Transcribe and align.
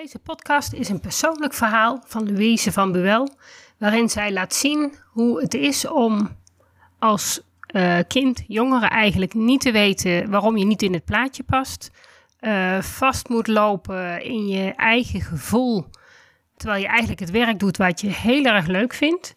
Deze 0.00 0.18
podcast 0.18 0.72
is 0.72 0.88
een 0.88 1.00
persoonlijk 1.00 1.52
verhaal 1.52 2.02
van 2.06 2.32
Louise 2.32 2.72
van 2.72 2.92
Buwel, 2.92 3.28
waarin 3.78 4.08
zij 4.08 4.32
laat 4.32 4.54
zien 4.54 4.94
hoe 5.06 5.40
het 5.40 5.54
is 5.54 5.86
om 5.86 6.36
als 6.98 7.40
uh, 7.72 7.98
kind, 8.08 8.44
jongeren 8.46 8.90
eigenlijk 8.90 9.34
niet 9.34 9.60
te 9.60 9.72
weten 9.72 10.30
waarom 10.30 10.56
je 10.56 10.64
niet 10.64 10.82
in 10.82 10.92
het 10.92 11.04
plaatje 11.04 11.42
past, 11.42 11.90
uh, 12.40 12.80
vast 12.80 13.28
moet 13.28 13.46
lopen 13.46 14.24
in 14.24 14.46
je 14.46 14.72
eigen 14.74 15.20
gevoel, 15.20 15.84
terwijl 16.56 16.80
je 16.80 16.88
eigenlijk 16.88 17.20
het 17.20 17.30
werk 17.30 17.58
doet 17.58 17.76
wat 17.76 18.00
je 18.00 18.08
heel 18.08 18.44
erg 18.44 18.66
leuk 18.66 18.94
vindt. 18.94 19.34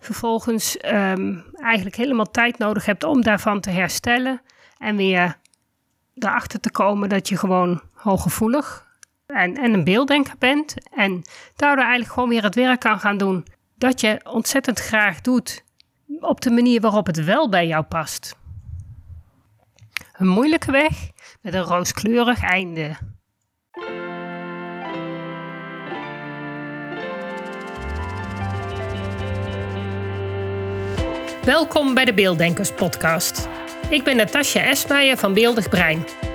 Vervolgens 0.00 0.84
um, 0.84 1.44
eigenlijk 1.54 1.96
helemaal 1.96 2.30
tijd 2.30 2.58
nodig 2.58 2.84
hebt 2.84 3.04
om 3.04 3.22
daarvan 3.22 3.60
te 3.60 3.70
herstellen 3.70 4.42
en 4.78 4.96
weer 4.96 5.38
erachter 6.14 6.60
te 6.60 6.70
komen 6.70 7.08
dat 7.08 7.28
je 7.28 7.36
gewoon 7.36 7.82
hooggevoelig 7.92 8.88
en, 9.30 9.56
en 9.56 9.72
een 9.72 9.84
beelddenker 9.84 10.34
bent. 10.38 10.74
En 10.94 11.22
daardoor 11.56 11.84
eigenlijk 11.84 12.12
gewoon 12.12 12.28
weer 12.28 12.42
het 12.42 12.54
werk 12.54 12.80
kan 12.80 13.00
gaan 13.00 13.18
doen 13.18 13.46
dat 13.78 14.00
je 14.00 14.20
ontzettend 14.24 14.78
graag 14.78 15.20
doet 15.20 15.64
op 16.20 16.40
de 16.40 16.50
manier 16.50 16.80
waarop 16.80 17.06
het 17.06 17.24
wel 17.24 17.48
bij 17.48 17.66
jou 17.66 17.84
past. 17.84 18.36
Een 20.12 20.28
moeilijke 20.28 20.70
weg 20.70 21.10
met 21.40 21.54
een 21.54 21.62
rooskleurig 21.62 22.42
einde. 22.42 22.96
Welkom 31.44 31.94
bij 31.94 32.04
de 32.04 32.14
Beelddenkers 32.14 32.72
Podcast. 32.72 33.48
Ik 33.88 34.04
ben 34.04 34.16
Natasja 34.16 34.62
Esmeijer 34.62 35.16
van 35.16 35.34
Beeldig 35.34 35.68
Brein 35.68 36.04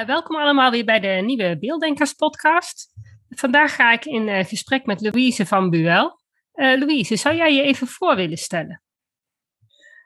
Uh, 0.00 0.06
welkom 0.06 0.36
allemaal 0.36 0.70
weer 0.70 0.84
bij 0.84 1.00
de 1.00 1.08
nieuwe 1.08 1.58
Beelddenkers 1.58 2.12
podcast. 2.12 2.92
Vandaag 3.28 3.74
ga 3.74 3.92
ik 3.92 4.04
in 4.04 4.28
uh, 4.28 4.44
gesprek 4.44 4.86
met 4.86 5.00
Louise 5.00 5.46
van 5.46 5.70
Buel. 5.70 6.20
Uh, 6.54 6.78
Louise, 6.78 7.16
zou 7.16 7.36
jij 7.36 7.54
je 7.54 7.62
even 7.62 7.86
voor 7.86 8.16
willen 8.16 8.36
stellen? 8.36 8.82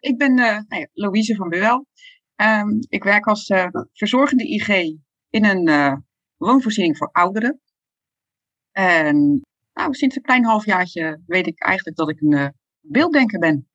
Ik 0.01 0.19
ben 0.19 0.35
nou 0.35 0.65
Louise 0.93 1.35
van 1.35 1.49
Buel. 1.49 1.87
Um, 2.37 2.79
ik 2.89 3.05
werk 3.05 3.27
als 3.27 3.53
verzorgende 3.93 4.49
IG 4.49 4.69
in 5.31 5.45
een 5.45 6.05
woonvoorziening 6.37 6.97
voor 6.97 7.09
ouderen. 7.13 7.61
En 8.73 9.41
nou, 9.73 9.95
sinds 9.95 10.17
een 10.17 10.23
klein 10.23 10.45
halfjaartje 10.45 11.23
weet 11.27 11.47
ik 11.47 11.63
eigenlijk 11.63 11.97
dat 11.97 12.11
ik 12.11 12.21
een 12.21 12.55
beelddenker 12.81 13.39
ben. 13.39 13.69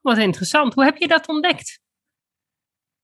Wat 0.00 0.18
interessant. 0.18 0.74
Hoe 0.74 0.84
heb 0.84 0.96
je 0.96 1.08
dat 1.08 1.28
ontdekt? 1.28 1.80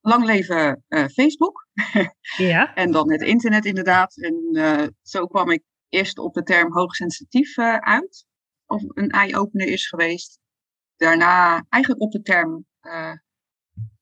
Lang 0.07 0.25
leven 0.25 0.85
uh, 0.89 1.05
Facebook. 1.05 1.69
ja. 2.37 2.75
en 2.75 2.91
dan 2.91 3.13
het 3.13 3.23
internet 3.23 3.65
inderdaad. 3.65 4.17
En 4.17 4.49
uh, 4.53 4.87
zo 5.03 5.27
kwam 5.27 5.51
ik 5.51 5.63
eerst 5.89 6.19
op 6.19 6.35
de 6.35 6.43
term 6.43 6.73
hoogsensitief 6.73 7.57
uh, 7.57 7.77
uit. 7.77 8.27
Of 8.67 8.83
een 8.87 9.11
eye-opener 9.11 9.67
is 9.67 9.89
geweest. 9.89 10.39
Daarna 10.97 11.65
eigenlijk 11.69 12.03
op 12.03 12.13
de 12.13 12.23
term 12.23 12.67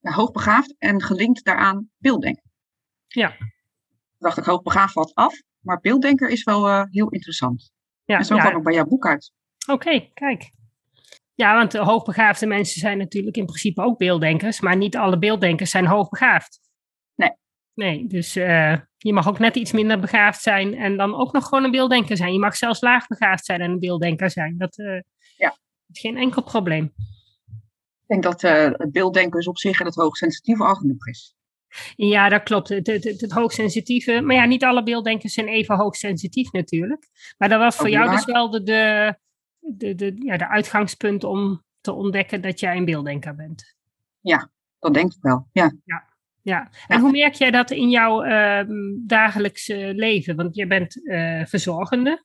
ja, 0.01 0.13
hoogbegaafd 0.13 0.75
en 0.79 1.03
gelinkt 1.03 1.45
daaraan 1.45 1.91
beelddenken. 1.99 2.51
Ja. 3.07 3.37
Toen 3.37 3.49
dacht 4.19 4.39
ik, 4.39 4.45
hoogbegaafd 4.45 4.93
valt 4.93 5.15
af. 5.15 5.35
Maar 5.61 5.81
beelddenker 5.81 6.29
is 6.29 6.45
wel 6.45 6.87
heel 6.91 7.09
interessant. 7.09 7.73
Ja, 8.05 8.19
en 8.19 8.25
zo 8.25 8.35
ja. 8.35 8.41
kwam 8.41 8.57
ik 8.57 8.63
bij 8.63 8.75
jouw 8.75 8.85
boek 8.85 9.07
uit. 9.07 9.33
Oké, 9.67 10.11
kijk. 10.15 10.53
Ja, 11.35 11.55
want 11.55 11.73
hoogbegaafde 11.73 12.47
mensen 12.47 12.81
zijn 12.81 12.99
natuurlijk 12.99 13.37
in 13.37 13.47
principe 13.47 13.83
ook 13.83 13.99
beelddenkers, 13.99 14.61
maar 14.61 14.77
niet 14.77 14.97
alle 14.97 15.19
beelddenkers 15.19 15.71
zijn 15.71 15.87
hoogbegaafd. 15.87 16.61
Nee. 17.15 17.33
Nee, 17.75 18.07
dus 18.07 18.37
uh, 18.37 18.77
je 18.97 19.13
mag 19.13 19.29
ook 19.29 19.39
net 19.39 19.57
iets 19.57 19.73
minder 19.73 20.01
begaafd 20.01 20.43
zijn 20.43 20.75
en 20.75 20.97
dan 20.97 21.15
ook 21.15 21.33
nog 21.33 21.45
gewoon 21.45 21.65
een 21.65 21.71
beelddenker 21.71 22.17
zijn. 22.17 22.33
Je 22.33 22.39
mag 22.39 22.57
zelfs 22.57 22.81
laagbegaafd 22.81 23.45
zijn 23.45 23.61
en 23.61 23.71
een 23.71 23.79
beelddenker 23.79 24.31
zijn. 24.31 24.55
Dat 24.59 24.79
uh, 24.79 25.01
ja. 25.37 25.57
is 25.93 26.01
geen 26.01 26.17
enkel 26.17 26.43
probleem. 26.43 26.85
Ik 28.07 28.07
denk 28.07 28.23
dat 28.23 28.43
uh, 28.43 28.71
het 28.73 28.93
beelddenken 28.93 29.47
op 29.47 29.59
zich 29.59 29.81
en 29.81 29.87
het 29.87 29.95
hoogsensitieve 29.95 30.65
al 30.65 30.75
genoeg 30.75 31.07
is. 31.07 31.35
Ja, 31.97 32.29
dat 32.29 32.43
klopt. 32.43 32.69
Het, 32.69 32.87
het, 32.87 33.05
het, 33.05 33.21
het, 33.21 33.33
hoogsensitieve. 33.33 34.21
Maar 34.21 34.37
ja, 34.37 34.45
niet 34.45 34.65
alle 34.65 34.83
beelddenkers 34.83 35.35
zijn 35.35 35.49
even 35.49 35.77
hoogsensitief 35.77 36.53
natuurlijk. 36.53 37.09
Maar 37.39 37.49
dat 37.49 37.59
was 37.59 37.77
voor 37.77 37.89
jou 37.89 38.11
dus 38.11 38.25
wel 38.25 38.51
de, 38.51 38.63
de, 38.63 39.15
de, 39.73 39.95
de, 39.95 40.15
ja, 40.19 40.37
de 40.37 40.49
uitgangspunt 40.49 41.25
om 41.25 41.63
te 41.81 41.93
ontdekken 41.93 42.41
dat 42.41 42.61
jij 42.61 42.77
een 42.77 42.85
beelddenker 42.85 43.35
bent. 43.35 43.77
Ja, 44.21 44.51
dat 44.79 44.95
denk 44.95 45.13
ik 45.13 45.23
wel. 45.23 45.49
Ja. 45.53 45.73
ja. 45.85 46.13
Ja, 46.43 46.71
en 46.87 47.01
hoe 47.01 47.11
merk 47.11 47.35
jij 47.35 47.51
dat 47.51 47.71
in 47.71 47.91
jouw 47.91 48.25
uh, 48.25 48.65
dagelijkse 49.07 49.93
leven? 49.95 50.37
Want 50.37 50.55
je 50.55 50.67
bent 50.67 50.97
uh, 50.97 51.45
verzorgende. 51.45 52.25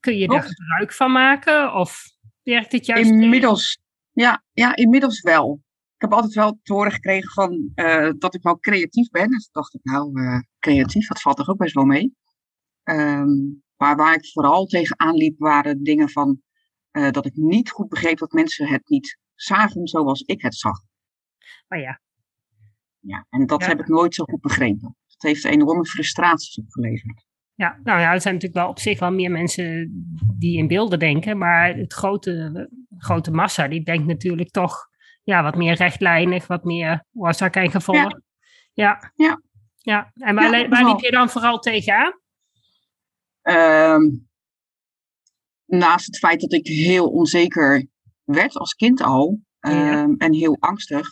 Kun 0.00 0.16
je 0.16 0.28
daar 0.28 0.42
gebruik 0.42 0.92
van 0.92 1.12
maken 1.12 1.74
of 1.74 2.02
werkt 2.42 2.72
het 2.72 2.86
juist? 2.86 3.10
Inmiddels, 3.10 3.80
ja, 4.12 4.44
ja, 4.52 4.76
inmiddels 4.76 5.20
wel. 5.20 5.60
Ik 5.94 6.00
heb 6.00 6.12
altijd 6.12 6.34
wel 6.34 6.58
te 6.62 6.72
horen 6.72 6.92
gekregen 6.92 7.30
van, 7.30 7.72
uh, 7.74 8.10
dat 8.18 8.34
ik 8.34 8.42
wel 8.42 8.58
creatief 8.58 9.08
ben. 9.08 9.28
Dus 9.28 9.48
dacht 9.50 9.74
ik, 9.74 9.84
nou, 9.84 10.12
creatief, 10.58 11.08
dat 11.08 11.20
valt 11.20 11.36
toch 11.36 11.48
ook 11.48 11.58
best 11.58 11.74
wel 11.74 11.84
mee. 11.84 12.14
Um, 12.84 13.62
maar 13.76 13.96
waar 13.96 14.14
ik 14.14 14.30
vooral 14.32 14.66
tegenaan 14.66 15.14
liep, 15.14 15.38
waren 15.38 15.82
dingen 15.82 16.08
van 16.08 16.40
uh, 16.92 17.10
dat 17.10 17.26
ik 17.26 17.36
niet 17.36 17.70
goed 17.70 17.88
begreep 17.88 18.18
dat 18.18 18.32
mensen 18.32 18.68
het 18.68 18.88
niet 18.88 19.18
zagen 19.34 19.86
zoals 19.86 20.20
ik 20.20 20.42
het 20.42 20.54
zag. 20.54 20.80
Oh 21.68 21.78
ja. 21.78 22.00
Ja, 23.00 23.26
en 23.30 23.46
dat 23.46 23.60
ja. 23.60 23.68
heb 23.68 23.80
ik 23.80 23.88
nooit 23.88 24.14
zo 24.14 24.24
goed 24.24 24.40
begrepen. 24.40 24.96
Dat 25.06 25.22
heeft 25.22 25.44
enorme 25.44 25.84
frustraties 25.84 26.58
opgeleverd. 26.58 27.24
Ja, 27.54 27.80
nou 27.82 28.00
ja, 28.00 28.12
er 28.12 28.20
zijn 28.20 28.34
natuurlijk 28.34 28.62
wel 28.62 28.70
op 28.70 28.78
zich 28.78 28.98
wel 28.98 29.12
meer 29.12 29.30
mensen 29.30 29.90
die 30.38 30.58
in 30.58 30.66
beelden 30.66 30.98
denken, 30.98 31.38
maar 31.38 31.74
het 31.74 31.92
grote, 31.92 32.68
grote 32.98 33.30
massa, 33.30 33.68
die 33.68 33.82
denkt 33.82 34.06
natuurlijk 34.06 34.50
toch 34.50 34.88
ja, 35.22 35.42
wat 35.42 35.56
meer 35.56 35.74
rechtlijnig, 35.74 36.46
wat 36.46 36.64
meer 36.64 37.04
oorzaak 37.12 37.56
en 37.56 37.70
gevolg. 37.70 37.96
Ja. 37.96 38.20
Ja. 38.72 39.12
ja. 39.14 39.40
ja. 39.76 40.10
En 40.14 40.34
waar, 40.34 40.58
ja, 40.58 40.68
waar 40.68 40.84
liep 40.84 41.00
je 41.00 41.10
dan 41.10 41.30
vooral 41.30 41.58
tegenaan? 41.58 42.20
Um, 43.48 44.28
naast 45.64 46.06
het 46.06 46.18
feit 46.18 46.40
dat 46.40 46.52
ik 46.52 46.66
heel 46.66 47.10
onzeker 47.10 47.86
werd 48.24 48.56
als 48.56 48.74
kind 48.74 49.02
al 49.02 49.40
um, 49.60 49.72
ja. 49.72 50.14
en 50.16 50.32
heel 50.32 50.56
angstig, 50.60 51.08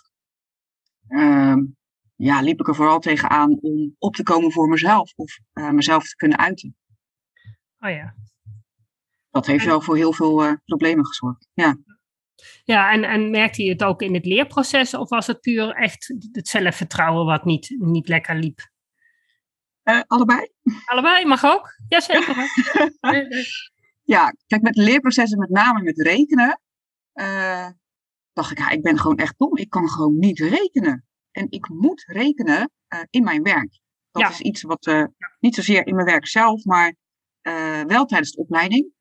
um, 1.09 1.77
ja, 2.15 2.41
liep 2.41 2.61
ik 2.61 2.69
er 2.69 2.75
vooral 2.75 2.99
tegenaan 2.99 3.61
om 3.61 3.95
op 3.99 4.15
te 4.15 4.23
komen 4.23 4.53
voor 4.53 4.69
mezelf 4.69 5.13
of 5.17 5.39
uh, 5.53 5.71
mezelf 5.71 6.09
te 6.09 6.17
kunnen 6.17 6.39
uiten. 6.39 6.77
Oh 7.79 7.91
ja. 7.91 8.15
Dat 9.31 9.47
heeft 9.47 9.65
en... 9.65 9.71
wel 9.71 9.81
voor 9.81 9.97
heel 9.97 10.13
veel 10.13 10.45
uh, 10.45 10.53
problemen 10.65 11.07
gezorgd. 11.07 11.49
Ja. 11.53 11.79
Ja, 12.65 12.93
en, 12.93 13.05
en 13.05 13.31
merkte 13.31 13.63
je 13.63 13.71
het 13.71 13.85
ook 13.85 14.03
in 14.03 14.15
het 14.15 14.25
leerproces 14.25 14.95
of 14.95 15.09
was 15.09 15.27
het 15.27 15.41
puur 15.41 15.71
echt 15.71 16.15
het 16.33 16.49
zelfvertrouwen 16.49 17.27
wat 17.27 17.45
niet, 17.45 17.75
niet 17.79 18.09
lekker 18.09 18.37
liep? 18.37 18.73
Uh, 19.85 20.01
allebei. 20.07 20.49
Allebei, 20.85 21.25
mag 21.25 21.45
ook. 21.45 21.69
Jazeker. 21.89 22.37
ja, 24.15 24.35
kijk, 24.47 24.63
met 24.63 24.77
leerprocessen, 24.77 25.39
met 25.39 25.51
name 25.51 25.83
met 25.83 26.01
rekenen, 26.01 26.61
uh, 27.15 27.69
dacht 28.33 28.51
ik, 28.51 28.59
ja, 28.59 28.71
ik 28.71 28.83
ben 28.83 28.99
gewoon 28.99 29.17
echt 29.17 29.35
dom. 29.37 29.57
Ik 29.57 29.71
kan 29.71 29.89
gewoon 29.89 30.19
niet 30.19 30.39
rekenen. 30.39 31.07
En 31.31 31.51
ik 31.51 31.69
moet 31.69 32.05
rekenen 32.07 32.71
uh, 32.89 33.01
in 33.11 33.25
mijn 33.25 33.43
werk. 33.43 33.81
Dat 34.11 34.23
ja. 34.23 34.29
is 34.29 34.41
iets 34.41 34.63
wat 34.63 34.85
ja. 34.85 35.13
niet 35.41 35.55
zozeer 35.55 35.87
in 35.87 35.95
mijn 35.95 36.07
werk 36.07 36.27
zelf, 36.27 36.65
maar 36.65 36.95
wel 37.87 38.05
tijdens 38.05 38.33
de 38.33 38.41
opleiding. 38.41 38.93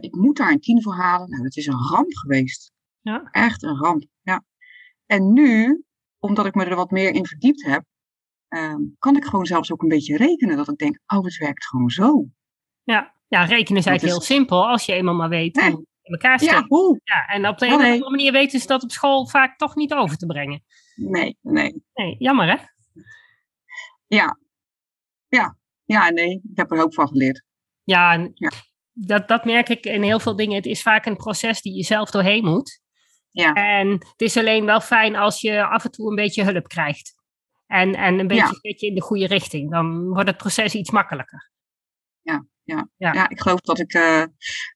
ik 0.00 0.14
moet 0.14 0.36
daar 0.36 0.50
een 0.50 0.60
tien 0.60 0.82
voor 0.82 0.94
halen. 0.94 1.30
Nou, 1.30 1.42
dat 1.42 1.56
is 1.56 1.66
een 1.66 1.88
ramp 1.90 2.12
geweest. 2.12 2.72
Ja. 3.00 3.28
Echt 3.30 3.62
een 3.62 3.76
ramp, 3.76 4.04
ja. 4.20 4.44
En 5.06 5.32
nu, 5.32 5.84
omdat 6.18 6.46
ik 6.46 6.54
me 6.54 6.64
er 6.64 6.76
wat 6.76 6.90
meer 6.90 7.14
in 7.14 7.26
verdiept 7.26 7.64
heb, 7.64 7.84
um, 8.54 8.96
kan 8.98 9.16
ik 9.16 9.24
gewoon 9.24 9.46
zelfs 9.46 9.72
ook 9.72 9.82
een 9.82 9.88
beetje 9.88 10.16
rekenen. 10.16 10.56
Dat 10.56 10.68
ik 10.68 10.76
denk, 10.76 10.98
oh, 11.06 11.24
het 11.24 11.36
werkt 11.36 11.66
gewoon 11.66 11.90
zo. 11.90 12.26
Ja, 12.82 13.14
ja 13.28 13.44
rekenen 13.44 13.78
is 13.78 13.86
eigenlijk 13.86 14.02
is... 14.02 14.26
heel 14.26 14.36
simpel. 14.36 14.68
Als 14.68 14.84
je 14.84 14.92
eenmaal 14.92 15.14
maar 15.14 15.28
weet 15.28 15.54
nee. 15.54 15.70
hoe 15.70 15.86
in 16.02 16.12
elkaar 16.12 16.38
steekt. 16.38 16.52
Ja, 16.52 16.64
hoe? 16.66 17.00
ja, 17.04 17.26
en 17.26 17.48
op 17.48 17.58
de 17.58 17.66
een 17.66 17.72
of 17.72 17.82
andere 17.82 18.10
manier 18.10 18.32
weten 18.32 18.60
ze 18.60 18.66
dat 18.66 18.82
op 18.82 18.90
school 18.90 19.28
vaak 19.28 19.58
toch 19.58 19.74
niet 19.74 19.94
over 19.94 20.16
te 20.16 20.26
brengen. 20.26 20.62
Nee, 20.94 21.36
nee. 21.40 21.82
Nee, 21.94 22.16
jammer 22.18 22.46
hè? 22.46 22.56
Ja. 24.06 24.38
Ja. 25.28 25.56
Ja, 25.84 26.10
nee, 26.10 26.40
ik 26.50 26.58
heb 26.58 26.70
er 26.70 26.82
ook 26.82 26.94
van 26.94 27.08
geleerd. 27.08 27.44
Ja, 27.84 28.12
en 28.12 28.30
Ja. 28.34 28.50
Dat, 28.94 29.28
dat 29.28 29.44
merk 29.44 29.68
ik 29.68 29.84
in 29.84 30.02
heel 30.02 30.20
veel 30.20 30.36
dingen. 30.36 30.56
Het 30.56 30.66
is 30.66 30.82
vaak 30.82 31.06
een 31.06 31.16
proces 31.16 31.62
die 31.62 31.76
je 31.76 31.82
zelf 31.82 32.10
doorheen 32.10 32.44
moet. 32.44 32.80
Ja. 33.30 33.52
En 33.52 33.88
het 33.90 34.20
is 34.20 34.36
alleen 34.36 34.64
wel 34.64 34.80
fijn 34.80 35.16
als 35.16 35.40
je 35.40 35.64
af 35.64 35.84
en 35.84 35.90
toe 35.90 36.08
een 36.10 36.16
beetje 36.16 36.44
hulp 36.44 36.68
krijgt. 36.68 37.14
En, 37.72 37.94
en 37.94 38.18
een 38.18 38.26
beetje, 38.26 38.44
een 38.54 38.58
beetje 38.62 38.86
in 38.86 38.94
de 38.94 39.00
goede 39.00 39.26
richting. 39.26 39.70
Dan 39.70 40.08
wordt 40.08 40.28
het 40.28 40.36
proces 40.36 40.74
iets 40.74 40.90
makkelijker. 40.90 41.50
Ja, 42.20 42.46
ja. 42.62 42.88
Ja. 42.96 43.12
ja, 43.12 43.28
ik 43.28 43.40
geloof 43.40 43.60
dat 43.60 43.78
ik. 43.78 43.92
eh 43.92 44.24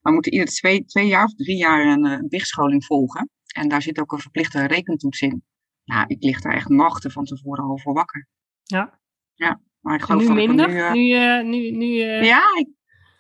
we 0.00 0.10
moeten 0.12 0.32
ieder 0.32 0.48
twee, 0.48 0.84
twee 0.84 1.06
jaar 1.06 1.24
of 1.24 1.34
drie 1.34 1.56
jaar 1.56 1.86
een 1.86 2.06
uh, 2.06 2.18
bichtscholing 2.28 2.84
volgen. 2.84 3.30
En 3.54 3.68
daar 3.68 3.82
zit 3.82 4.00
ook 4.00 4.12
een 4.12 4.18
verplichte 4.18 4.66
rekentoets 4.66 5.20
in. 5.20 5.44
Ja, 5.84 6.04
ik 6.08 6.22
lig 6.22 6.40
daar 6.40 6.54
echt 6.54 6.68
nachten 6.68 7.10
van 7.10 7.24
tevoren 7.24 7.64
al 7.64 7.78
voor 7.78 7.92
wakker. 7.94 8.28
Ja. 8.62 9.00
Ja, 9.34 9.60
maar 9.80 9.94
ik 9.94 10.02
geloof 10.02 10.20
nu 10.20 10.26
dat 10.26 10.36
minder? 10.36 10.68
er 10.76 10.92
nu. 10.96 11.12
eh, 11.12 11.42
Nu, 11.42 11.70
nu, 11.70 11.70
nu, 11.70 11.86
Ja, 12.24 12.42
ik 12.58 12.68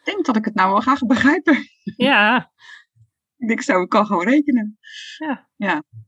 denk 0.04 0.24
dat 0.26 0.36
ik 0.36 0.44
het 0.44 0.54
nou 0.54 0.70
wel 0.72 0.80
ga 0.80 1.06
begrijpen. 1.06 1.58
ja. 1.96 2.52
Ik 3.50 3.52
denk 3.52 3.62
zo, 3.62 3.82
ik 3.82 3.88
kan 3.88 4.06
gewoon 4.06 4.28
rekenen. 4.28 4.78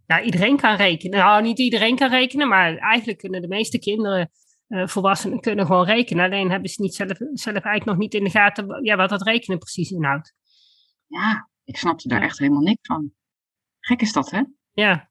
Nou, 0.07 0.23
iedereen 0.25 0.57
kan 0.57 0.77
rekenen. 0.77 1.19
Nou, 1.19 1.43
niet 1.43 1.59
iedereen 1.59 1.97
kan 1.97 2.11
rekenen, 2.11 2.49
maar 2.49 2.77
eigenlijk 2.77 3.19
kunnen 3.19 3.41
de 3.41 3.49
meeste 3.49 3.79
kinderen, 3.79 4.31
eh, 4.69 4.87
volwassenen, 4.87 5.41
kunnen 5.41 5.67
gewoon 5.67 5.85
rekenen. 5.85 6.25
Alleen 6.25 6.51
hebben 6.51 6.71
ze 6.71 6.83
niet 6.83 6.95
zelf, 6.95 7.17
zelf 7.19 7.45
eigenlijk 7.45 7.85
nog 7.85 7.97
niet 7.97 8.15
in 8.15 8.25
de 8.25 8.31
gaten 8.31 8.85
ja, 8.85 8.97
wat 8.97 9.09
dat 9.09 9.23
rekenen 9.23 9.59
precies 9.59 9.91
inhoudt. 9.91 10.35
Ja, 11.07 11.49
ik 11.65 11.77
snapte 11.77 12.09
daar 12.09 12.21
Ja. 12.21 12.25
echt 12.25 12.39
helemaal 12.39 12.63
niks 12.63 12.87
van. 12.87 13.13
Gek 13.81 14.01
is 14.01 14.13
dat, 14.13 14.31
hè? 14.31 14.43
Ja. 14.73 15.11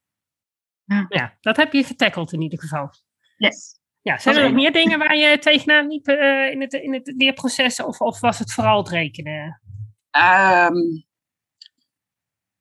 Ja. 0.86 1.06
ja, 1.10 1.38
dat 1.42 1.58
heb 1.58 1.74
je 1.74 1.84
getackeld 1.84 2.34
in 2.34 2.42
ieder 2.42 2.60
geval. 2.60 2.90
Yes. 3.38 3.80
Ja, 4.02 4.18
zijn 4.18 4.36
er 4.36 4.44
nog 4.44 4.54
meer 4.54 4.72
dingen 4.72 5.00
waar 5.00 5.16
je 5.16 5.40
tegenaan 5.40 5.88
liep 5.88 6.08
eh, 6.08 6.52
in, 6.52 6.62
het, 6.62 6.74
in 6.74 6.94
het 6.94 7.14
leerproces? 7.18 7.82
Of, 7.84 8.02
of 8.02 8.20
was 8.20 8.40
het 8.40 8.54
vooral 8.54 8.78
het 8.78 8.90
rekenen? 8.90 9.62
Ehm, 10.12 10.76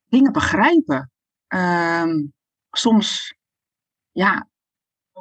dingen 0.08 0.32
begrijpen. 0.32 1.10
Ehm, 1.46 2.26
soms, 2.70 3.34
ja, 4.12 4.48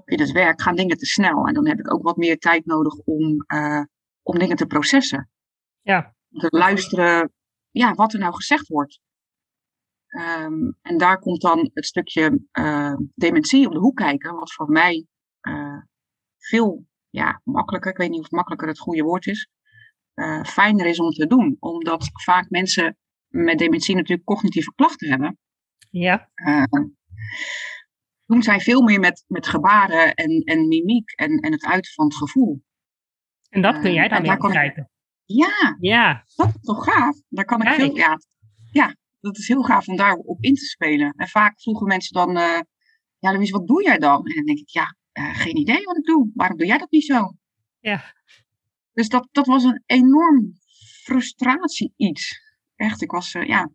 in 0.05 0.19
het 0.19 0.31
werk 0.31 0.61
gaan 0.61 0.75
dingen 0.75 0.97
te 0.97 1.05
snel. 1.05 1.47
En 1.47 1.53
dan 1.53 1.67
heb 1.67 1.79
ik 1.79 1.93
ook 1.93 2.03
wat 2.03 2.17
meer 2.17 2.37
tijd 2.37 2.65
nodig 2.65 2.97
om, 2.97 3.43
eh, 3.47 3.83
om 4.21 4.39
dingen 4.39 4.55
te 4.55 4.65
processen. 4.65 5.29
Ja. 5.81 6.15
Om 6.29 6.39
te 6.39 6.47
luisteren, 6.49 7.33
ja, 7.71 7.93
wat 7.93 8.13
er 8.13 8.19
nou 8.19 8.33
gezegd 8.33 8.67
wordt. 8.67 8.99
Ehm, 10.07 10.71
en 10.81 10.97
daar 10.97 11.19
komt 11.19 11.41
dan 11.41 11.69
het 11.73 11.85
stukje 11.85 12.39
eh, 12.51 12.95
dementie 13.15 13.67
om 13.67 13.73
de 13.73 13.79
hoek 13.79 13.95
kijken, 13.95 14.35
wat 14.35 14.53
voor 14.53 14.69
mij 14.69 15.05
eh, 15.39 15.81
veel 16.37 16.85
ja, 17.09 17.41
makkelijker, 17.43 17.91
ik 17.91 17.97
weet 17.97 18.09
niet 18.09 18.19
of 18.19 18.31
makkelijker 18.31 18.67
het 18.67 18.79
goede 18.79 19.03
woord 19.03 19.25
is, 19.25 19.49
fijner 20.43 20.85
is 20.85 20.99
om 20.99 21.09
te 21.09 21.27
doen. 21.27 21.57
Omdat 21.59 22.09
vaak 22.13 22.49
mensen 22.49 22.97
met 23.43 23.57
dementie 23.57 23.95
natuurlijk 23.95 24.27
cognitieve 24.27 24.73
klachten 24.75 25.09
hebben. 25.09 25.37
Ja, 25.89 26.29
Eh, 26.33 26.63
doen 28.25 28.43
zij 28.43 28.59
veel 28.59 28.81
meer 28.81 28.99
met, 28.99 29.23
met 29.27 29.47
gebaren 29.47 30.13
en, 30.13 30.41
en 30.43 30.67
mimiek 30.67 31.09
en, 31.11 31.37
en 31.39 31.51
het 31.51 31.65
uiten 31.65 31.91
van 31.93 32.05
het 32.05 32.15
gevoel. 32.15 32.63
en 33.49 33.61
dat 33.61 33.73
kun 33.79 33.89
Eh, 33.89 33.93
jij 33.93 34.07
dan 34.07 34.25
ik- 34.25 34.39
begrijpen. 34.39 34.89
Ja, 35.25 35.75
Ja, 35.79 36.23
dat 36.35 36.47
is 36.47 36.61
toch 36.61 36.83
gaaf? 36.83 37.17
Daar 37.29 37.45
kan 37.45 37.61
ik 37.61 37.67
veel, 37.73 37.95
ja, 37.95 38.17
ja, 38.71 38.95
dat 39.19 39.37
is 39.37 39.47
heel 39.47 39.61
gaaf 39.63 39.87
om 39.87 39.95
daarop 39.95 40.43
in 40.43 40.53
te 40.53 40.65
spelen. 40.65 41.13
En 41.17 41.27
vaak 41.27 41.61
vroegen 41.61 41.87
mensen 41.87 42.13
dan, 42.13 42.37
eh, 42.37 42.59
ja 43.19 43.31
Louise, 43.31 43.51
wat 43.51 43.67
doe 43.67 43.83
jij 43.83 43.97
dan? 43.97 44.25
En 44.25 44.35
dan 44.35 44.45
denk 44.45 44.59
ik, 44.59 44.69
ja, 44.69 44.95
geen 45.13 45.57
idee 45.57 45.83
wat 45.83 45.97
ik 45.97 46.03
doe. 46.05 46.31
Waarom 46.33 46.57
doe 46.57 46.67
jij 46.67 46.77
dat 46.77 46.91
niet 46.91 47.05
zo? 47.05 47.33
Ja. 47.79 48.13
Dus 48.93 49.09
dat, 49.09 49.27
dat 49.31 49.45
was 49.45 49.63
een 49.63 49.83
enorm 49.85 50.53
frustratie 51.03 51.93
iets. 51.95 52.44
Echt, 52.75 53.01
ik 53.01 53.11
was, 53.11 53.33
eh, 53.33 53.47
ja. 53.47 53.71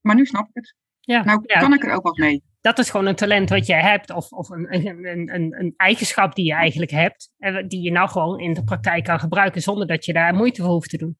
Maar 0.00 0.14
nu 0.14 0.26
snap 0.26 0.48
ik 0.48 0.54
het. 0.54 0.74
ja. 1.00 1.24
Nou 1.24 1.42
ja. 1.46 1.58
kan 1.58 1.72
ik 1.72 1.84
er 1.84 1.92
ook 1.94 2.02
wat 2.02 2.16
mee. 2.16 2.42
dat 2.60 2.78
is 2.78 2.90
gewoon 2.90 3.06
een 3.06 3.16
talent 3.16 3.48
wat 3.48 3.66
jij 3.66 3.80
hebt, 3.80 4.10
of, 4.10 4.32
of 4.32 4.48
een, 4.48 4.74
een, 4.74 5.06
een, 5.06 5.34
een, 5.34 5.60
een 5.60 5.74
eigenschap 5.76 6.34
die 6.34 6.44
je 6.44 6.54
eigenlijk 6.54 6.90
hebt, 6.90 7.30
en 7.38 7.68
die 7.68 7.82
je 7.82 7.90
nou 7.90 8.08
gewoon 8.08 8.40
in 8.40 8.54
de 8.54 8.64
praktijk 8.64 9.04
kan 9.04 9.20
gebruiken 9.20 9.62
zonder 9.62 9.86
dat 9.86 10.04
je 10.04 10.12
daar 10.12 10.34
moeite 10.34 10.62
voor 10.62 10.70
hoeft 10.70 10.90
te 10.90 10.98
doen. 10.98 11.18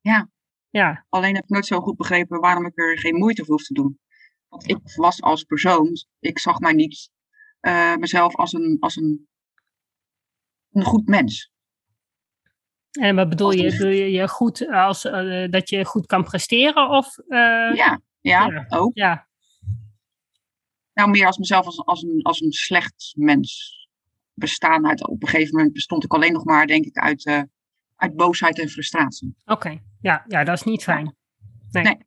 Ja. 0.00 0.30
Ja, 0.72 1.06
Alleen 1.08 1.34
heb 1.34 1.42
ik 1.44 1.50
nooit 1.50 1.66
zo 1.66 1.80
goed 1.80 1.96
begrepen 1.96 2.40
waarom 2.40 2.66
ik 2.66 2.78
er 2.78 2.98
geen 2.98 3.16
moeite 3.16 3.44
voor 3.44 3.54
hoef 3.54 3.66
te 3.66 3.74
doen. 3.74 3.98
Want 4.48 4.68
ik 4.68 4.78
was 4.96 5.22
als 5.22 5.44
persoon, 5.44 5.90
ik 6.18 6.38
zag 6.38 6.58
mij 6.58 6.72
niet 6.72 7.10
eh, 7.60 7.96
mezelf 7.96 8.36
als 8.36 8.52
een, 8.52 8.76
als 8.80 8.96
een, 8.96 9.28
een 10.70 10.84
goed 10.84 11.08
mens. 11.08 11.51
En 13.00 13.16
wat 13.16 13.28
bedoel 13.28 13.50
je? 13.50 13.70
Bedoel 13.70 13.88
je, 13.88 14.10
je 14.10 14.28
goed 14.28 14.68
als 14.68 15.04
eh, 15.04 15.50
dat 15.50 15.68
je 15.68 15.84
goed 15.84 16.06
kan 16.06 16.24
presteren? 16.24 16.88
Of, 16.88 17.18
eh, 17.18 17.38
Ja, 17.74 18.00
ja, 18.20 18.46
ja. 18.46 18.66
ook. 18.68 18.90
ja, 18.94 19.26
Nou, 20.94 21.10
meer 21.10 21.26
als 21.26 21.38
mezelf 21.38 21.66
als, 21.66 21.84
als, 21.84 22.02
een, 22.02 22.22
als 22.22 22.40
een 22.40 22.52
slecht 22.52 23.12
mens. 23.16 23.80
Bestaan 24.34 24.86
uit, 24.86 25.08
op 25.08 25.22
een 25.22 25.28
gegeven 25.28 25.56
moment 25.56 25.72
bestond 25.72 26.04
ik 26.04 26.12
alleen 26.12 26.32
nog 26.32 26.44
maar, 26.44 26.66
denk 26.66 26.84
ik, 26.84 26.96
uit, 26.96 27.26
eh, 27.26 27.42
uit 27.96 28.16
boosheid 28.16 28.58
en 28.58 28.68
frustratie. 28.68 29.34
oké. 29.44 29.80
Ja, 30.00 30.24
ja, 30.28 30.44
dat 30.44 30.56
is 30.56 30.62
niet 30.62 30.82
fijn. 30.82 31.16
Nee. 31.70 31.82
Nee. 31.82 31.98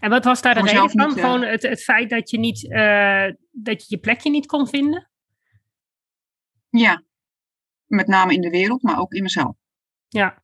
En 0.00 0.10
wat 0.10 0.24
was 0.24 0.42
daar 0.42 0.54
de 0.54 0.60
reden 0.60 0.90
van? 0.90 1.08
niet, 1.08 1.16
eh, 1.16 1.24
Gewoon 1.24 1.42
het, 1.42 1.62
het 1.62 1.82
feit 1.82 2.10
dat 2.10 2.30
je 2.30 2.38
niet, 2.38 2.70
eh, 2.70 3.26
dat 3.50 3.80
je 3.80 3.86
je 3.88 3.98
plekje 3.98 4.30
niet 4.30 4.46
kon 4.46 4.68
vinden? 4.68 5.10
Ja, 6.70 7.02
met 7.86 8.06
name 8.06 8.34
in 8.34 8.40
de 8.40 8.50
wereld, 8.50 8.82
maar 8.82 8.98
ook 8.98 9.12
in 9.12 9.22
mezelf. 9.22 9.56
Ja. 10.08 10.42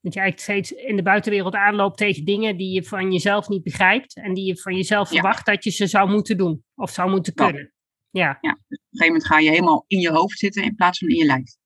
Dat 0.00 0.14
je 0.14 0.20
eigenlijk 0.20 0.40
steeds 0.66 0.84
in 0.86 0.96
de 0.96 1.02
buitenwereld 1.02 1.54
aanloopt 1.54 1.96
tegen 1.96 2.24
dingen 2.24 2.56
die 2.56 2.72
je 2.74 2.84
van 2.84 3.12
jezelf 3.12 3.48
niet 3.48 3.62
begrijpt. 3.62 4.16
En 4.16 4.34
die 4.34 4.44
je 4.46 4.56
van 4.56 4.74
jezelf 4.74 5.08
Ja. 5.10 5.14
verwacht 5.14 5.46
dat 5.46 5.64
je 5.64 5.70
ze 5.70 5.86
zou 5.86 6.10
moeten 6.10 6.36
doen. 6.36 6.64
Of 6.74 6.90
zou 6.90 7.10
moeten 7.10 7.34
kunnen. 7.34 7.72
Ja. 8.10 8.30
Op 8.30 8.42
een 8.42 8.58
gegeven 8.90 9.06
moment 9.06 9.26
ga 9.26 9.38
je 9.38 9.50
helemaal 9.50 9.84
in 9.86 10.00
je 10.00 10.10
hoofd 10.10 10.38
zitten 10.38 10.62
in 10.62 10.74
plaats 10.74 10.98
van 10.98 11.08
in 11.08 11.16
je 11.16 11.24
lijf. 11.24 11.56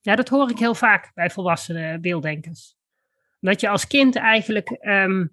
ja, 0.00 0.14
dat 0.16 0.28
hoor 0.28 0.50
ik 0.50 0.58
heel 0.58 0.74
vaak 0.74 1.10
bij 1.14 1.30
volwassenen 1.30 2.00
beelddenkers. 2.00 2.74
Dat 3.40 3.60
je 3.60 3.68
als 3.68 3.86
kind 3.86 4.16
eigenlijk 4.16 4.70
ehm, 4.70 5.26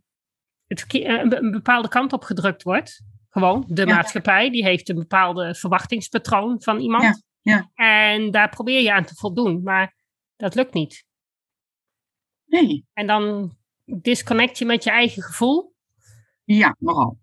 het, 0.68 0.86
eh, 0.88 1.02
een, 1.02 1.44
een 1.44 1.52
bepaalde 1.52 1.88
kant 1.88 2.14
op 2.14 2.24
gedrukt 2.24 2.64
wordt. 2.64 3.02
Gewoon, 3.30 3.66
de 3.68 3.86
Ja. 3.86 3.96
maatschappij, 3.96 4.50
die 4.50 4.64
heeft 4.64 4.90
een 4.90 4.96
bepaalde 4.96 5.56
verwachtingspatroon 5.56 6.62
van 6.62 6.80
iemand. 6.80 7.24
Ja, 7.42 7.72
ja. 7.76 7.86
En 8.14 8.32
daar 8.32 8.50
probeer 8.50 8.82
je 8.82 8.94
aan 8.94 9.06
te 9.06 9.16
voldoen, 9.16 9.64
maar 9.64 9.96
dat 10.44 10.56
lukt 10.56 10.74
niet. 10.74 11.06
Nee, 12.46 12.86
En 12.94 13.08
dan 13.08 13.56
disconnect 13.86 14.58
je 14.58 14.66
met 14.66 14.84
je 14.84 14.90
eigen 14.90 15.24
gevoel. 15.24 15.76
ja, 16.44 16.76
nogal. 16.80 17.22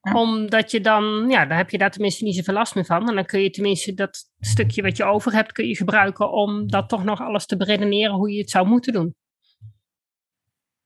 Ja. 0.00 0.12
Omdat 0.12 0.70
je 0.70 0.80
dan, 0.80 1.28
ja, 1.28 1.46
dan 1.46 1.56
heb 1.56 1.70
je 1.70 1.78
daar 1.78 1.90
tenminste 1.90 2.24
niet 2.24 2.34
zoveel 2.36 2.54
last 2.54 2.74
meer 2.74 2.84
van. 2.84 3.08
En 3.08 3.14
dan 3.14 3.24
kun 3.24 3.40
je 3.40 3.50
tenminste 3.50 3.94
dat 3.94 4.30
stukje 4.38 4.82
wat 4.82 4.96
je 4.96 5.04
over 5.04 5.32
hebt, 5.32 5.52
kun 5.52 5.66
je 5.66 5.76
gebruiken 5.76 6.32
om 6.32 6.68
dat 6.68 6.88
toch 6.88 7.04
nog 7.04 7.20
alles 7.20 7.46
te 7.46 7.56
beredeneren 7.56 8.14
hoe 8.14 8.32
je 8.32 8.40
het 8.40 8.50
zou 8.50 8.66
moeten 8.66 8.92
doen. 8.92 9.14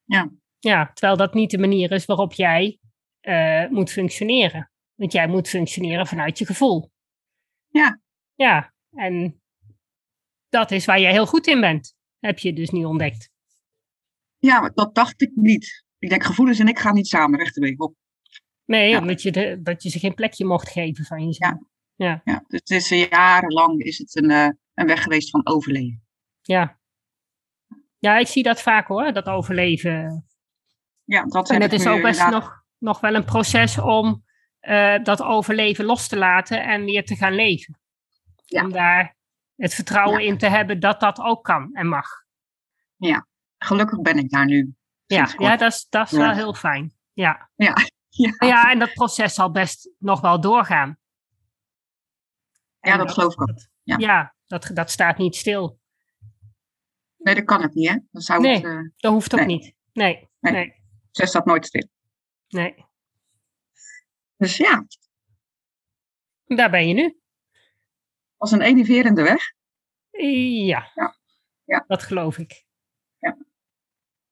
Ja. 0.04 0.30
Ja, 0.58 0.90
terwijl 0.92 1.16
dat 1.18 1.34
niet 1.34 1.50
de 1.50 1.58
manier 1.58 1.92
is 1.92 2.04
waarop 2.04 2.32
jij 2.32 2.78
eh, 3.20 3.68
moet 3.68 3.90
functioneren. 3.90 4.70
Want 4.94 5.12
jij 5.12 5.28
moet 5.28 5.48
functioneren 5.48 6.06
vanuit 6.06 6.38
je 6.38 6.46
gevoel. 6.46 6.90
Ja. 7.68 8.00
Ja, 8.34 8.74
en 8.90 9.42
dat 10.54 10.70
is 10.70 10.84
waar 10.84 11.00
jij 11.00 11.10
heel 11.12 11.26
goed 11.26 11.46
in 11.46 11.60
bent. 11.60 11.94
Heb 12.18 12.38
je 12.38 12.52
dus 12.52 12.70
nu 12.70 12.84
ontdekt. 12.84 13.30
Ja, 14.38 14.60
maar 14.60 14.72
dat 14.74 14.94
dacht 14.94 15.22
ik 15.22 15.30
niet. 15.34 15.84
Ik 15.98 16.08
denk, 16.08 16.22
gevoelens 16.24 16.58
en 16.58 16.68
ik 16.68 16.78
gaan 16.78 16.94
niet 16.94 17.06
samen, 17.06 17.38
rechterweg 17.38 17.76
op. 17.76 17.94
Nee, 18.64 18.88
Ja. 18.90 18.98
omdat 18.98 19.22
je, 19.22 19.32
de, 19.32 19.58
dat 19.62 19.82
je 19.82 19.88
ze 19.90 19.98
geen 19.98 20.14
plekje 20.14 20.44
mocht 20.44 20.68
geven 20.70 21.04
van 21.04 21.24
jezelf. 21.24 21.58
Ja, 21.96 22.22
dus 22.24 22.60
het 22.60 22.70
is 22.70 22.90
eh, 22.90 23.08
jarenlang 23.08 23.82
is 23.82 23.98
het 23.98 24.16
een, 24.16 24.30
eh, 24.30 24.48
een 24.74 24.86
weg 24.86 25.02
geweest 25.02 25.30
van 25.30 25.46
overleven. 25.46 26.04
Ja. 26.42 26.78
Ja, 27.98 28.18
ik 28.18 28.26
zie 28.26 28.42
dat 28.42 28.62
vaak 28.62 28.86
hoor, 28.88 29.12
dat 29.12 29.26
overleven. 29.26 30.26
Ja, 31.04 31.24
dat 31.24 31.50
En 31.50 31.62
het 31.62 31.72
is 31.72 31.86
ook 31.86 32.02
best 32.02 32.18
inderdaad- 32.20 32.42
nog, 32.42 32.64
nog 32.78 33.00
wel 33.00 33.14
een 33.14 33.24
proces 33.24 33.78
om 33.78 34.24
eh, 34.58 35.02
dat 35.02 35.22
overleven 35.22 35.84
los 35.84 36.08
te 36.08 36.16
laten 36.16 36.64
en 36.64 36.84
weer 36.84 37.04
te 37.04 37.16
gaan 37.16 37.34
leven. 37.34 37.78
Ja. 38.44 38.62
Om 38.64 38.72
daar 38.72 39.16
het 39.56 39.74
vertrouwen 39.74 40.22
Ja. 40.22 40.28
in 40.28 40.38
te 40.38 40.46
hebben 40.48 40.80
dat 40.80 41.00
dat 41.00 41.18
ook 41.18 41.44
kan 41.44 41.70
en 41.74 41.86
mag. 41.88 42.08
Gelukkig 43.58 44.00
ben 44.00 44.18
ik 44.18 44.30
daar 44.30 44.46
nu. 44.46 44.74
Ja, 45.06 45.24
kort. 45.24 45.40
ja 45.40 45.56
dat 45.56 45.72
is, 45.72 45.86
dat 45.88 46.04
is 46.06 46.10
Ja. 46.10 46.18
wel 46.18 46.30
heel 46.34 46.54
fijn. 46.54 46.94
Ja. 47.12 47.50
Ja. 48.16 48.34
ja, 48.38 48.70
en 48.70 48.78
dat 48.78 48.92
proces 48.92 49.34
zal 49.34 49.50
best 49.50 49.90
nog 49.98 50.20
wel 50.20 50.40
doorgaan. 50.40 50.98
Ja, 52.80 52.96
dat 52.96 53.12
geloof 53.12 53.32
ik 53.32 53.40
ook. 53.40 53.58
Ja. 53.82 53.96
ja, 53.98 54.34
dat, 54.46 54.70
dat 54.74 54.90
staat 54.90 55.18
niet 55.18 55.36
stil. 55.36 55.80
Nee, 57.16 57.34
dat 57.34 57.44
kan 57.44 57.62
het 57.62 57.74
niet, 57.74 57.88
hè? 57.88 57.98
Dan 58.10 58.22
zou 58.22 58.40
Nee. 58.40 58.54
het, 58.54 58.64
eh, 58.64 58.78
Dat 58.96 59.12
hoeft 59.12 59.32
ook 59.34 59.38
Nee. 59.40 59.48
niet. 59.48 59.74
Nee, 59.92 60.28
Nee. 60.40 60.52
nee, 60.52 60.74
zes 61.10 61.28
staat 61.28 61.44
nooit 61.44 61.66
stil. 61.66 61.88
nee. 62.48 62.84
Dus 64.36 64.56
ja, 64.56 64.86
Daar 66.44 66.70
ben 66.70 66.88
je 66.88 66.94
nu. 66.94 67.18
Als 68.44 68.52
een 68.52 68.60
enerverende 68.60 69.22
weg. 69.22 69.42
Ja, 70.66 70.90
Ja. 70.94 71.16
Ja. 71.64 71.84
dat 71.86 72.02
geloof 72.02 72.38
ik. 72.38 72.64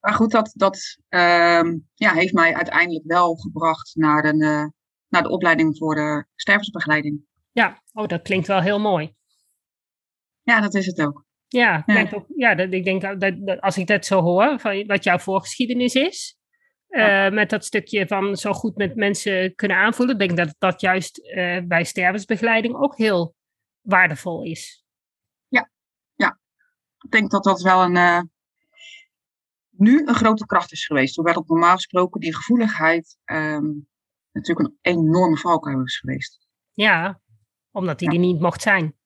Maar 0.01 0.13
goed, 0.15 0.31
dat, 0.31 0.53
dat 0.55 0.99
ehm, 1.09 1.79
ja, 1.95 2.13
heeft 2.13 2.33
mij 2.33 2.55
uiteindelijk 2.55 3.05
wel 3.07 3.35
gebracht 3.37 3.95
naar, 3.95 4.25
een, 4.25 4.41
eh, 4.41 4.65
naar 5.09 5.23
de 5.23 5.29
opleiding 5.29 5.77
voor 5.79 5.95
de 5.95 6.27
stervensbegeleiding. 6.35 7.25
Ja, 7.53 7.83
oh, 7.93 8.07
dat 8.07 8.23
klinkt 8.23 8.47
wel 8.47 8.61
heel 8.61 8.81
mooi. 8.81 9.15
Ja, 10.43 10.61
dat 10.61 10.75
is 10.75 10.87
het 10.87 11.01
ook. 11.01 11.25
Ja, 11.49 11.83
Ja. 11.87 12.09
ook, 12.13 12.27
ja 12.37 12.55
dat, 12.55 12.73
ik 12.73 12.85
denk 12.85 13.03
dat, 13.03 13.21
dat 13.21 13.61
als 13.61 13.79
ik 13.79 13.87
dat 13.87 14.07
zo 14.07 14.21
hoor, 14.21 14.61
van 14.61 14.87
wat 14.87 15.05
jouw 15.05 15.19
voorgeschiedenis 15.19 15.95
is, 15.95 16.37
Ja. 16.87 17.27
eh, 17.27 17.33
met 17.33 17.51
dat 17.51 17.65
stukje 17.65 18.07
van 18.07 18.37
zo 18.37 18.53
goed 18.53 18.77
met 18.77 18.97
mensen 18.97 19.55
kunnen 19.55 19.77
aanvoelen, 19.77 20.19
denk 20.19 20.31
ik 20.31 20.37
dat 20.37 20.55
dat 20.59 20.81
juist 20.81 21.19
eh, 21.19 21.59
bij 21.65 21.85
stervensbegeleiding 21.85 22.75
ook 22.77 22.97
heel 22.97 23.35
waardevol 23.83 24.43
is. 24.45 24.81
Ik 27.05 27.11
denk 27.11 27.31
dat 27.31 27.45
dat 27.45 27.63
wel 27.63 27.83
een, 27.83 27.97
eh, 27.97 28.21
nu 29.71 30.07
een 30.07 30.15
grote 30.15 30.47
kracht 30.47 30.73
is 30.73 30.87
geweest. 30.87 31.17
Hoewel 31.17 31.35
het 31.35 31.49
normaal 31.49 31.75
gesproken 31.75 32.21
die 32.21 32.35
gevoeligheid 32.35 33.19
ehm, 33.25 33.65
natuurlijk 34.33 34.69
een 34.69 34.79
enorme 34.81 35.37
valkuil 35.37 35.83
is 35.83 35.99
geweest. 35.99 36.47
Ja, 36.73 37.21
omdat 37.71 38.01
hij 38.01 38.09
Ja. 38.09 38.15
er 38.15 38.21
niet 38.21 38.41
mocht 38.41 38.63
zijn. 38.63 38.97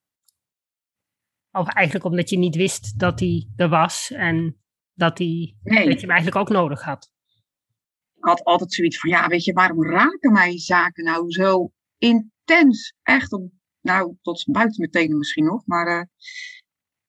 Of 1.51 1.69
eigenlijk 1.69 2.05
omdat 2.07 2.31
je 2.31 2.39
niet 2.39 2.57
wist 2.57 2.99
dat 2.99 3.21
hij 3.21 3.49
er 3.57 3.69
was 3.69 4.11
en 4.11 4.63
dat, 4.93 5.19
hij, 5.19 5.57
Nee, 5.63 5.85
dat 5.85 5.95
je 5.95 6.07
hem 6.07 6.11
eigenlijk 6.17 6.37
ook 6.37 6.49
nodig 6.57 6.83
had. 6.83 7.11
ik 8.15 8.25
had 8.25 8.45
altijd 8.45 8.73
zoiets 8.73 8.99
van, 8.99 9.11
ja, 9.11 9.27
weet 9.29 9.45
je, 9.45 9.53
waarom 9.53 9.85
raken 9.85 10.33
mij 10.33 10.59
zaken 10.59 11.05
nou 11.05 11.31
zo 11.31 11.71
intens? 11.99 12.95
Echt 13.03 13.33
op, 13.33 13.51
nou, 13.87 14.17
tot 14.23 14.45
buiten 14.51 14.79
mijn 14.79 14.91
tenen 14.91 15.19
misschien 15.19 15.45
nog, 15.45 15.67
maar, 15.67 15.87
eh, 15.87 16.05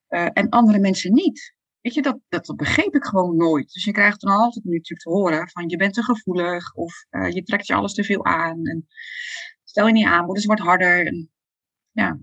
eh, 0.07 0.29
en 0.33 0.49
andere 0.49 0.79
mensen 0.79 1.13
niet. 1.13 1.55
Weet 1.81 1.93
je, 1.93 2.01
dat, 2.01 2.19
dat, 2.29 2.45
dat 2.45 2.55
begreep 2.55 2.95
ik 2.95 3.05
gewoon 3.05 3.35
nooit. 3.35 3.73
Dus 3.73 3.83
je 3.83 3.91
krijgt 3.91 4.21
dan 4.21 4.35
altijd 4.35 4.65
nu 4.65 4.75
natuurlijk 4.75 5.01
te 5.01 5.09
horen 5.09 5.49
van, 5.49 5.69
je 5.69 5.77
bent 5.77 5.93
te 5.93 6.03
gevoelig 6.03 6.73
of 6.73 7.05
eh, 7.09 7.29
je 7.31 7.43
trekt 7.43 7.67
je 7.67 7.73
alles 7.73 7.93
te 7.93 8.03
veel 8.03 8.25
aan. 8.25 8.65
En 8.65 8.87
stel 9.63 9.87
je 9.87 9.93
niet 9.93 10.05
aan, 10.05 10.25
word 10.25 10.37
eens 10.37 10.45
wat 10.45 10.59
harder. 10.59 11.05
En, 11.05 11.31
ja. 11.91 12.19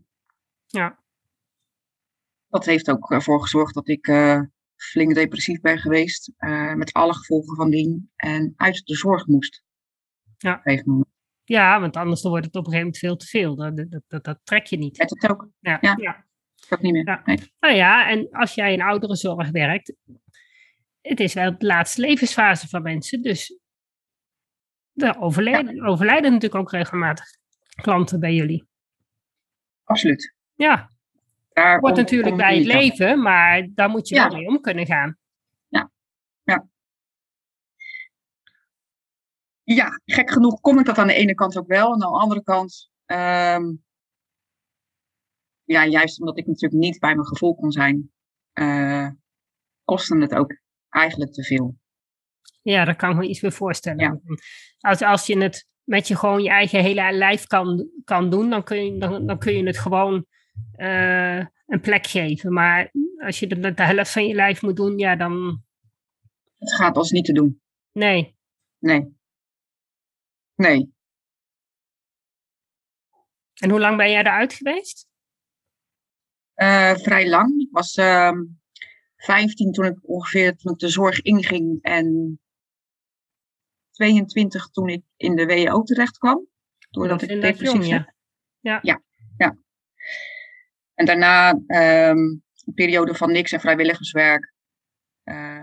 Ja. 0.66 1.02
Dat 2.48 2.64
heeft 2.64 2.90
ook 2.90 3.10
ervoor 3.10 3.40
gezorgd 3.40 3.74
dat 3.74 3.88
ik 3.88 4.06
flink 4.76 5.14
depressief 5.14 5.60
ben 5.60 5.78
geweest, 5.78 6.32
met 6.74 6.92
alle 6.92 7.14
gevolgen 7.14 7.56
van 7.56 7.70
dien, 7.70 8.12
en 8.16 8.52
uit 8.56 8.86
de 8.86 8.94
zorg 8.94 9.26
moest. 9.26 9.64
Ja. 10.36 10.52
Op 10.52 10.56
een 10.56 10.62
gegeven 10.62 10.90
moment. 10.90 11.13
Ja, 11.44 11.80
want 11.80 11.96
anders 11.96 12.20
dan 12.22 12.30
wordt 12.30 12.46
het 12.46 12.54
op 12.56 12.66
een 12.66 12.72
gegeven 12.72 12.86
moment 12.92 12.98
veel 12.98 13.16
te 13.16 13.26
veel. 13.26 13.54
Dat, 13.56 13.76
dat, 13.90 14.02
dat, 14.08 14.24
dat 14.24 14.38
trek 14.44 14.66
je 14.66 14.76
niet. 14.76 14.98
Met 14.98 15.10
het 15.10 15.30
ook, 15.30 15.48
Ja, 15.60 15.78
Ja. 15.80 15.94
ja. 16.00 16.24
niet 16.80 16.92
meer. 16.92 17.06
Ja. 17.06 17.22
Nee. 17.24 17.38
Nou 17.60 17.74
ja, 17.74 18.08
en 18.08 18.28
als 18.30 18.54
jij 18.54 18.72
in 18.72 18.82
ouderenzorg 18.82 19.50
werkt, 19.50 19.94
het 21.00 21.20
is 21.20 21.34
wel 21.34 21.58
de 21.58 21.66
laatste 21.66 22.00
levensfase 22.00 22.68
van 22.68 22.82
mensen. 22.82 23.22
Dus 23.22 23.58
er 24.94 25.18
overlijden, 25.20 25.82
overlijden 25.84 26.32
natuurlijk 26.32 26.60
ook 26.60 26.70
regelmatig 26.70 27.26
klanten 27.82 28.20
bij 28.20 28.34
jullie. 28.34 28.64
Absoluut. 29.84 30.34
Ja, 30.54 30.90
Daar 31.52 31.80
wordt 31.80 31.96
natuurlijk 31.96 32.36
bij 32.36 32.56
het 32.56 32.66
leven, 32.66 33.22
maar 33.22 33.68
daar 33.74 33.88
moet 33.88 34.08
je 34.08 34.14
Ja. 34.14 34.28
wel 34.28 34.36
mee 34.38 34.46
om 34.46 34.60
kunnen 34.60 34.86
gaan. 34.86 35.16
Ja, 36.44 36.66
gek 40.04 40.30
genoeg 40.30 40.60
kom 40.60 40.78
ik 40.78 40.86
dat 40.86 40.98
aan 40.98 41.06
de 41.06 41.14
ene 41.14 41.34
kant 41.34 41.58
ook 41.58 41.66
wel. 41.66 41.86
En 41.86 41.92
aan 41.92 41.98
de 41.98 42.18
andere 42.18 42.42
kant, 42.42 42.90
ehm, 43.04 43.72
ja, 45.64 45.86
juist 45.86 46.20
omdat 46.20 46.38
ik 46.38 46.46
natuurlijk 46.46 46.82
niet 46.82 46.98
bij 46.98 47.14
mijn 47.14 47.26
gevoel 47.26 47.54
kon 47.54 47.72
zijn, 47.72 48.12
eh 48.52 49.08
kostte 49.84 50.18
het 50.18 50.34
ook 50.34 50.58
eigenlijk 50.88 51.32
te 51.32 51.42
veel. 51.44 51.76
Ja, 52.62 52.84
daar 52.84 52.96
kan 52.96 53.10
ik 53.10 53.16
me 53.16 53.28
iets 53.28 53.40
bij 53.40 53.50
voorstellen. 53.50 53.98
Ja. 53.98 54.20
Als, 54.78 55.02
als 55.02 55.26
je 55.26 55.38
het 55.38 55.66
met 55.82 56.08
je 56.08 56.16
gewoon 56.16 56.42
je 56.42 56.48
eigen 56.48 56.82
hele 56.82 57.12
lijf 57.12 57.46
kan, 57.46 57.90
kan 58.04 58.30
doen, 58.30 58.50
dan 58.50 58.64
kun 58.64 58.84
je, 58.84 58.98
dan, 58.98 59.26
dan 59.26 59.38
kun 59.38 59.56
je 59.56 59.66
het 59.66 59.78
gewoon 59.78 60.26
eh, 60.72 61.38
een 61.66 61.80
plek 61.80 62.06
geven. 62.06 62.52
Maar 62.52 62.90
als 63.24 63.38
je 63.38 63.46
het 63.46 63.60
met 63.60 63.76
de 63.76 63.82
helft 63.82 64.10
van 64.12 64.26
je 64.26 64.34
lijf 64.34 64.62
moet 64.62 64.76
doen, 64.76 64.98
ja, 64.98 65.16
dan 65.16 65.62
Het 66.58 66.74
gaat 66.74 66.96
als 66.96 67.10
niet 67.10 67.24
te 67.24 67.32
doen. 67.32 67.60
nee. 67.92 68.36
Nee. 68.78 69.16
Nee. 70.54 70.92
En 73.54 73.70
hoe 73.70 73.80
lang 73.80 73.96
ben 73.96 74.10
jij 74.10 74.20
eruit 74.20 74.52
geweest? 74.52 75.08
Eh, 76.54 76.94
vrij 76.94 77.28
lang. 77.28 77.60
Ik 77.60 77.68
was 77.70 77.94
ehm 77.94 78.42
15 79.16 79.72
toen 79.72 79.84
ik 79.84 79.98
ongeveer 80.02 80.56
toen 80.56 80.72
ik 80.72 80.78
de 80.78 80.88
zorg 80.88 81.20
inging 81.22 81.82
en 81.82 82.38
22 83.90 84.68
toen 84.70 84.88
ik 84.88 85.04
in 85.16 85.36
de 85.36 85.46
WO 85.46 85.82
terecht 85.82 86.18
kwam. 86.18 86.46
Doordat 86.90 87.20
Dat 87.20 87.30
ik 87.30 87.40
depressief 87.40 87.86
jong, 87.86 87.90
werd. 87.90 88.14
ja. 89.36 89.56
En 90.94 91.06
daarna 91.06 91.60
ehm, 91.66 92.16
een 92.18 92.72
periode 92.74 93.14
van 93.14 93.32
niks 93.32 93.52
en 93.52 93.60
vrijwilligerswerk. 93.60 94.52
eh, 95.22 95.62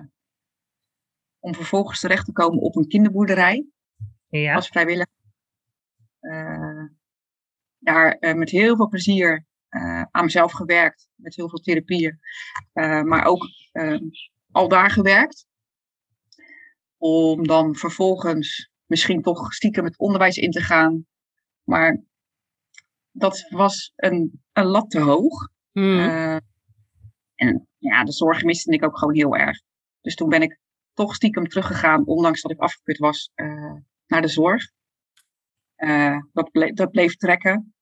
om 1.39 1.55
vervolgens 1.55 1.99
terecht 1.99 2.25
te 2.25 2.31
komen 2.31 2.59
op 2.61 2.75
een 2.75 2.87
kinderboerderij 2.87 3.65
Ja, 4.31 4.55
als 4.55 4.67
vrijwilliger. 4.67 5.13
Eh, 6.19 6.85
daar 7.77 8.11
eh, 8.11 8.33
met 8.33 8.49
heel 8.49 8.75
veel 8.75 8.87
plezier 8.87 9.45
eh, 9.67 10.01
aan 10.11 10.23
mezelf 10.23 10.51
gewerkt, 10.51 11.09
met 11.15 11.35
heel 11.35 11.49
veel 11.49 11.59
therapieën. 11.59 12.19
maar 13.03 13.25
ook 13.25 13.47
ehm, 13.71 14.03
al 14.51 14.67
daar 14.67 14.89
gewerkt. 14.89 15.45
Om 16.97 17.47
dan 17.47 17.75
vervolgens 17.75 18.71
misschien 18.85 19.21
toch 19.21 19.53
stiekem 19.53 19.85
het 19.85 19.97
onderwijs 19.97 20.37
in 20.37 20.51
te 20.51 20.61
gaan. 20.61 21.05
Maar 21.63 22.03
dat 23.11 23.45
was 23.49 23.93
een, 23.95 24.43
een 24.53 24.65
lat 24.65 24.89
te 24.89 24.99
hoog. 24.99 25.49
Hmm. 25.71 25.99
En 27.35 27.67
ja, 27.77 28.03
de 28.03 28.11
zorg 28.11 28.43
miste 28.43 28.71
ik 28.71 28.83
ook 28.83 28.97
gewoon 28.97 29.15
heel 29.15 29.35
erg. 29.35 29.61
Dus 30.01 30.15
toen 30.15 30.29
ben 30.29 30.41
ik 30.41 30.59
toch 30.93 31.15
stiekem 31.15 31.47
teruggegaan, 31.47 32.05
ondanks 32.05 32.41
dat 32.41 32.51
ik 32.51 32.59
afgekut 32.59 32.97
was, 32.97 33.31
naar 34.11 34.21
de 34.21 34.27
zorg. 34.27 34.71
Eh, 35.75 36.17
dat, 36.31 36.51
ble- 36.51 36.73
dat 36.73 36.91
bleef 36.91 37.15
trekken. 37.15 37.73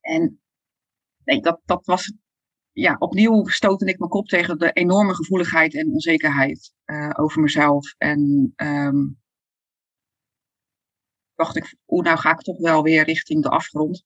En 0.00 0.40
nee, 1.24 1.40
dat, 1.40 1.60
dat 1.64 1.86
was. 1.86 2.12
Ja, 2.72 2.96
opnieuw 2.98 3.46
stootte 3.46 3.86
ik 3.86 3.98
mijn 3.98 4.10
kop 4.10 4.26
tegen 4.26 4.58
de 4.58 4.72
enorme 4.72 5.14
gevoeligheid 5.14 5.74
en 5.74 5.92
onzekerheid 5.92 6.72
eh, 6.84 7.10
over 7.14 7.42
mezelf. 7.42 7.94
En 7.98 8.52
ehm, 8.56 9.06
dacht 11.34 11.56
ik, 11.56 11.76
oeh, 11.86 12.04
nou 12.04 12.18
ga 12.18 12.30
ik 12.30 12.40
toch 12.40 12.58
wel 12.58 12.82
weer 12.82 13.04
richting 13.04 13.42
de 13.42 13.48
afgrond. 13.48 14.04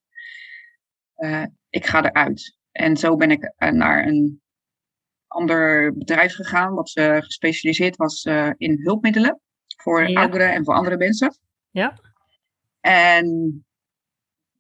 Eh, 1.15 1.47
ik 1.69 1.87
ga 1.87 2.05
eruit. 2.05 2.59
En 2.71 2.97
zo 2.97 3.17
ben 3.17 3.31
ik 3.31 3.53
naar 3.59 4.07
een 4.07 4.43
ander 5.27 5.93
bedrijf 5.95 6.35
gegaan, 6.35 6.75
wat 6.75 6.95
eh, 6.95 7.17
gespecialiseerd 7.17 7.97
was 7.97 8.25
in 8.57 8.81
hulpmiddelen 8.83 9.41
voor 9.83 10.09
Ja. 10.09 10.21
ouderen 10.21 10.53
en 10.53 10.65
voor 10.65 10.75
andere 10.75 10.97
mensen. 10.97 11.39
Ja. 11.71 11.99
En 12.81 13.65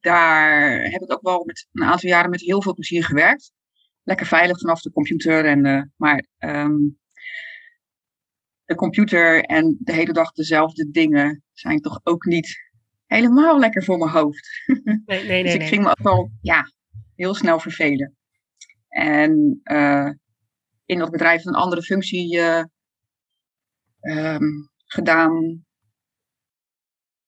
daar 0.00 0.82
heb 0.82 1.02
ik 1.02 1.12
ook 1.12 1.22
wel 1.22 1.44
met 1.44 1.68
een 1.72 1.84
aantal 1.84 2.08
jaren 2.08 2.30
met 2.30 2.40
heel 2.40 2.62
veel 2.62 2.74
plezier 2.74 3.04
gewerkt. 3.04 3.52
Lekker 4.02 4.26
veilig 4.26 4.58
vanaf 4.58 4.80
de 4.80 4.90
computer. 4.92 5.44
En, 5.44 5.64
eh, 5.64 5.82
maar 5.96 6.26
ehm, 6.38 6.78
de 8.64 8.74
computer 8.74 9.42
en 9.44 9.76
de 9.80 9.92
hele 9.92 10.12
dag 10.12 10.32
dezelfde 10.32 10.90
dingen 10.90 11.44
zijn 11.52 11.80
toch 11.80 12.00
ook 12.02 12.24
niet 12.24 12.56
helemaal 13.06 13.58
lekker 13.58 13.84
voor 13.84 13.98
mijn 13.98 14.10
hoofd. 14.10 14.48
Nee, 14.66 14.80
nee, 15.06 15.26
nee. 15.26 15.42
Dus 15.42 15.54
ik 15.54 15.62
ging 15.62 15.82
me 15.82 15.90
ook 15.90 16.02
wel 16.02 16.30
ja, 16.40 16.72
heel 17.14 17.34
snel 17.34 17.60
vervelen. 17.60 18.16
En 18.88 19.60
eh, 19.62 20.10
in 20.84 20.98
dat 20.98 21.10
bedrijf 21.10 21.44
een 21.44 21.54
andere 21.54 21.82
functie 21.82 22.40
ehm, 24.00 24.44
gedaan. 24.92 25.64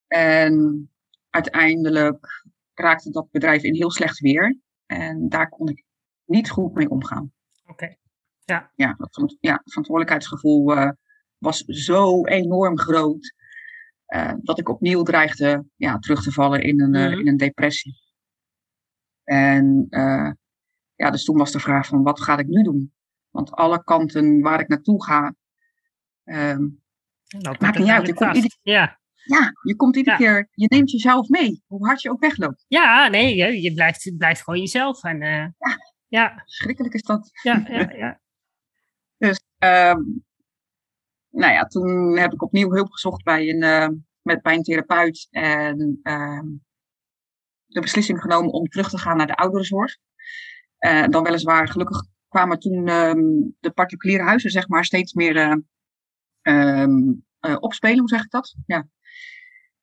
En 0.07 0.91
uiteindelijk 1.31 2.45
raakte 2.75 3.11
dat 3.11 3.31
bedrijf 3.31 3.63
in 3.63 3.75
heel 3.75 3.91
slecht 3.91 4.19
weer. 4.21 4.59
En 4.87 5.29
daar 5.29 5.49
kon 5.49 5.69
ik 5.69 5.85
niet 6.25 6.51
goed 6.51 6.75
mee 6.75 6.89
omgaan. 6.91 7.33
Oké. 7.67 7.97
Ja, 8.75 8.95
dat 8.99 9.13
verant- 9.15 9.37
ja, 9.41 9.53
het 9.53 9.69
verantwoordelijkheidsgevoel 9.71 10.73
eh, 10.77 10.91
was 11.39 11.59
zo 11.65 12.25
enorm 12.27 12.79
groot. 12.79 13.35
eh, 14.07 14.33
dat 14.43 14.59
ik 14.59 14.69
opnieuw 14.69 15.03
dreigde 15.03 15.65
ja, 15.77 15.99
terug 15.99 16.23
te 16.23 16.33
vallen 16.33 16.63
in 16.63 16.81
een, 16.81 16.95
eh, 16.95 17.11
Mhm. 17.11 17.19
in 17.21 17.29
een 17.29 17.37
depressie. 17.37 17.95
En 19.25 19.87
ja, 20.95 21.11
dus 21.11 21.25
toen 21.25 21.37
was 21.37 21.53
de 21.53 21.61
vraag 21.61 21.87
van 21.87 22.03
wat 22.03 22.21
ga 22.21 22.39
ik 22.39 22.47
nu 22.47 22.63
doen? 22.63 22.95
Want 23.31 23.51
alle 23.53 23.85
kanten 23.85 24.41
waar 24.41 24.61
ik 24.61 24.69
naartoe 24.69 25.05
ga, 25.05 25.35
ehm, 26.25 26.69
Loopt 27.39 27.61
Maakt 27.61 27.79
niet 27.79 27.89
uit, 27.89 28.07
je 28.07 28.15
komt. 28.15 28.59
Ja, 28.63 29.01
Ja, 29.25 29.51
je 29.63 29.77
komt 29.77 29.97
iedere 29.97 30.23
Ja. 30.23 30.25
keer, 30.33 30.49
je 30.53 30.67
neemt 30.69 30.91
jezelf 30.91 31.29
mee, 31.29 31.63
hoe 31.67 31.87
hard 31.87 32.03
je 32.03 32.11
ook 32.11 32.21
wegloopt. 32.21 32.65
Ja, 32.69 33.09
nee, 33.09 33.37
je, 33.37 33.63
je 33.63 33.73
blijft, 33.75 34.13
blijft 34.17 34.43
gewoon 34.43 34.61
jezelf. 34.61 35.03
En, 35.05 35.23
eh, 35.23 35.47
ja, 36.09 36.43
Schrikkelijk 36.45 36.95
is 36.95 37.03
dat. 37.03 37.31
ja, 37.43 37.65
ja, 37.69 37.93
ja. 37.97 38.21
Ehm, 39.59 40.01
nou 41.31 41.53
ja, 41.53 41.65
toen 41.65 42.19
heb 42.19 42.33
ik 42.33 42.43
opnieuw 42.43 42.71
hulp 42.71 42.91
gezocht 42.91 43.25
bij 43.25 43.49
een, 43.49 43.63
eh, 43.63 43.89
met, 44.23 44.43
bij 44.43 44.55
een 44.55 44.63
therapeut 44.63 45.27
en 45.31 45.99
ehm, 46.03 46.47
de 47.67 47.81
beslissing 47.81 48.21
genomen 48.21 48.53
om 48.53 48.67
terug 48.69 48.89
te 48.91 48.99
gaan 48.99 49.17
naar 49.17 49.27
de 49.27 49.35
ouderenzorg. 49.37 49.97
Eh, 50.79 51.07
dan 51.09 51.23
weliswaar, 51.23 51.69
gelukkig 51.69 52.05
kwamen 52.29 52.59
toen 52.59 52.89
ehm, 52.89 53.21
de 53.61 53.71
particuliere 53.75 54.23
huizen 54.23 54.51
zeg 54.51 54.69
maar 54.69 54.85
steeds 54.85 55.13
meer 55.13 55.63
eh, 56.43 56.83
ehm, 56.83 57.13
eh, 57.41 57.57
opspelen, 57.61 57.99
hoe 57.99 58.09
zeg 58.09 58.25
ik 58.25 58.31
dat? 58.31 58.55
Ja. 58.67 58.87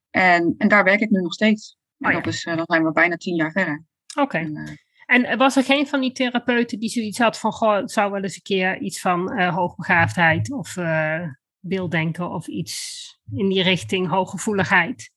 En, 0.09 0.55
en 0.57 0.67
daar 0.67 0.83
werk 0.83 0.99
ik 0.99 1.09
nu 1.09 1.21
nog 1.21 1.33
steeds. 1.33 1.77
En 1.97 2.07
Oh 2.07 2.13
ja. 2.13 2.21
dat 2.21 2.33
is, 2.33 2.45
eh, 2.45 2.55
dan 2.55 2.65
zijn 2.65 2.83
we 2.83 2.91
bijna 2.91 3.15
tien 3.15 3.35
jaar 3.35 3.51
verder. 3.51 3.83
Oké. 4.19 4.37
En, 4.37 4.55
eh, 4.55 4.73
En 5.05 5.37
was 5.37 5.55
er 5.55 5.63
geen 5.63 5.87
van 5.87 6.01
die 6.01 6.11
therapeuten 6.11 6.79
die 6.79 6.89
zoiets 6.89 7.17
had 7.17 7.39
van, 7.39 7.51
goh, 7.51 7.75
het 7.75 7.91
zou 7.91 8.11
wel 8.11 8.21
eens 8.21 8.35
een 8.35 8.41
keer 8.41 8.79
iets 8.79 8.99
van 8.99 9.41
hoogbegaafdheid 9.41 10.51
of 10.51 10.75
beelddenken 11.59 12.29
of 12.29 12.47
iets 12.47 13.07
in 13.33 13.49
die 13.49 13.63
richting 13.63 14.07
hooggevoeligheid? 14.07 15.11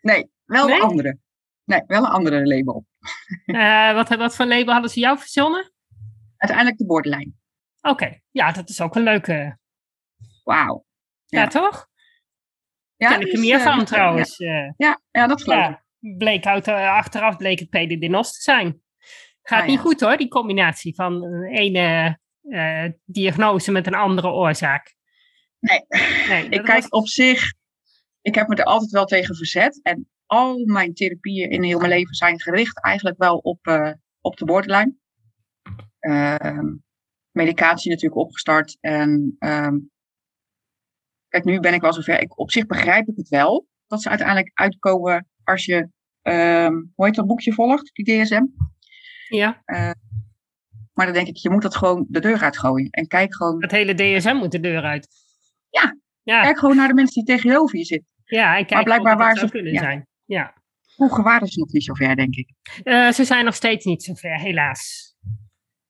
nee, 0.00 0.30
wel 0.44 0.66
Nee? 0.66 0.76
een 0.76 0.82
andere. 0.82 1.18
Nee, 1.64 1.82
wel 1.86 2.04
een 2.04 2.10
andere 2.10 2.46
label. 2.46 2.86
Wat, 3.94 4.08
wat 4.16 4.36
voor 4.36 4.46
label 4.46 4.72
hadden 4.72 4.90
ze 4.90 5.00
jou 5.00 5.18
verzonnen? 5.18 5.72
Uiteindelijk 6.36 6.78
de 6.78 6.86
borderline. 6.86 7.32
Oké, 7.80 8.20
ja, 8.30 8.52
dat 8.52 8.68
is 8.68 8.80
ook 8.80 8.96
een 8.96 9.02
leuke. 9.02 9.58
Wauw. 10.46 10.84
Ja, 11.26 11.40
Ja. 11.40 11.46
toch? 11.48 11.88
Ja, 12.96 13.08
Ken 13.08 13.20
ik 13.20 13.26
er 13.26 13.32
is, 13.32 13.40
meer 13.40 13.58
eh, 13.58 13.62
van 13.64 13.84
trouwens. 13.84 14.36
Ja, 14.36 14.74
Ja, 14.76 15.00
ja, 15.10 15.26
dat 15.26 15.42
geloof 15.42 15.68
ik. 15.68 15.84
Bleek 16.18 16.46
uit, 16.46 16.68
eh, 16.68 16.90
achteraf 16.90 17.36
bleek 17.36 17.58
het 17.58 17.68
PDD-NOS 17.70 18.32
te 18.32 18.40
zijn. 18.42 18.82
Gaat 19.42 19.60
Ah, 19.62 19.66
niet 19.68 19.78
goed 19.78 20.00
hoor, 20.00 20.16
die 20.16 20.28
combinatie 20.28 20.94
van 20.94 21.24
een 21.24 21.44
ene 21.44 22.18
eh, 22.42 22.84
diagnose 23.04 23.72
met 23.72 23.86
een 23.86 23.94
andere 23.94 24.28
oorzaak. 24.28 24.94
Nee, 25.58 25.80
Nee, 26.28 26.44
ik 26.48 26.62
kijk 26.64 26.82
was- 26.82 26.88
op 26.88 27.08
zich, 27.08 27.52
ik 28.20 28.34
heb 28.34 28.48
me 28.48 28.54
er 28.54 28.64
altijd 28.64 28.90
wel 28.90 29.04
tegen 29.04 29.36
verzet. 29.36 29.80
En 29.82 30.08
al 30.26 30.64
mijn 30.64 30.94
therapieën 30.94 31.50
in 31.50 31.62
heel 31.62 31.78
mijn 31.78 31.90
leven 31.90 32.14
zijn 32.14 32.40
gericht 32.40 32.80
eigenlijk 32.82 33.18
wel 33.18 33.36
op, 33.36 33.66
eh, 33.66 33.92
op 34.20 34.36
de 34.36 34.44
borderline. 34.44 34.96
Ehm, 35.98 36.74
medicatie 37.30 37.90
natuurlijk 37.90 38.20
opgestart. 38.20 38.76
En 38.80 39.36
ehm, 39.38 39.78
kijk, 41.42 41.54
nu 41.54 41.60
ben 41.60 41.74
ik 41.74 41.80
wel 41.80 41.92
zover. 41.92 42.20
Ik, 42.20 42.38
op 42.38 42.50
zich 42.50 42.66
begrijp 42.66 43.08
ik 43.08 43.16
het 43.16 43.28
wel. 43.28 43.66
Dat 43.86 44.02
ze 44.02 44.08
uiteindelijk 44.08 44.50
uitkomen 44.54 45.26
als 45.44 45.64
je, 45.64 45.88
ehm, 46.22 46.72
hoe 46.94 47.06
heet 47.06 47.14
dat 47.14 47.26
boekje 47.26 47.52
volgt, 47.52 47.90
die 47.94 48.22
DSM. 48.22 48.44
Ja, 49.28 49.62
Maar 50.92 51.04
dan 51.06 51.14
denk 51.14 51.26
ik, 51.26 51.36
je 51.36 51.50
moet 51.50 51.62
dat 51.62 51.76
gewoon 51.76 52.06
de 52.08 52.20
deur 52.20 52.42
uitgooien. 52.42 52.90
En 52.90 53.06
kijk 53.06 53.34
gewoon, 53.34 53.62
het 53.62 53.70
hele 53.70 53.94
DSM 53.94 54.34
moet 54.36 54.52
de 54.52 54.60
deur 54.60 54.82
uit. 54.82 55.08
Ja. 55.70 55.96
Ja, 56.22 56.42
kijk 56.42 56.58
gewoon 56.58 56.76
naar 56.76 56.88
de 56.88 56.94
mensen 56.94 57.24
die 57.24 57.34
tegenover 57.36 57.78
je 57.78 57.84
zitten. 57.84 58.08
ja 58.24 58.56
en 58.58 58.66
kijk 58.66 58.84
blijkbaar 58.84 59.12
of 59.14 59.18
het 59.18 59.28
waar 59.28 59.38
ze- 59.38 59.50
kunnen 59.50 59.72
ja. 59.72 59.78
zijn. 59.78 60.06
Ja. 60.24 60.54
Vroeger 60.94 61.24
waren 61.24 61.46
ze 61.48 61.58
nog 61.58 61.72
niet 61.72 61.84
zo 61.84 61.94
ver, 61.94 62.16
denk 62.16 62.34
ik. 62.34 62.48
Eh, 62.82 63.10
ze 63.10 63.24
zijn 63.24 63.44
nog 63.44 63.54
steeds 63.54 63.84
niet 63.84 64.02
zover, 64.02 64.38
helaas. 64.40 65.05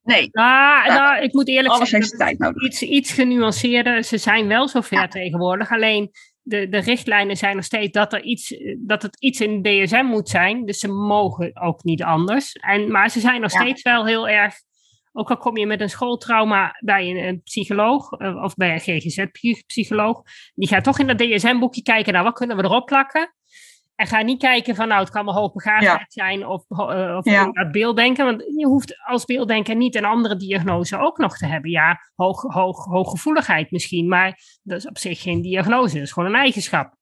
Nee, 0.06 0.28
Ah, 0.32 0.86
nou, 0.86 1.22
ik 1.22 1.32
moet 1.32 1.48
eerlijk 1.48 1.74
alles 1.74 1.88
zeggen, 1.90 1.98
heeft 1.98 2.08
zijn 2.16 2.36
tijd 2.36 2.38
nodig. 2.38 2.62
iets, 2.62 2.82
iets 2.82 3.12
genuanceerder. 3.12 4.04
Ze 4.04 4.18
zijn 4.18 4.46
wel 4.48 4.68
zover 4.68 4.96
Ja. 4.98 5.08
tegenwoordig. 5.08 5.70
Alleen 5.72 6.10
de, 6.42 6.68
de 6.68 6.78
richtlijnen 6.78 7.36
zijn 7.36 7.56
nog 7.56 7.64
steeds 7.64 7.92
dat, 7.92 8.12
er 8.12 8.22
iets, 8.22 8.54
dat 8.78 9.02
het 9.02 9.16
iets 9.20 9.40
in 9.40 9.62
DSM 9.62 10.04
moet 10.04 10.28
zijn. 10.28 10.64
Dus 10.64 10.78
ze 10.78 10.88
mogen 10.88 11.60
ook 11.60 11.84
niet 11.84 12.02
anders. 12.02 12.52
En, 12.52 12.90
maar 12.90 13.10
ze 13.10 13.20
zijn 13.20 13.40
nog 13.40 13.52
Ja. 13.52 13.60
steeds 13.60 13.82
wel 13.82 14.06
heel 14.06 14.28
erg. 14.28 14.54
Ook 15.12 15.30
al 15.30 15.36
kom 15.36 15.56
je 15.56 15.66
met 15.66 15.80
een 15.80 15.88
schooltrauma 15.90 16.76
bij 16.84 17.10
een, 17.10 17.16
een 17.28 17.42
psycholoog 17.42 18.12
eh, 18.12 18.42
of 18.42 18.54
bij 18.54 18.72
een 18.72 18.80
GGZ-psycholoog, 18.80 20.22
die 20.54 20.68
gaat 20.68 20.84
toch 20.84 20.98
in 20.98 21.06
dat 21.06 21.18
DSM-boekje 21.18 21.82
kijken, 21.82 22.12
nou 22.12 22.24
wat 22.24 22.34
kunnen 22.34 22.56
we 22.56 22.62
erop 22.64 22.86
plakken? 22.86 23.34
En 23.96 24.06
ga 24.06 24.22
niet 24.22 24.38
kijken 24.40 24.74
van, 24.74 24.88
nou, 24.88 25.00
het 25.00 25.10
kan 25.10 25.24
wel 25.24 25.34
hoogbegaafdheid 25.34 26.12
zijn 26.12 26.46
of, 26.46 26.64
eh, 26.68 27.16
of 27.16 27.24
Ja. 27.24 27.70
beelddenken. 27.70 28.24
Want 28.24 28.40
je 28.56 28.66
hoeft 28.66 28.96
als 29.06 29.24
beelddenker 29.24 29.76
niet 29.76 29.94
een 29.94 30.04
andere 30.04 30.36
diagnose 30.36 30.98
ook 30.98 31.18
nog 31.18 31.36
te 31.36 31.46
hebben. 31.46 31.70
Ja, 31.70 32.00
hoog, 32.14 32.42
hoog, 32.42 32.84
hooggevoeligheid 32.84 33.70
misschien, 33.70 34.08
maar 34.08 34.40
dat 34.62 34.78
is 34.78 34.86
op 34.88 34.98
zich 34.98 35.20
geen 35.22 35.42
diagnose. 35.42 35.94
Dat 35.94 36.02
is 36.02 36.12
gewoon 36.12 36.28
een 36.28 36.34
eigenschap. 36.40 36.94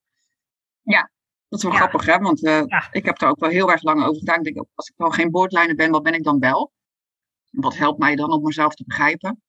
Dat 1.49 1.63
is 1.63 1.69
wel 1.69 1.73
Ja. 1.73 1.79
grappig, 1.79 2.07
hè? 2.15 2.19
Want 2.19 2.45
eh, 2.45 2.63
Ja. 2.67 2.89
ik 2.91 3.05
heb 3.05 3.21
er 3.21 3.29
ook 3.29 3.41
wel 3.41 3.51
heel 3.51 3.71
erg 3.71 3.83
lang 3.83 4.03
over 4.05 4.19
gedaan. 4.19 4.39
Ik 4.39 4.45
denk, 4.55 4.67
als 4.75 4.89
ik 4.89 4.95
dan 4.97 5.13
geen 5.13 5.31
borderliner 5.31 5.75
ben, 5.77 5.91
wat 5.91 6.03
ben 6.03 6.15
ik 6.15 6.23
dan 6.23 6.39
wel? 6.39 6.73
Wat 7.51 7.77
helpt 7.77 7.99
mij 7.99 8.17
dan 8.17 8.33
om 8.33 8.43
mezelf 8.43 8.75
te 8.75 8.85
begrijpen? 8.87 9.43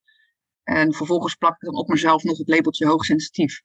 En 0.64 0.94
vervolgens 0.94 1.36
plak 1.36 1.54
ik 1.56 1.62
dan 1.62 1.76
op 1.76 1.88
mezelf 1.88 2.24
nog 2.24 2.38
het 2.38 2.48
labeltje 2.50 2.86
hoogsensitief. 2.88 3.62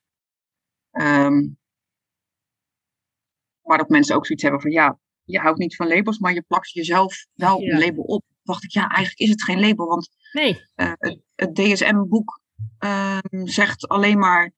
Ehm 3.61 3.69
waarop 3.69 3.89
mensen 3.89 4.15
ook 4.15 4.25
zoiets 4.25 4.43
hebben 4.43 4.61
van, 4.61 4.71
ja, 4.71 4.99
je 5.23 5.39
houdt 5.39 5.59
niet 5.59 5.75
van 5.75 5.87
labels, 5.87 6.19
maar 6.19 6.33
je 6.33 6.41
plakt 6.41 6.71
jezelf 6.71 7.25
wel 7.33 7.61
Ja. 7.61 7.73
een 7.73 7.79
label 7.79 8.03
op. 8.03 8.23
dacht 8.43 8.63
ik, 8.63 8.71
ja, 8.71 8.87
eigenlijk 8.87 9.19
is 9.19 9.29
het 9.29 9.43
geen 9.43 9.59
label, 9.59 9.87
want 9.87 10.09
Nee, 10.31 10.61
eh, 10.75 10.91
het, 10.97 11.19
het 11.35 11.55
DSM-boek 11.55 12.39
ehm, 12.79 13.45
zegt 13.45 13.87
alleen 13.87 14.19
maar, 14.19 14.51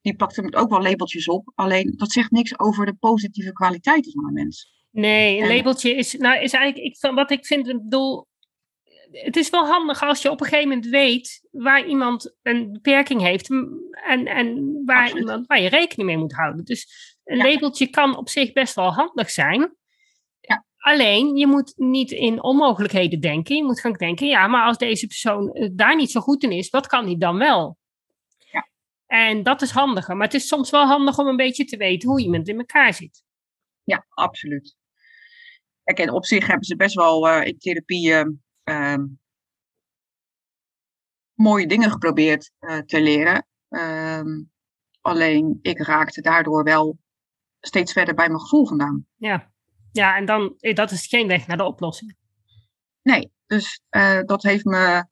die 0.00 0.14
plakt 0.16 0.36
er 0.36 0.54
ook 0.56 0.70
wel 0.70 0.82
labeltjes 0.82 1.28
op, 1.28 1.52
alleen 1.54 1.92
dat 1.96 2.12
zegt 2.12 2.30
niks 2.30 2.58
over 2.58 2.86
de 2.86 2.94
positieve 2.94 3.52
kwaliteiten 3.52 4.12
van 4.12 4.26
een 4.26 4.32
mens. 4.32 4.72
nee, 4.90 5.36
een 5.36 5.42
En- 5.48 5.56
labeltje 5.56 5.94
is, 5.94 6.12
nou, 6.14 6.42
is 6.42 6.52
eigenlijk, 6.52 6.86
ik, 6.86 6.96
van 6.98 7.14
wat 7.14 7.30
ik 7.30 7.46
vind, 7.46 7.68
ik 7.68 7.82
bedoel, 7.82 8.26
het 9.10 9.36
is 9.36 9.50
wel 9.50 9.66
handig 9.66 10.02
als 10.02 10.22
je 10.22 10.30
op 10.30 10.40
een 10.40 10.46
gegeven 10.46 10.68
moment 10.68 10.86
weet 10.86 11.48
waar 11.50 11.86
iemand 11.86 12.34
een 12.42 12.72
beperking 12.72 13.20
heeft 13.20 13.50
en, 13.50 14.26
en 14.26 14.80
waar, 14.84 15.02
Absoluut. 15.02 15.22
iemand, 15.22 15.46
waar 15.46 15.60
je 15.60 15.68
rekening 15.68 16.08
mee 16.08 16.18
moet 16.18 16.32
houden. 16.32 16.64
Dus 16.64 17.13
een 17.24 17.36
Ja. 17.36 17.44
labeltje 17.44 17.90
kan 17.90 18.16
op 18.16 18.28
zich 18.28 18.52
best 18.52 18.74
wel 18.74 18.92
handig 18.92 19.30
zijn. 19.30 19.76
Ja. 20.40 20.64
Alleen, 20.76 21.36
je 21.36 21.46
moet 21.46 21.72
niet 21.76 22.10
in 22.10 22.42
onmogelijkheden 22.42 23.20
denken. 23.20 23.56
Je 23.56 23.64
moet 23.64 23.80
gaan 23.80 23.92
denken, 23.92 24.26
ja, 24.26 24.46
maar 24.46 24.66
als 24.66 24.78
deze 24.78 25.06
persoon 25.06 25.52
eh, 25.52 25.68
daar 25.72 25.96
niet 25.96 26.10
zo 26.10 26.20
goed 26.20 26.42
in 26.42 26.50
is, 26.52 26.70
wat 26.70 26.86
kan 26.86 27.04
hij 27.04 27.16
dan 27.18 27.38
wel? 27.38 27.78
Ja. 28.38 28.68
En 29.06 29.42
dat 29.42 29.62
is 29.62 29.70
handiger. 29.70 30.16
Maar 30.16 30.26
het 30.26 30.34
is 30.36 30.46
soms 30.48 30.70
wel 30.70 30.86
handig 30.86 31.18
om 31.18 31.26
een 31.26 31.36
beetje 31.36 31.64
te 31.64 31.76
weten 31.76 32.08
hoe 32.08 32.20
iemand 32.20 32.48
in 32.48 32.58
elkaar 32.58 32.94
zit. 32.94 33.22
Ja, 33.84 34.06
absoluut. 34.08 34.76
Kijk, 35.84 35.98
en 35.98 36.10
op 36.10 36.24
zich 36.26 36.46
hebben 36.46 36.64
ze 36.64 36.76
best 36.76 36.94
wel 36.94 37.28
eh, 37.28 37.46
in 37.46 37.58
therapie 37.58 38.12
ehm, 38.12 38.30
ehm, 38.64 39.04
mooie 41.34 41.66
dingen 41.66 41.90
geprobeerd 41.90 42.50
eh, 42.58 42.78
te 42.78 43.00
leren. 43.00 43.46
Ehm, 43.68 44.42
alleen 45.00 45.58
ik 45.62 45.78
raakte 45.78 46.20
daardoor 46.20 46.62
wel 46.64 46.98
steeds 47.66 47.92
verder 47.92 48.14
bij 48.14 48.28
mijn 48.28 48.40
gevoel 48.40 48.66
vandaan. 48.66 49.06
Ja, 49.16 49.52
ja 49.92 50.16
en 50.16 50.24
dan, 50.24 50.54
eh, 50.58 50.74
dat 50.74 50.90
is 50.90 51.06
geen 51.06 51.28
weg 51.28 51.46
naar 51.46 51.56
de 51.56 51.64
oplossing. 51.64 52.16
Nee, 53.02 53.32
dus 53.46 53.82
eh, 53.88 54.20
dat 54.22 54.42
heeft 54.42 54.64
me 54.64 55.06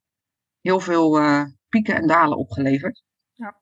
heel 0.60 0.80
veel 0.80 1.18
eh, 1.18 1.44
pieken 1.68 1.94
en 1.94 2.06
dalen 2.06 2.38
opgeleverd. 2.38 3.02
Ja. 3.32 3.60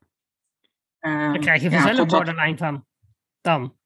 Ehm, 0.99 1.15
Daar 1.33 1.39
krijg 1.39 1.63
je 1.63 1.71
vanzelf 1.71 1.97
totdat- 1.97 2.25
borderline 2.25 2.57
van. 2.57 2.87
Dan. 3.41 3.77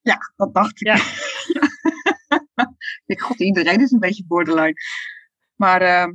Ja, 0.00 0.18
dat 0.36 0.54
dacht 0.54 0.80
ik. 0.80 0.86
Ja. 0.86 0.96
ik 3.14 3.20
god, 3.20 3.40
iedereen 3.40 3.80
is 3.80 3.90
een 3.90 3.98
beetje 3.98 4.26
borderline. 4.26 4.74
Maar 5.54 5.82
ehm, 5.82 6.12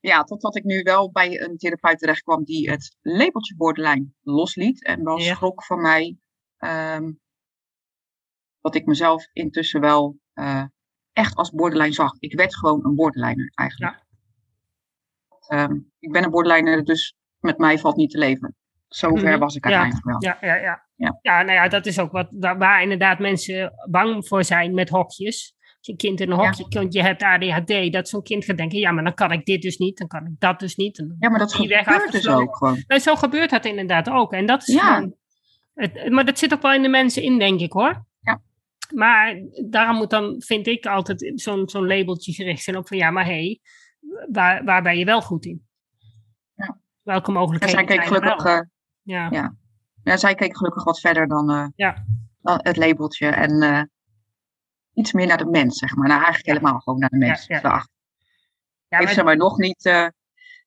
ja, 0.00 0.22
totdat 0.22 0.56
ik 0.56 0.64
nu 0.64 0.82
wel 0.82 1.10
bij 1.10 1.40
een 1.40 1.56
therapeut 1.56 1.98
terecht 1.98 2.22
kwam 2.22 2.44
die 2.44 2.70
het 2.70 2.96
labeltje 3.00 3.56
borderline 3.56 4.06
losliet. 4.22 4.84
En 4.84 5.04
wel 5.04 5.18
Ja. 5.18 5.34
schrok 5.34 5.64
van 5.64 5.80
mij 5.80 6.18
ehm, 6.56 7.12
dat 8.60 8.74
ik 8.74 8.86
mezelf 8.86 9.28
intussen 9.32 9.80
wel 9.80 10.18
eh, 10.32 10.64
echt 11.12 11.34
als 11.34 11.50
borderline 11.50 11.92
zag. 11.92 12.12
Ik 12.18 12.36
werd 12.36 12.56
gewoon 12.56 12.84
een 12.86 12.94
borderliner 12.94 13.52
eigenlijk. 13.54 14.04
Ehm, 15.46 15.74
ik 15.98 16.12
ben 16.12 16.24
een 16.24 16.30
borderliner, 16.30 16.84
dus 16.84 17.14
met 17.38 17.58
mij 17.58 17.78
valt 17.78 17.96
niet 17.96 18.10
te 18.10 18.18
leven. 18.18 18.54
Zover 18.88 19.28
Mhm. 19.30 19.38
was 19.38 19.54
ik 19.56 19.64
Ja. 19.68 19.70
uiteindelijk 19.70 20.06
wel. 20.06 20.32
Ja, 20.32 20.54
ja, 20.54 20.62
ja. 20.62 20.88
Ja. 20.96 21.18
ja, 21.22 21.42
nou 21.42 21.52
ja, 21.52 21.68
dat 21.68 21.86
is 21.86 21.98
ook 21.98 22.12
wat, 22.12 22.28
waar, 22.38 22.82
inderdaad 22.82 23.18
mensen 23.18 23.72
bang 23.90 24.26
voor 24.28 24.44
zijn 24.44 24.74
met 24.74 24.88
hokjes. 24.88 25.54
Als 25.60 25.86
je 25.86 25.96
kind 25.96 26.20
in 26.20 26.30
een 26.30 26.38
Ja. 26.38 26.44
hokje 26.44 26.68
kunt, 26.68 26.92
je 26.92 27.02
hebt 27.02 27.22
ADHD, 27.22 27.92
dat 27.92 28.08
zo'n 28.08 28.22
kind 28.22 28.44
gaat 28.44 28.56
denken, 28.56 28.78
ja, 28.78 28.90
maar 28.90 29.04
dan 29.04 29.14
kan 29.14 29.32
ik 29.32 29.44
dit 29.44 29.62
dus 29.62 29.76
niet, 29.76 29.98
dan 29.98 30.06
kan 30.08 30.26
ik 30.26 30.32
dat 30.38 30.58
dus 30.60 30.76
niet. 30.76 30.98
En 30.98 31.16
Ja, 31.18 31.28
maar 31.30 31.38
dat 31.38 31.54
gebeurt 31.54 32.12
dus 32.12 32.28
ook 32.28 32.56
gewoon. 32.56 32.84
Nou, 32.86 33.00
zo 33.00 33.14
gebeurt 33.16 33.50
dat 33.50 33.64
inderdaad 33.64 34.10
ook. 34.10 34.32
En 34.32 34.46
dat 34.46 34.68
is 34.68 34.74
Ja. 34.74 34.94
gewoon. 34.94 35.14
Het, 35.74 36.10
maar 36.10 36.24
dat 36.24 36.38
zit 36.38 36.52
ook 36.52 36.62
wel 36.62 36.72
in 36.72 36.82
de 36.82 36.88
mensen 36.88 37.22
in, 37.22 37.38
denk 37.38 37.60
ik 37.60 37.72
hoor. 37.72 38.06
Ja. 39.00 39.06
Maar 39.06 39.42
daarom 39.70 39.96
moet 39.96 40.10
dan, 40.10 40.34
vind 40.42 40.66
ik, 40.66 40.86
altijd 40.86 41.32
zo'n 41.34 41.68
zo'n 41.68 41.86
labeltje 41.86 42.32
gericht 42.32 42.62
zijn 42.62 42.76
op 42.76 42.88
van 42.88 42.96
ja, 42.96 43.10
maar 43.10 43.24
hé, 43.24 43.30
hey, 43.30 43.60
waar, 44.32 44.64
waar 44.64 44.82
ben 44.82 44.98
je 44.98 45.04
wel 45.04 45.22
goed 45.22 45.44
in? 45.44 45.68
Ja. 46.54 46.80
Welke 47.02 47.26
En 47.26 47.32
mogelijkheden 47.32 47.76
zij 47.76 47.84
keek 47.84 48.04
zijn 48.04 48.22
gelukkig, 48.22 48.44
eh, 48.44 48.60
Ja. 49.02 49.28
ja. 49.30 49.56
ja, 50.02 50.16
zij 50.16 50.34
keek 50.34 50.56
gelukkig 50.56 50.84
wat 50.84 51.00
verder 51.00 51.28
dan, 51.28 51.50
eh, 51.50 51.66
Ja. 51.74 52.04
het 52.42 52.76
labeltje. 52.76 53.26
En 53.26 53.90
iets 54.94 55.12
meer 55.12 55.26
naar 55.26 55.38
de 55.38 55.50
mens, 55.50 55.78
zeg 55.78 55.94
maar. 55.96 56.08
Nou, 56.08 56.22
eigenlijk 56.22 56.58
helemaal 56.58 56.80
gewoon 56.80 56.98
naar 56.98 57.08
de 57.08 57.16
mens. 57.16 57.46
Ja, 57.46 57.60
ja. 57.62 57.88
Ja, 58.88 59.06
ze 59.06 59.22
maar 59.22 59.36
nog 59.36 59.58
niet, 59.58 60.12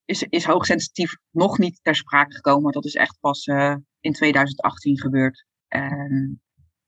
is, 0.05 0.23
is 0.23 0.45
hoogsensitief 0.45 1.17
nog 1.31 1.57
niet 1.57 1.79
ter 1.81 1.95
sprake 1.95 2.35
gekomen. 2.35 2.71
Dat 2.71 2.85
is 2.85 2.95
echt 2.95 3.17
pas 3.19 3.45
in 3.99 4.13
2018 4.13 4.99
gebeurd. 4.99 5.45
En, 5.67 6.42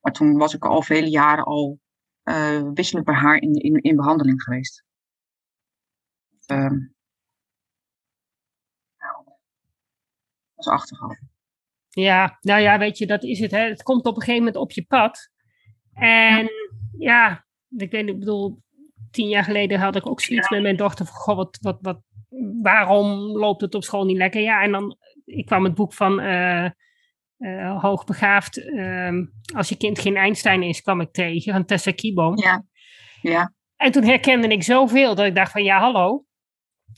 maar 0.05 0.13
toen 0.13 0.37
was 0.37 0.53
ik 0.53 0.65
al 0.65 0.81
vele 0.81 1.09
jaren 1.09 1.43
al 1.43 1.79
wisselend 2.73 3.05
bij 3.05 3.15
haar 3.15 3.37
in, 3.37 3.53
in, 3.53 3.81
in 3.81 3.95
behandeling 3.95 4.41
geweest. 4.41 4.83
Um, 6.51 6.95
als 10.55 10.67
achteraf. 10.67 11.17
Ja, 11.89 12.37
nou 12.41 12.61
ja, 12.61 12.77
weet 12.77 12.97
je, 12.97 13.07
dat 13.07 13.23
is 13.23 13.39
het. 13.39 13.51
Hè. 13.51 13.59
Het 13.59 13.83
komt 13.83 14.05
op 14.05 14.15
een 14.15 14.21
gegeven 14.21 14.43
moment 14.43 14.61
op 14.61 14.71
je 14.71 14.85
pad. 14.85 15.29
En 15.93 16.49
ja, 16.97 17.45
ik 17.77 17.91
weet, 17.91 18.07
ik 18.07 18.19
bedoel, 18.19 18.61
tien 19.11 19.27
jaar 19.27 19.43
geleden 19.43 19.79
had 19.79 19.95
ik 19.95 20.07
ook 20.07 20.21
zoiets 20.21 20.49
met 20.49 20.61
mijn 20.61 20.77
dochter 20.77 21.05
van, 21.05 21.15
goh, 21.15 21.35
wat, 21.35 21.57
wat, 21.61 21.77
wat, 21.81 22.01
waarom 22.61 23.09
loopt 23.37 23.61
het 23.61 23.75
op 23.75 23.83
school 23.83 24.05
niet 24.05 24.17
lekker? 24.17 24.41
Ja, 24.41 24.61
en 24.61 24.71
dan, 24.71 24.97
ik 25.25 25.45
kwam 25.45 25.63
het 25.63 25.75
boek 25.75 25.93
van 25.93 26.19
uh, 26.19 26.69
uh, 27.45 27.81
Hoogbegaafd, 27.81 28.58
uh, 28.58 29.12
als 29.55 29.69
je 29.69 29.77
kind 29.77 29.99
geen 29.99 30.15
Einstein 30.15 30.63
is, 30.63 30.81
kwam 30.81 31.01
ik 31.01 31.12
tegen, 31.12 31.53
van 31.53 31.65
Tessa 31.65 31.91
Kieboom. 31.91 32.38
Ja, 32.38 32.65
ja. 33.21 33.53
En 33.75 33.91
toen 33.91 34.03
herkende 34.03 34.47
ik 34.47 34.63
zoveel 34.63 35.15
dat 35.15 35.25
ik 35.25 35.36
dacht 35.36 35.51
van, 35.51 35.63
ja, 35.63 35.79
hallo, 35.79 36.25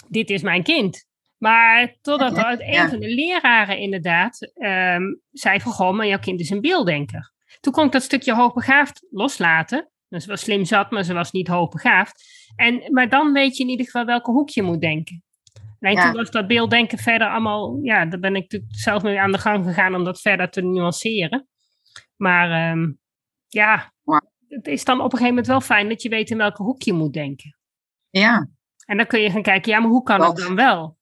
dit 0.08 0.30
is 0.30 0.42
mijn 0.42 0.64
kind. 0.64 1.06
Maar 1.38 1.98
totdat 2.02 2.36
uit 2.36 2.60
een 2.62 2.90
van 2.90 3.00
de 3.00 3.16
leraren 3.16 3.78
inderdaad 3.78 4.52
um, 4.56 5.22
zei 5.32 5.60
van, 5.60 5.72
goh, 5.72 5.94
maar 5.94 6.08
jouw 6.08 6.20
kind 6.20 6.40
is 6.40 6.50
een 6.50 6.62
beelddenker. 6.62 7.32
Toen 7.60 7.74
kon 7.74 7.86
ik 7.86 7.92
dat 7.92 8.04
stukje 8.04 8.34
hoogbegaafd 8.34 9.08
loslaten. 9.10 9.92
Dus 10.10 10.24
ze 10.24 10.30
was 10.30 10.42
slim 10.42 10.66
zat, 10.66 10.92
maar 10.92 11.04
ze 11.04 11.14
was 11.14 11.32
niet 11.32 11.48
hoogbegaafd. 11.48 12.24
En, 12.56 12.94
maar 12.94 13.10
dan 13.10 13.32
weet 13.34 13.58
je 13.58 13.64
in 13.64 13.70
ieder 13.70 13.86
geval 13.86 14.06
welke 14.06 14.32
hoek 14.32 14.50
je 14.50 14.62
moet 14.62 14.82
denken. 14.82 15.24
En 15.80 15.96
toen 15.96 16.13
was 16.13 16.32
dat 16.32 16.48
beelddenken 16.48 16.98
verder 16.98 17.28
allemaal, 17.28 17.80
ja, 17.82 18.06
daar 18.06 18.20
ben 18.20 18.36
ik 18.36 18.42
natuurlijk 18.42 18.76
zelf 18.76 19.04
mee 19.04 19.20
aan 19.20 19.32
de 19.32 19.38
gang 19.38 19.66
gegaan 19.66 19.96
om 19.96 20.04
dat 20.04 20.22
verder 20.22 20.50
te 20.50 20.62
nuanceren. 20.62 21.48
Maar 22.16 22.72
um, 22.72 23.00
ja, 23.48 23.94
het 24.48 24.68
is 24.68 24.84
dan 24.84 24.98
op 24.98 25.04
een 25.04 25.10
gegeven 25.12 25.30
moment 25.30 25.48
wel 25.48 25.62
fijn 25.62 25.90
dat 25.90 26.02
je 26.02 26.10
weet 26.10 26.30
in 26.30 26.38
welke 26.38 26.63
hoek 26.63 26.82
je 26.82 26.94
moet 26.94 27.13
denken. 27.13 27.58
Ja. 28.10 28.50
En 28.86 28.98
dan 28.98 29.08
kun 29.08 29.20
je 29.20 29.32
gaan 29.32 29.42
kijken, 29.42 29.72
ja, 29.72 29.80
maar 29.80 29.90
hoe 29.90 30.04
kan 30.04 30.22
het 30.22 30.38
dan 30.38 30.56
wel? 30.56 30.98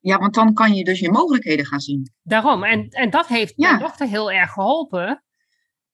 Ja, 0.00 0.18
want 0.18 0.34
dan 0.34 0.54
kan 0.54 0.74
je 0.74 0.84
dus 0.84 0.98
je 0.98 1.10
mogelijkheden 1.10 1.66
gaan 1.66 1.80
zien. 1.80 2.12
Daarom. 2.22 2.64
En, 2.64 2.88
en 2.88 3.10
dat 3.10 3.26
heeft 3.26 3.56
mijn 3.56 3.78
dochter 3.78 4.06
heel 4.06 4.32
erg 4.32 4.52
geholpen. 4.52 5.24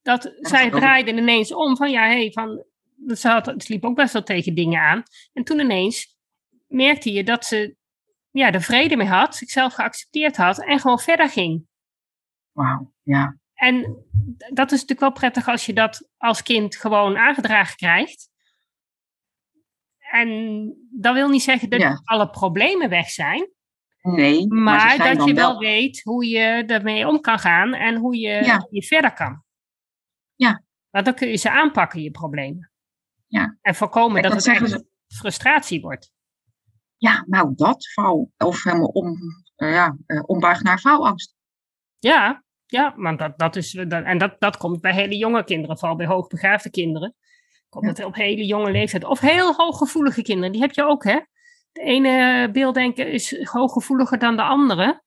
Dat, 0.02 0.34
zij 0.40 0.70
draaide 0.70 1.12
ineens 1.12 1.54
om 1.54 1.76
van 1.76 1.90
ja, 1.90 2.02
hey, 2.06 2.30
van, 2.32 2.64
ze, 3.06 3.28
had, 3.28 3.44
ze 3.46 3.72
liep 3.72 3.84
ook 3.84 3.96
best 3.96 4.12
wel 4.12 4.22
tegen 4.22 4.54
dingen 4.54 4.80
aan. 4.80 5.02
En 5.32 5.44
toen 5.44 5.58
ineens 5.58 6.17
merkte 6.68 7.12
je 7.12 7.24
dat 7.24 7.44
ze 7.44 7.76
ja, 8.30 8.52
er 8.52 8.62
vrede 8.62 8.96
mee 8.96 9.06
had, 9.06 9.36
zichzelf 9.36 9.74
geaccepteerd 9.74 10.36
had 10.36 10.64
en 10.64 10.78
gewoon 10.78 10.98
verder 10.98 11.28
ging. 11.28 11.66
Wauw, 12.52 12.92
ja. 13.02 13.38
En 13.54 14.06
dat 14.52 14.66
is 14.72 14.80
natuurlijk 14.80 15.00
wel 15.00 15.12
prettig 15.12 15.48
als 15.48 15.66
je 15.66 15.72
dat 15.72 16.08
als 16.16 16.42
kind 16.42 16.76
gewoon 16.76 17.16
aangedragen 17.16 17.76
krijgt. 17.76 18.30
En 19.98 20.72
dat 20.90 21.14
wil 21.14 21.28
niet 21.28 21.42
zeggen 21.42 21.70
dat 21.70 22.00
alle 22.04 22.30
problemen 22.30 22.88
weg 22.88 23.08
zijn. 23.08 23.50
Nee. 24.02 24.46
Maar, 24.46 24.98
dat 24.98 25.24
je 25.24 25.34
wel, 25.34 25.58
weet 25.58 26.02
hoe 26.02 26.26
je 26.26 26.64
ermee 26.66 27.06
om 27.06 27.20
kan 27.20 27.38
gaan 27.38 27.74
en 27.74 27.96
hoe 27.96 28.16
je, 28.16 28.66
je 28.70 28.82
verder 28.82 29.12
kan. 29.12 29.42
Ja. 30.34 30.62
Want 30.90 31.04
dan 31.04 31.14
kun 31.14 31.28
je 31.28 31.36
ze 31.36 31.50
aanpakken, 31.50 32.02
je 32.02 32.10
problemen. 32.10 32.70
Ja. 33.26 33.58
En 33.60 33.74
voorkomen 33.74 34.22
dat, 34.22 34.32
het 34.32 34.46
echt 34.46 34.84
frustratie 35.06 35.80
wordt. 35.80 36.12
Ja, 36.98 37.24
nou 37.26 37.52
dat, 37.54 37.86
vrouw. 37.86 38.30
Of 38.36 38.62
helemaal 38.62 38.88
om, 38.88 39.16
uh, 39.56 39.72
ja, 39.72 39.96
uh, 40.06 40.22
ombuig 40.26 40.62
naar 40.62 40.80
vouwangst. 40.80 41.34
Ja, 41.98 42.42
ja, 42.66 42.94
want 42.96 43.18
dat, 43.18 43.38
dat 43.38 43.56
is, 43.56 43.70
dat, 43.70 44.04
en 44.04 44.18
dat, 44.18 44.36
dat 44.38 44.56
komt 44.56 44.80
bij 44.80 44.92
hele 44.92 45.16
jonge 45.16 45.44
kinderen, 45.44 45.78
vooral 45.78 45.96
bij 45.96 46.06
hoogbegaafde 46.06 46.70
kinderen. 46.70 47.14
Komt 47.68 47.86
het 47.86 48.04
op 48.04 48.14
hele 48.14 48.46
jonge 48.46 48.70
leeftijd. 48.70 49.04
Of 49.04 49.20
heel 49.20 49.54
hooggevoelige 49.54 50.22
kinderen, 50.22 50.52
die 50.52 50.60
heb 50.60 50.72
je 50.72 50.84
ook, 50.84 51.04
hè? 51.04 51.20
De 51.72 51.80
ene 51.80 52.48
beelddenker 52.52 53.08
is 53.08 53.44
hooggevoeliger 53.44 54.18
dan 54.18 54.36
de 54.36 54.42
andere. 54.42 55.02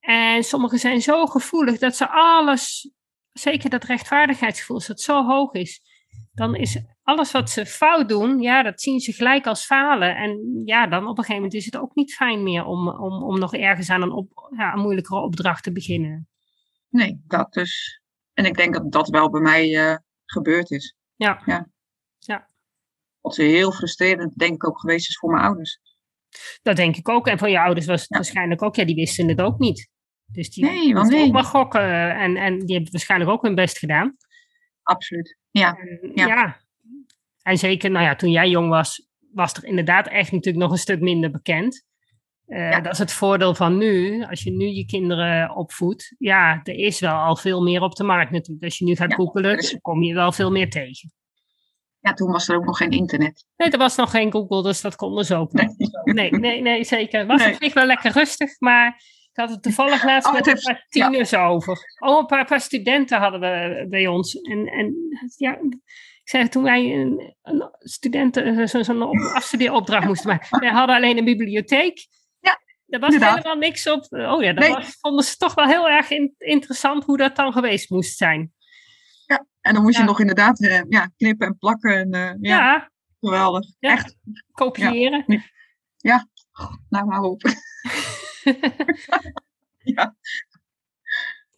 En 0.00 0.42
sommigen 0.42 0.78
zijn 0.78 1.02
zo 1.02 1.26
gevoelig 1.26 1.78
dat 1.78 1.96
ze 1.96 2.08
alles, 2.08 2.90
zeker 3.32 3.70
dat 3.70 3.84
rechtvaardigheidsgevoel, 3.84 4.76
als 4.76 4.86
het 4.86 5.00
zo 5.00 5.24
hoog 5.26 5.52
is, 5.52 5.80
dan 6.32 6.54
is 6.54 6.82
alles 7.12 7.32
wat 7.32 7.50
ze 7.50 7.66
fout 7.66 8.08
doen, 8.08 8.40
ja, 8.40 8.62
dat 8.62 8.80
zien 8.80 9.00
ze 9.00 9.12
gelijk 9.12 9.46
als 9.46 9.64
falen. 9.64 10.16
En 10.16 10.62
ja, 10.64 10.86
dan 10.86 11.02
op 11.02 11.08
een 11.08 11.24
gegeven 11.24 11.34
moment 11.34 11.54
is 11.54 11.64
het 11.64 11.76
ook 11.76 11.94
niet 11.94 12.14
fijn 12.14 12.42
meer 12.42 12.64
om, 12.64 12.88
om, 12.88 13.22
om 13.22 13.38
nog 13.38 13.54
ergens 13.54 13.90
aan 13.90 14.02
een, 14.02 14.12
op, 14.12 14.52
ja, 14.56 14.72
een 14.72 14.80
moeilijkere 14.80 15.20
opdracht 15.20 15.62
te 15.62 15.72
beginnen. 15.72 16.28
Nee, 16.88 17.22
dat 17.26 17.52
dus. 17.52 18.00
En 18.34 18.44
ik 18.44 18.56
denk 18.56 18.74
dat 18.74 18.92
dat 18.92 19.08
wel 19.08 19.30
bij 19.30 19.40
mij 19.40 19.68
uh, 19.68 19.96
gebeurd 20.24 20.70
is. 20.70 20.96
Ja. 21.16 21.42
ja. 21.44 21.68
ja. 22.18 22.46
Wat 23.20 23.36
heel 23.36 23.72
frustrerend, 23.72 24.38
denk 24.38 24.54
ik, 24.54 24.66
ook 24.66 24.80
geweest 24.80 25.08
is 25.08 25.18
voor 25.18 25.30
mijn 25.30 25.44
ouders. 25.44 25.80
Dat 26.62 26.76
denk 26.76 26.96
ik 26.96 27.08
ook. 27.08 27.26
En 27.26 27.38
voor 27.38 27.48
je 27.48 27.60
ouders 27.60 27.86
was 27.86 28.00
het 28.00 28.10
waarschijnlijk 28.10 28.62
ook, 28.62 28.76
ja, 28.76 28.84
die 28.84 28.94
wisten 28.94 29.28
het 29.28 29.40
ook 29.40 29.58
niet. 29.58 29.90
Dus 30.26 30.50
die 30.50 30.64
nee, 30.64 30.94
want 30.94 31.10
nee. 31.10 31.24
ook 31.24 31.32
maar 31.32 31.44
gokken. 31.44 32.16
En, 32.16 32.36
en 32.36 32.58
die 32.58 32.74
hebben 32.74 32.92
waarschijnlijk 32.92 33.30
ook 33.30 33.42
hun 33.42 33.54
best 33.54 33.78
gedaan. 33.78 34.16
Absoluut, 34.82 35.38
ja. 35.50 35.76
En, 35.76 36.10
ja. 36.14 36.61
En 37.42 37.58
zeker, 37.58 37.90
nou 37.90 38.04
ja, 38.04 38.14
toen 38.14 38.30
jij 38.30 38.48
jong 38.48 38.68
was, 38.68 39.08
was 39.32 39.52
er 39.52 39.64
inderdaad 39.64 40.08
echt 40.08 40.32
natuurlijk 40.32 40.64
nog 40.64 40.72
een 40.72 40.78
stuk 40.78 41.00
minder 41.00 41.30
bekend. 41.30 41.84
Uh, 42.46 42.82
Dat 42.82 42.92
is 42.92 42.98
het 42.98 43.12
voordeel 43.12 43.54
van 43.54 43.78
nu. 43.78 44.24
Als 44.24 44.42
je 44.42 44.50
nu 44.50 44.66
je 44.66 44.86
kinderen 44.86 45.56
opvoedt, 45.56 46.14
ja, 46.18 46.60
er 46.62 46.74
is 46.74 47.00
wel 47.00 47.14
al 47.14 47.36
veel 47.36 47.62
meer 47.62 47.82
op 47.82 47.94
de 47.94 48.04
markt 48.04 48.30
natuurlijk. 48.30 48.64
Als 48.64 48.78
je 48.78 48.84
nu 48.84 48.96
gaat 48.96 49.10
ja, 49.10 49.16
googelen, 49.16 49.56
dus... 49.56 49.78
kom 49.80 50.02
je 50.02 50.14
wel 50.14 50.32
veel 50.32 50.50
meer 50.50 50.70
tegen. 50.70 51.12
Ja, 52.00 52.12
toen 52.12 52.30
was 52.30 52.48
er 52.48 52.56
ook 52.56 52.64
nog 52.64 52.76
geen 52.76 52.90
internet. 52.90 53.46
Nee, 53.56 53.70
er 53.70 53.78
was 53.78 53.96
nog 53.96 54.10
geen 54.10 54.32
Google, 54.32 54.62
dus 54.62 54.80
dat 54.80 54.96
konden 54.96 55.24
ze 55.24 55.34
ook 55.34 55.52
niet. 55.52 56.00
Nee, 56.04 56.30
nee, 56.30 56.60
nee, 56.60 56.84
zeker. 56.84 57.26
Was 57.26 57.44
nee. 57.44 57.56
het 57.58 57.72
wel 57.72 57.86
lekker 57.86 58.12
rustig, 58.12 58.60
maar 58.60 58.88
ik 59.32 59.40
had 59.40 59.50
het 59.50 59.62
toevallig 59.62 60.04
laatst 60.04 60.28
oh, 60.28 60.34
met 60.34 60.46
een 60.46 60.60
paar 60.62 60.86
tieners 60.88 61.30
ja. 61.30 61.46
over. 61.46 61.78
Oh, 61.98 62.18
een 62.18 62.26
paar, 62.26 62.44
paar, 62.44 62.60
studenten 62.60 63.18
hadden 63.18 63.40
we 63.40 63.86
bij 63.88 64.06
ons. 64.06 64.34
En, 64.34 64.66
en 64.66 64.94
ja, 65.36 65.58
ik 66.22 66.28
zei 66.28 66.48
toen 66.48 66.62
wij 66.62 66.94
een, 66.94 67.34
een 67.42 67.68
studenten 67.78 68.68
zo'n 68.68 68.84
zo 68.84 69.10
afstudeeropdracht 69.34 70.06
moesten 70.06 70.28
maken. 70.28 70.60
Wij 70.60 70.70
hadden 70.70 70.96
alleen 70.96 71.18
een 71.18 71.24
bibliotheek. 71.24 72.06
Ja, 72.40 72.60
er 72.86 73.00
was 73.00 73.12
inderdaad. 73.12 73.36
helemaal 73.36 73.58
niks 73.58 73.86
op. 73.86 74.06
Oh 74.10 74.42
ja, 74.42 74.52
dat 74.52 74.64
nee. 74.64 74.72
was, 74.72 74.96
vonden 75.00 75.24
ze 75.24 75.36
toch 75.36 75.54
wel 75.54 75.66
heel 75.66 75.88
erg 75.88 76.10
in, 76.10 76.34
interessant 76.38 77.04
hoe 77.04 77.16
dat 77.16 77.36
dan 77.36 77.52
geweest 77.52 77.90
moest 77.90 78.16
zijn. 78.16 78.52
En 79.62 79.74
dan 79.74 79.82
moest 79.82 79.96
je 79.96 80.04
nog 80.04 80.20
inderdaad 80.20 80.60
uh, 80.60 80.80
ja, 80.88 81.10
knippen 81.16 81.46
en 81.46 81.58
plakken. 81.58 81.96
En, 81.96 82.14
uh, 82.14 82.32
ja, 82.40 82.56
ja, 82.56 82.90
Geweldig. 83.20 83.64
Echt. 83.78 84.16
Kopiëren. 84.52 85.24
Ja. 85.26 85.42
ja. 85.96 86.28
Nou, 86.88 87.10
hou 87.10 87.24
op. 87.24 87.42
ja. 89.78 90.14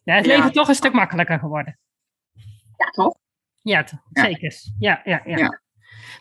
ja. 0.03 0.15
Het 0.15 0.25
leven 0.25 0.51
toch 0.51 0.67
een 0.67 0.75
stuk 0.75 0.93
makkelijker 0.93 1.39
geworden. 1.39 1.79
Ja, 2.77 2.89
toch? 2.89 3.15
Ja, 3.65 3.85
zeker. 4.11 4.53
Ja, 4.79 5.01
ja, 5.03 5.21
ja. 5.25 5.61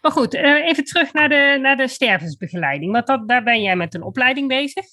Maar 0.02 0.12
goed, 0.12 0.34
uh, 0.34 0.66
even 0.66 0.84
terug 0.84 1.12
naar 1.12 1.28
de, 1.28 1.58
naar 1.60 1.76
de 1.76 1.88
stervensbegeleiding. 1.88 2.92
Want 2.92 3.06
dat, 3.06 3.28
daar 3.28 3.42
ben 3.42 3.62
jij 3.62 3.76
met 3.76 3.94
een 3.94 4.02
opleiding 4.02 4.48
bezig. 4.48 4.84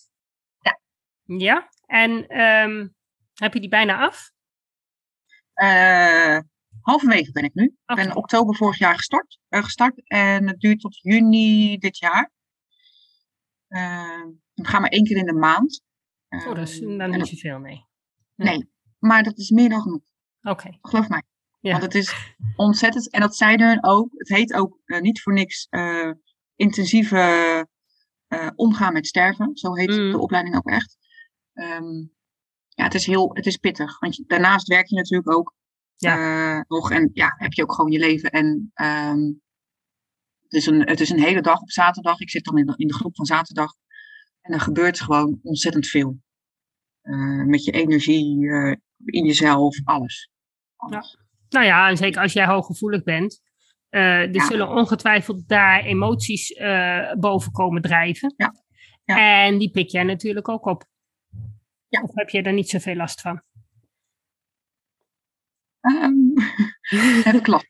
Ja. 0.60 0.80
Ja, 1.38 1.70
en 1.86 2.40
um, 2.42 2.96
heb 3.34 3.54
je 3.54 3.60
die 3.60 3.70
bijna 3.70 4.00
af? 4.00 4.32
Uh, 5.56 6.40
halverwege 6.82 7.32
ben 7.32 7.44
ik 7.44 7.54
nu. 7.54 7.64
Ik 7.64 7.96
ben 7.96 8.06
in 8.06 8.16
oktober 8.16 8.56
vorig 8.56 8.78
jaar 8.78 8.96
gestart, 8.96 9.40
uh, 9.50 9.64
gestart 9.64 10.08
en 10.08 10.48
het 10.48 10.60
duurt 10.60 10.80
tot 10.80 11.00
juni 11.02 11.78
dit 11.78 11.98
jaar. 11.98 12.32
Uh, 13.70 14.26
we 14.54 14.68
gaan 14.68 14.82
maar 14.82 14.90
één 14.90 15.04
keer 15.04 15.18
in 15.18 15.26
de 15.26 15.34
maand. 15.34 15.84
Oh, 16.30 16.46
dat 16.46 16.68
is 16.68 16.80
dan 16.80 17.12
niet 17.12 17.28
zoveel, 17.28 17.60
nee. 17.60 17.86
Nee, 18.36 18.72
maar 19.00 19.24
dat 19.24 19.38
is 19.38 19.50
meer 19.50 19.70
dan 19.70 19.82
genoeg. 19.82 20.04
Oké. 20.42 20.50
Okay. 20.50 20.78
Geloof 20.82 21.10
mij. 21.10 21.24
Ja. 21.62 21.72
Want 21.72 21.84
het 21.84 21.96
is 21.96 22.36
ontzettend, 22.56 23.10
en 23.10 23.22
dat 23.22 23.36
zeiden 23.36 23.68
hun 23.68 23.84
ook, 23.84 24.10
het 24.12 24.28
heet 24.30 24.54
ook 24.54 24.80
niet 24.86 25.22
voor 25.22 25.34
niks 25.34 25.68
intensieve 26.56 27.68
omgaan 28.56 28.94
met 28.94 29.08
sterven. 29.08 29.58
Zo 29.58 29.76
heet 29.76 29.90
mm. 29.90 30.12
de 30.12 30.20
opleiding 30.20 30.56
ook 30.56 30.70
echt. 30.70 30.98
Um, 31.54 32.14
ja, 32.68 32.84
het 32.84 32.94
is 32.94 33.06
heel, 33.06 33.36
het 33.36 33.46
is 33.46 33.58
pittig. 33.58 34.00
Want 34.00 34.16
je, 34.16 34.24
daarnaast 34.28 34.68
werk 34.68 34.88
je 34.88 34.96
natuurlijk 34.96 35.32
ook 35.32 35.56
ja. 35.96 36.66
Nog. 36.68 36.92
En 36.92 37.10
ja, 37.14 37.34
heb 37.38 37.54
je 37.54 37.64
ook 37.64 37.74
gewoon 37.74 37.92
je 37.92 38.00
leven. 38.00 38.30
En 38.30 38.72
um, 38.82 39.42
het, 40.42 40.54
is 40.54 40.66
een, 40.66 40.88
het 40.88 41.00
is 41.00 41.10
een 41.10 41.24
hele 41.24 41.42
dag 41.42 41.62
op 41.62 41.72
zaterdag. 41.72 42.20
Ik 42.20 42.30
zit 42.30 42.44
dan 42.44 42.58
in 42.58 42.66
de, 42.66 42.74
in 42.76 42.88
de 42.88 42.94
groep 42.94 43.16
van 43.16 43.26
zaterdag. 43.26 43.74
En 44.42 44.54
er 44.54 44.60
gebeurt 44.60 45.00
gewoon 45.00 45.40
ontzettend 45.44 45.88
veel. 45.88 46.20
Met 47.46 47.64
je 47.64 47.72
energie, 47.72 48.48
in 49.06 49.26
jezelf, 49.26 49.82
alles. 49.84 50.30
alles. 50.76 51.12
Ja. 51.12 51.21
Nou 51.52 51.66
ja, 51.66 51.90
en 51.90 51.98
zeker 51.98 52.22
als 52.22 52.34
jij 52.34 52.46
hooggevoelig 52.46 53.04
bent. 53.04 53.42
Uh, 53.90 54.36
er 54.36 54.42
zullen 54.42 54.70
ongetwijfeld 54.70 55.48
daar 55.48 55.84
emoties 55.84 56.50
uh, 56.50 57.14
boven 57.14 57.52
komen 57.52 57.82
drijven. 57.82 58.34
Ja. 58.38 58.54
ja. 59.04 59.44
En 59.46 59.58
die 59.58 59.72
pik 59.72 59.90
jij 59.90 60.04
natuurlijk 60.04 60.50
ook 60.50 60.66
op. 60.66 60.84
Ja. 61.88 62.02
Of 62.02 62.16
heb 62.16 62.30
je 62.30 62.44
daar 62.44 62.54
niet 62.54 62.70
zoveel 62.70 62.96
last 62.96 63.22
van? 63.22 63.42
Um, 65.82 66.34
heb 67.24 67.36
ik 67.36 67.48
last. 67.48 67.70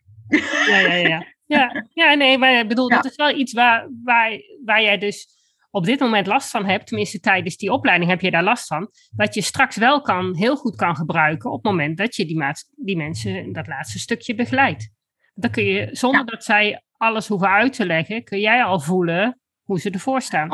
ja, 0.67 0.79
ja, 0.79 0.93
ja. 0.93 1.25
Ja, 1.45 1.85
ja 1.93 2.13
nee, 2.13 2.37
maar 2.37 2.59
ik 2.59 2.67
bedoel, 2.67 2.89
dat 2.89 3.05
is 3.05 3.15
wel 3.15 3.37
iets 3.37 3.53
waar, 3.53 3.89
waar, 4.03 4.39
waar 4.65 4.81
jij 4.81 4.97
dus 4.97 5.27
op 5.71 5.85
dit 5.85 5.99
moment 5.99 6.27
last 6.27 6.49
van 6.49 6.65
hebt, 6.65 6.87
tenminste 6.87 7.19
tijdens 7.19 7.57
die 7.57 7.71
opleiding 7.71 8.09
heb 8.09 8.21
je 8.21 8.31
daar 8.31 8.43
last 8.43 8.67
van, 8.67 8.89
wat 9.15 9.33
je 9.33 9.41
straks 9.41 9.75
wel 9.75 10.01
kan, 10.01 10.35
heel 10.35 10.55
goed 10.55 10.75
kan 10.75 10.95
gebruiken 10.95 11.51
op 11.51 11.63
het 11.63 11.71
moment 11.71 11.97
dat 11.97 12.15
je 12.15 12.25
die, 12.25 12.43
die 12.75 12.97
mensen 12.97 13.53
dat 13.53 13.67
laatste 13.67 13.99
stukje 13.99 14.35
begeleidt. 14.35 14.89
Dan 15.33 15.51
kun 15.51 15.63
je, 15.63 15.89
zonder 15.91 16.25
dat 16.25 16.43
zij 16.43 16.83
alles 16.97 17.27
hoeven 17.27 17.49
uit 17.49 17.73
te 17.73 17.85
leggen, 17.85 18.23
kun 18.23 18.39
jij 18.39 18.63
al 18.63 18.79
voelen 18.79 19.39
hoe 19.61 19.79
ze 19.79 19.89
ervoor 19.89 20.21
staan. 20.21 20.49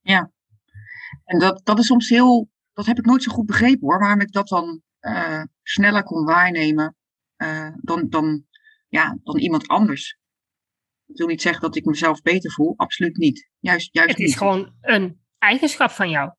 Ja, 0.00 0.30
en 1.24 1.38
dat, 1.38 1.60
dat 1.64 1.78
is 1.78 1.86
soms 1.86 2.08
heel, 2.08 2.48
dat 2.72 2.86
heb 2.86 2.98
ik 2.98 3.04
nooit 3.04 3.22
zo 3.22 3.32
goed 3.32 3.46
begrepen 3.46 3.88
hoor, 3.88 3.98
waarom 3.98 4.20
ik 4.20 4.32
dat 4.32 4.48
dan 4.48 4.82
uh, 5.00 5.42
sneller 5.62 6.02
kon 6.02 6.24
waarnemen 6.24 6.96
uh, 7.36 7.68
dan, 7.80 8.08
dan, 8.08 8.44
ja, 8.88 9.18
dan 9.22 9.38
iemand 9.38 9.68
anders. 9.68 10.18
Ik 11.10 11.16
wil 11.16 11.26
niet 11.26 11.42
zeggen 11.42 11.62
dat 11.62 11.76
ik 11.76 11.84
mezelf 11.84 12.22
beter 12.22 12.52
voel, 12.52 12.74
absoluut 12.76 13.16
niet. 13.16 13.48
Juist, 13.58 13.88
juist 13.92 14.10
het 14.10 14.26
is 14.26 14.36
gewoon 14.36 14.74
een 14.80 15.20
eigenschap 15.38 15.90
van 15.90 16.10
jou. 16.10 16.30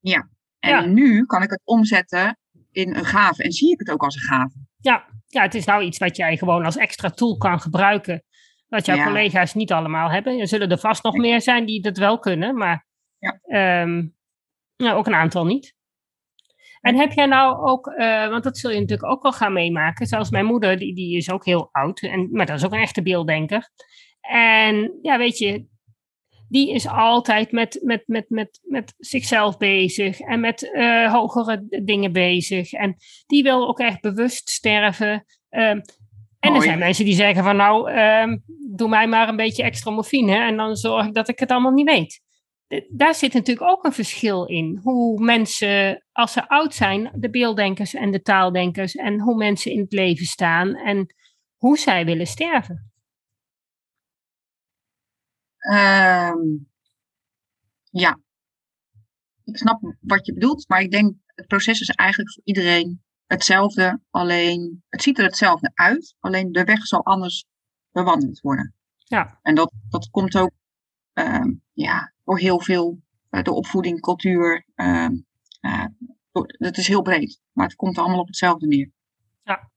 Ja, 0.00 0.28
en 0.58 0.92
nu 0.92 1.24
kan 1.24 1.42
ik 1.42 1.50
het 1.50 1.60
omzetten 1.64 2.38
in 2.70 2.94
een 2.94 3.04
gave 3.04 3.42
en 3.42 3.52
zie 3.52 3.72
ik 3.72 3.78
het 3.78 3.90
ook 3.90 4.02
als 4.02 4.14
een 4.14 4.36
gave. 4.36 4.54
Ja, 4.80 5.06
ja 5.26 5.42
het 5.42 5.54
is 5.54 5.64
nou 5.64 5.82
iets 5.82 5.98
wat 5.98 6.16
jij 6.16 6.36
gewoon 6.36 6.64
als 6.64 6.76
extra 6.76 7.10
tool 7.10 7.36
kan 7.36 7.60
gebruiken. 7.60 8.22
Wat 8.68 8.86
jouw 8.86 9.04
collega's 9.04 9.54
niet 9.54 9.72
allemaal 9.72 10.10
hebben. 10.10 10.38
Er 10.38 10.48
zullen 10.48 10.70
er 10.70 10.78
vast 10.78 11.02
nog 11.02 11.16
meer 11.16 11.40
zijn 11.40 11.66
die 11.66 11.82
dat 11.82 11.96
wel 11.96 12.18
kunnen, 12.18 12.56
maar 12.56 12.86
ja. 13.18 13.38
um, 13.82 14.14
nou, 14.76 14.96
ook 14.96 15.06
een 15.06 15.14
aantal 15.14 15.44
niet. 15.44 15.74
En 16.80 16.96
heb 16.96 17.12
jij 17.12 17.26
nou 17.26 17.68
ook, 17.68 17.86
uh, 17.86 18.28
want 18.28 18.44
dat 18.44 18.58
zul 18.58 18.70
je 18.70 18.80
natuurlijk 18.80 19.10
ook 19.10 19.22
wel 19.22 19.32
gaan 19.32 19.52
meemaken. 19.52 20.06
Zoals 20.06 20.30
mijn 20.30 20.44
moeder, 20.44 20.78
die, 20.78 20.94
die 20.94 21.16
is 21.16 21.30
ook 21.30 21.44
heel 21.44 21.68
oud, 21.72 22.00
en, 22.00 22.28
maar 22.30 22.46
dat 22.46 22.56
is 22.56 22.64
ook 22.64 22.72
een 22.72 22.80
echte 22.80 23.02
beelddenker. 23.02 23.70
En 24.20 24.98
ja, 25.02 25.18
weet 25.18 25.38
je, 25.38 25.66
die 26.48 26.72
is 26.72 26.86
altijd 26.88 27.52
met, 27.52 27.80
met, 27.82 28.02
met, 28.06 28.24
met, 28.28 28.60
met 28.62 28.94
zichzelf 28.98 29.56
bezig 29.56 30.20
en 30.20 30.40
met 30.40 30.62
uh, 30.62 31.12
hogere 31.12 31.66
dingen 31.84 32.12
bezig. 32.12 32.72
En 32.72 32.96
die 33.26 33.42
wil 33.42 33.68
ook 33.68 33.78
echt 33.78 34.00
bewust 34.00 34.48
sterven. 34.48 35.24
Um, 35.50 35.80
en 36.40 36.54
er 36.54 36.62
zijn 36.62 36.78
mensen 36.78 37.04
die 37.04 37.14
zeggen 37.14 37.44
van 37.44 37.56
nou, 37.56 37.92
um, 38.00 38.42
doe 38.76 38.88
mij 38.88 39.06
maar 39.06 39.28
een 39.28 39.36
beetje 39.36 39.62
extra 39.62 39.90
morfine 39.90 40.36
en 40.36 40.56
dan 40.56 40.76
zorg 40.76 41.06
ik 41.06 41.14
dat 41.14 41.28
ik 41.28 41.38
het 41.38 41.50
allemaal 41.50 41.72
niet 41.72 41.90
weet. 41.90 42.24
Daar 42.88 43.14
zit 43.14 43.32
natuurlijk 43.32 43.70
ook 43.70 43.84
een 43.84 43.92
verschil 43.92 44.44
in. 44.44 44.80
Hoe 44.82 45.24
mensen, 45.24 46.04
als 46.12 46.32
ze 46.32 46.48
oud 46.48 46.74
zijn, 46.74 47.10
de 47.14 47.30
beelddenkers 47.30 47.94
en 47.94 48.10
de 48.10 48.22
taaldenkers, 48.22 48.94
en 48.94 49.20
hoe 49.20 49.36
mensen 49.36 49.72
in 49.72 49.80
het 49.80 49.92
leven 49.92 50.26
staan 50.26 50.74
en 50.74 51.14
hoe 51.56 51.78
zij 51.78 52.04
willen 52.04 52.26
sterven. 52.26 52.90
Um, 55.72 56.68
ja, 57.90 58.18
ik 59.44 59.56
snap 59.56 59.96
wat 60.00 60.26
je 60.26 60.32
bedoelt, 60.32 60.68
maar 60.68 60.80
ik 60.80 60.90
denk 60.90 61.14
het 61.26 61.46
proces 61.46 61.80
is 61.80 61.88
eigenlijk 61.88 62.32
voor 62.32 62.42
iedereen 62.44 63.02
hetzelfde. 63.26 64.00
Alleen 64.10 64.84
het 64.88 65.02
ziet 65.02 65.18
er 65.18 65.24
hetzelfde 65.24 65.70
uit, 65.74 66.14
alleen 66.20 66.52
de 66.52 66.64
weg 66.64 66.86
zal 66.86 67.04
anders 67.04 67.46
bewandeld 67.90 68.40
worden. 68.40 68.74
Ja. 68.96 69.38
En 69.42 69.54
dat, 69.54 69.72
dat 69.88 70.10
komt 70.10 70.36
ook 70.36 70.50
uh, 71.14 71.44
ja, 71.72 72.12
door 72.24 72.38
heel 72.38 72.60
veel, 72.60 73.02
uh, 73.30 73.42
de 73.42 73.52
opvoeding, 73.52 74.00
cultuur. 74.00 74.66
Uh, 74.76 75.08
het 76.46 76.76
is 76.76 76.88
heel 76.88 77.02
breed, 77.02 77.40
maar 77.52 77.66
het 77.66 77.76
komt 77.76 77.98
allemaal 77.98 78.20
op 78.20 78.26
hetzelfde 78.26 78.66
neer. 78.66 78.90
Ja, 79.42 79.70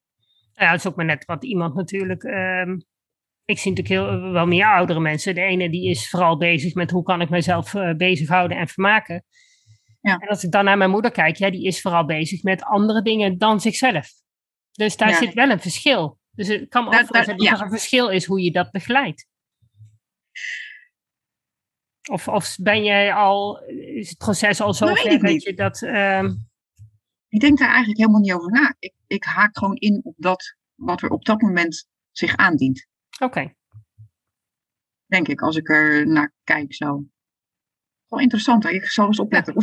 ja 0.53 0.71
het 0.71 0.79
is 0.79 0.87
ook 0.87 0.95
maar 0.95 1.05
net 1.05 1.25
wat 1.25 1.43
iemand 1.43 1.75
natuurlijk 1.75 2.23
ehm, 2.23 2.77
ik 3.49 3.59
zie 3.59 3.71
natuurlijk 3.71 4.09
heel, 4.09 4.31
wel 4.31 4.45
meer 4.45 4.65
oudere 4.65 4.99
mensen. 4.99 5.35
De 5.35 5.41
ene 5.41 5.69
die 5.69 5.89
is 5.89 6.09
vooral 6.09 6.37
bezig 6.37 6.73
met 6.73 6.91
hoe 6.91 7.03
kan 7.03 7.21
ik 7.21 7.29
mezelf 7.29 7.73
uh, 7.73 7.93
bezighouden 7.93 8.57
en 8.57 8.67
vermaken. 8.67 9.23
Ja. 10.01 10.17
En 10.17 10.27
als 10.27 10.43
ik 10.43 10.51
dan 10.51 10.65
naar 10.65 10.77
mijn 10.77 10.89
moeder 10.89 11.11
kijk, 11.11 11.35
ja, 11.35 11.49
die 11.49 11.65
is 11.65 11.81
vooral 11.81 12.05
bezig 12.05 12.43
met 12.43 12.63
andere 12.63 13.01
dingen 13.01 13.37
dan 13.37 13.59
zichzelf. 13.59 14.07
Dus 14.71 14.97
daar 14.97 15.13
zit 15.13 15.33
wel 15.33 15.49
een 15.49 15.59
verschil. 15.59 16.19
Dus 16.31 16.49
ik 16.49 16.69
kan 16.69 16.83
me 16.83 16.89
ook 16.89 17.05
voorstellen 17.05 17.37
dat 17.37 17.47
er 17.47 17.61
een 17.61 17.69
verschil 17.69 18.09
is 18.09 18.25
hoe 18.25 18.41
je 18.41 18.51
dat 18.51 18.71
begeleidt. 18.71 19.27
Of, 22.11 22.27
of 22.27 22.55
ben 22.61 22.83
jij 22.83 23.13
al, 23.13 23.63
is 23.67 24.09
het 24.09 24.17
proces 24.17 24.61
al 24.61 24.73
zo 24.73 24.85
dat 24.85 24.99
ver 24.99 25.19
dat 25.19 25.43
je 25.43 25.53
dat... 25.53 25.81
Uh... 25.81 26.23
Ik 27.27 27.39
denk 27.39 27.57
daar 27.57 27.67
eigenlijk 27.67 27.99
helemaal 27.99 28.21
niet 28.21 28.33
over 28.33 28.51
na. 28.51 28.75
Ik, 28.79 28.93
ik 29.07 29.23
haak 29.23 29.57
gewoon 29.57 29.75
in 29.75 29.99
op 30.03 30.15
dat 30.17 30.55
wat 30.75 31.01
er 31.01 31.09
op 31.09 31.25
dat 31.25 31.41
moment 31.41 31.87
zich 32.11 32.35
aandient. 32.35 32.87
Oké. 33.19 33.53
Denk 35.05 35.27
ik, 35.27 35.41
als 35.41 35.55
ik 35.57 35.69
er 35.69 36.07
naar 36.07 36.33
kijk 36.43 36.73
zo. 36.73 37.03
Wel 38.07 38.19
interessant, 38.19 38.63
hè? 38.63 38.69
ik 38.69 38.85
zal 38.85 39.05
eens 39.05 39.19
opletten. 39.19 39.55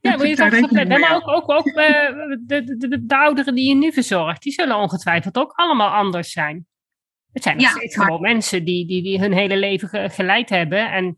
Ja, 0.00 0.16
wil 0.18 0.26
je 0.26 0.42
het 0.42 0.62
opletten? 0.64 1.00
Maar 1.00 1.14
ook, 1.14 1.28
ook, 1.28 1.50
ook 1.50 1.66
uh, 1.66 1.74
de, 1.74 2.42
de, 2.46 2.76
de, 2.88 3.04
de, 3.06 3.16
ouderen 3.16 3.54
die 3.54 3.68
je 3.68 3.74
nu 3.74 3.92
verzorgt, 3.92 4.42
die 4.42 4.52
zullen 4.52 4.76
ongetwijfeld 4.76 5.36
ook 5.38 5.52
allemaal 5.52 5.90
anders 5.90 6.32
zijn. 6.32 6.66
Het 7.32 7.42
zijn 7.42 7.56
nog 7.56 7.64
Ja, 7.64 7.70
steeds 7.70 7.96
maar- 7.96 8.06
gewoon 8.06 8.20
mensen 8.20 8.64
die, 8.64 8.86
die, 8.86 9.02
die 9.02 9.18
hun 9.20 9.32
hele 9.32 9.56
leven 9.56 9.88
ge- 9.88 10.08
geleid 10.10 10.48
hebben 10.48 10.92
en 10.92 11.16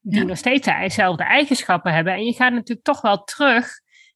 die 0.00 0.20
Ja. 0.20 0.26
nog 0.26 0.36
steeds 0.36 0.66
dezelfde 0.66 1.24
eigenschappen 1.24 1.92
hebben. 1.94 2.12
En 2.12 2.24
je 2.24 2.32
gaat 2.34 2.52
natuurlijk 2.52 2.86
toch 2.86 3.00
wel 3.00 3.24
terug 3.24 3.68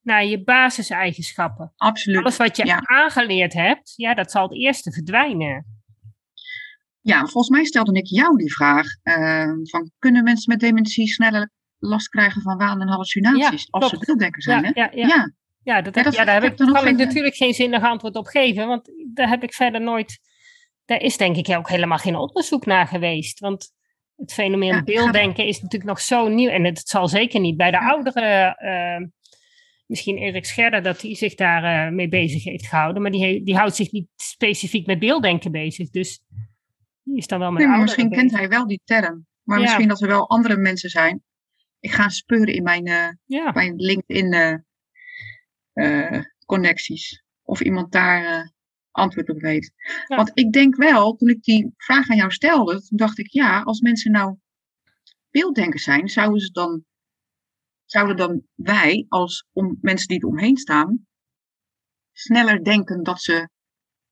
naar 0.03 0.25
je 0.25 0.43
basiseigenschappen. 0.45 1.73
Absoluut. 1.77 2.19
Alles 2.19 2.37
wat 2.37 2.57
je 2.57 2.67
Ja. 2.67 2.81
aangeleerd 2.85 3.53
hebt, 3.53 3.93
ja, 3.97 4.15
dat 4.15 4.31
zal 4.31 4.43
het 4.43 4.53
eerste 4.55 4.93
verdwijnen. 4.93 5.80
Ja, 7.03 7.19
volgens 7.21 7.49
mij 7.49 7.65
stelde 7.65 7.93
ik 7.93 8.07
jou 8.07 8.37
die 8.37 8.53
vraag. 8.53 8.87
eh, 9.03 9.51
van, 9.63 9.91
kunnen 9.99 10.25
mensen 10.25 10.53
met 10.53 10.61
dementie 10.61 11.09
sneller 11.09 11.51
last 11.79 12.09
krijgen 12.09 12.43
van 12.43 12.57
waan 12.59 12.81
en 12.81 12.89
hallucinaties? 12.89 13.63
Ja, 13.63 13.67
als 13.71 13.91
ze 13.91 13.99
beelddenker 13.99 14.43
zijn, 14.43 14.63
Ja, 14.63 14.71
hè? 14.73 14.81
ja, 14.81 14.91
ja. 14.93 15.07
ja. 15.07 15.33
Ja, 15.63 15.83
dat 15.83 15.95
heb, 15.95 16.05
dat- 16.05 16.15
ja, 16.15 16.25
daar 16.25 16.43
heb 16.43 16.51
ik 16.53 16.57
kan 16.57 16.69
ik 16.77 16.77
geen- 16.77 16.97
natuurlijk 16.97 17.35
geen 17.35 17.55
zinnig 17.55 17.83
antwoord 17.83 18.17
op 18.17 18.27
geven, 18.27 18.67
want 18.67 18.91
daar 19.15 19.29
heb 19.29 19.43
ik 19.43 19.55
verder 19.55 19.81
nooit. 19.81 20.19
Daar 20.85 21.01
is 21.01 21.17
denk 21.17 21.37
ik 21.37 21.57
ook 21.57 21.69
helemaal 21.69 21.99
geen 21.99 22.17
onderzoek 22.17 22.67
naar 22.67 22.87
geweest. 22.87 23.39
Want 23.41 23.73
het 24.17 24.33
fenomeen 24.33 24.85
beelddenken 24.85 25.47
is 25.47 25.61
natuurlijk 25.63 25.91
nog 25.91 26.01
zo 26.01 26.29
nieuw. 26.29 26.49
En 26.51 26.65
het 26.65 26.89
zal 26.89 27.09
zeker 27.09 27.41
niet 27.41 27.57
bij 27.57 27.71
de 27.71 27.77
Ja. 27.77 27.89
ouderen. 27.91 28.55
eh, 28.57 29.07
misschien 29.87 30.17
Erik 30.17 30.45
Scherder 30.45 30.83
dat 30.83 31.03
hij 31.03 31.15
zich 31.15 31.35
daar 31.35 31.87
eh, 31.87 31.93
mee 31.93 32.09
bezig 32.09 32.45
heeft 32.45 32.67
gehouden. 32.67 33.03
Maar 33.03 33.11
die, 33.11 33.45
die 33.45 33.57
houdt 33.57 33.77
zich 33.77 33.93
niet 33.93 34.07
specifiek 34.17 34.87
met 34.87 34.99
beelddenken 34.99 35.51
bezig. 35.51 35.91
Dus 35.91 36.23
is 37.15 37.27
dan 37.27 37.39
wel 37.39 37.51
met 37.51 37.59
Nee, 37.59 37.69
maar 37.69 37.77
ouderen 37.79 38.07
misschien 38.07 38.29
kent 38.29 38.41
hij 38.41 38.49
wel 38.49 38.67
die 38.67 38.81
term. 38.85 39.27
Maar 39.43 39.59
Ja. 39.59 39.65
misschien 39.65 39.89
dat 39.89 40.01
er 40.01 40.09
wel 40.09 40.29
andere 40.29 40.57
mensen 40.57 40.91
zijn. 40.91 41.23
Ik 41.81 41.93
ga 41.93 42.09
speuren 42.09 42.55
in 42.55 42.63
mijn, 42.63 42.87
eh, 42.87 43.09
Ja, 43.25 43.51
mijn 43.53 43.75
LinkedIn 43.77 44.33
eh, 44.33 44.57
eh, 45.73 46.25
connecties. 46.47 47.23
Of 47.43 47.61
iemand 47.61 47.93
daar 47.93 48.53
antwoord 48.91 49.29
op 49.29 49.41
weet. 49.41 49.73
Ja. 50.07 50.17
Want 50.17 50.31
ik 50.35 50.53
denk 50.53 50.77
wel, 50.77 51.17
toen 51.17 51.29
ik 51.29 51.43
die 51.43 51.73
vraag 51.77 52.09
aan 52.11 52.17
jou 52.17 52.31
stelde, 52.31 52.83
toen 52.83 52.97
dacht 52.99 53.19
ik, 53.19 53.27
ja, 53.27 53.61
als 53.63 53.81
mensen 53.81 54.13
nou 54.13 54.37
beelddenkers 55.31 55.85
zijn, 55.85 56.09
zouden 56.09 56.41
ze 56.41 56.51
dan, 56.53 56.85
zouden 57.85 58.17
dan 58.17 58.43
wij, 58.55 59.07
als 59.09 59.49
om, 59.53 59.79
mensen 59.81 60.09
die 60.09 60.21
er 60.21 60.27
omheen 60.27 60.57
staan, 60.57 61.07
sneller 62.13 62.65
denken 62.65 63.03
dat 63.03 63.23
ze 63.23 63.49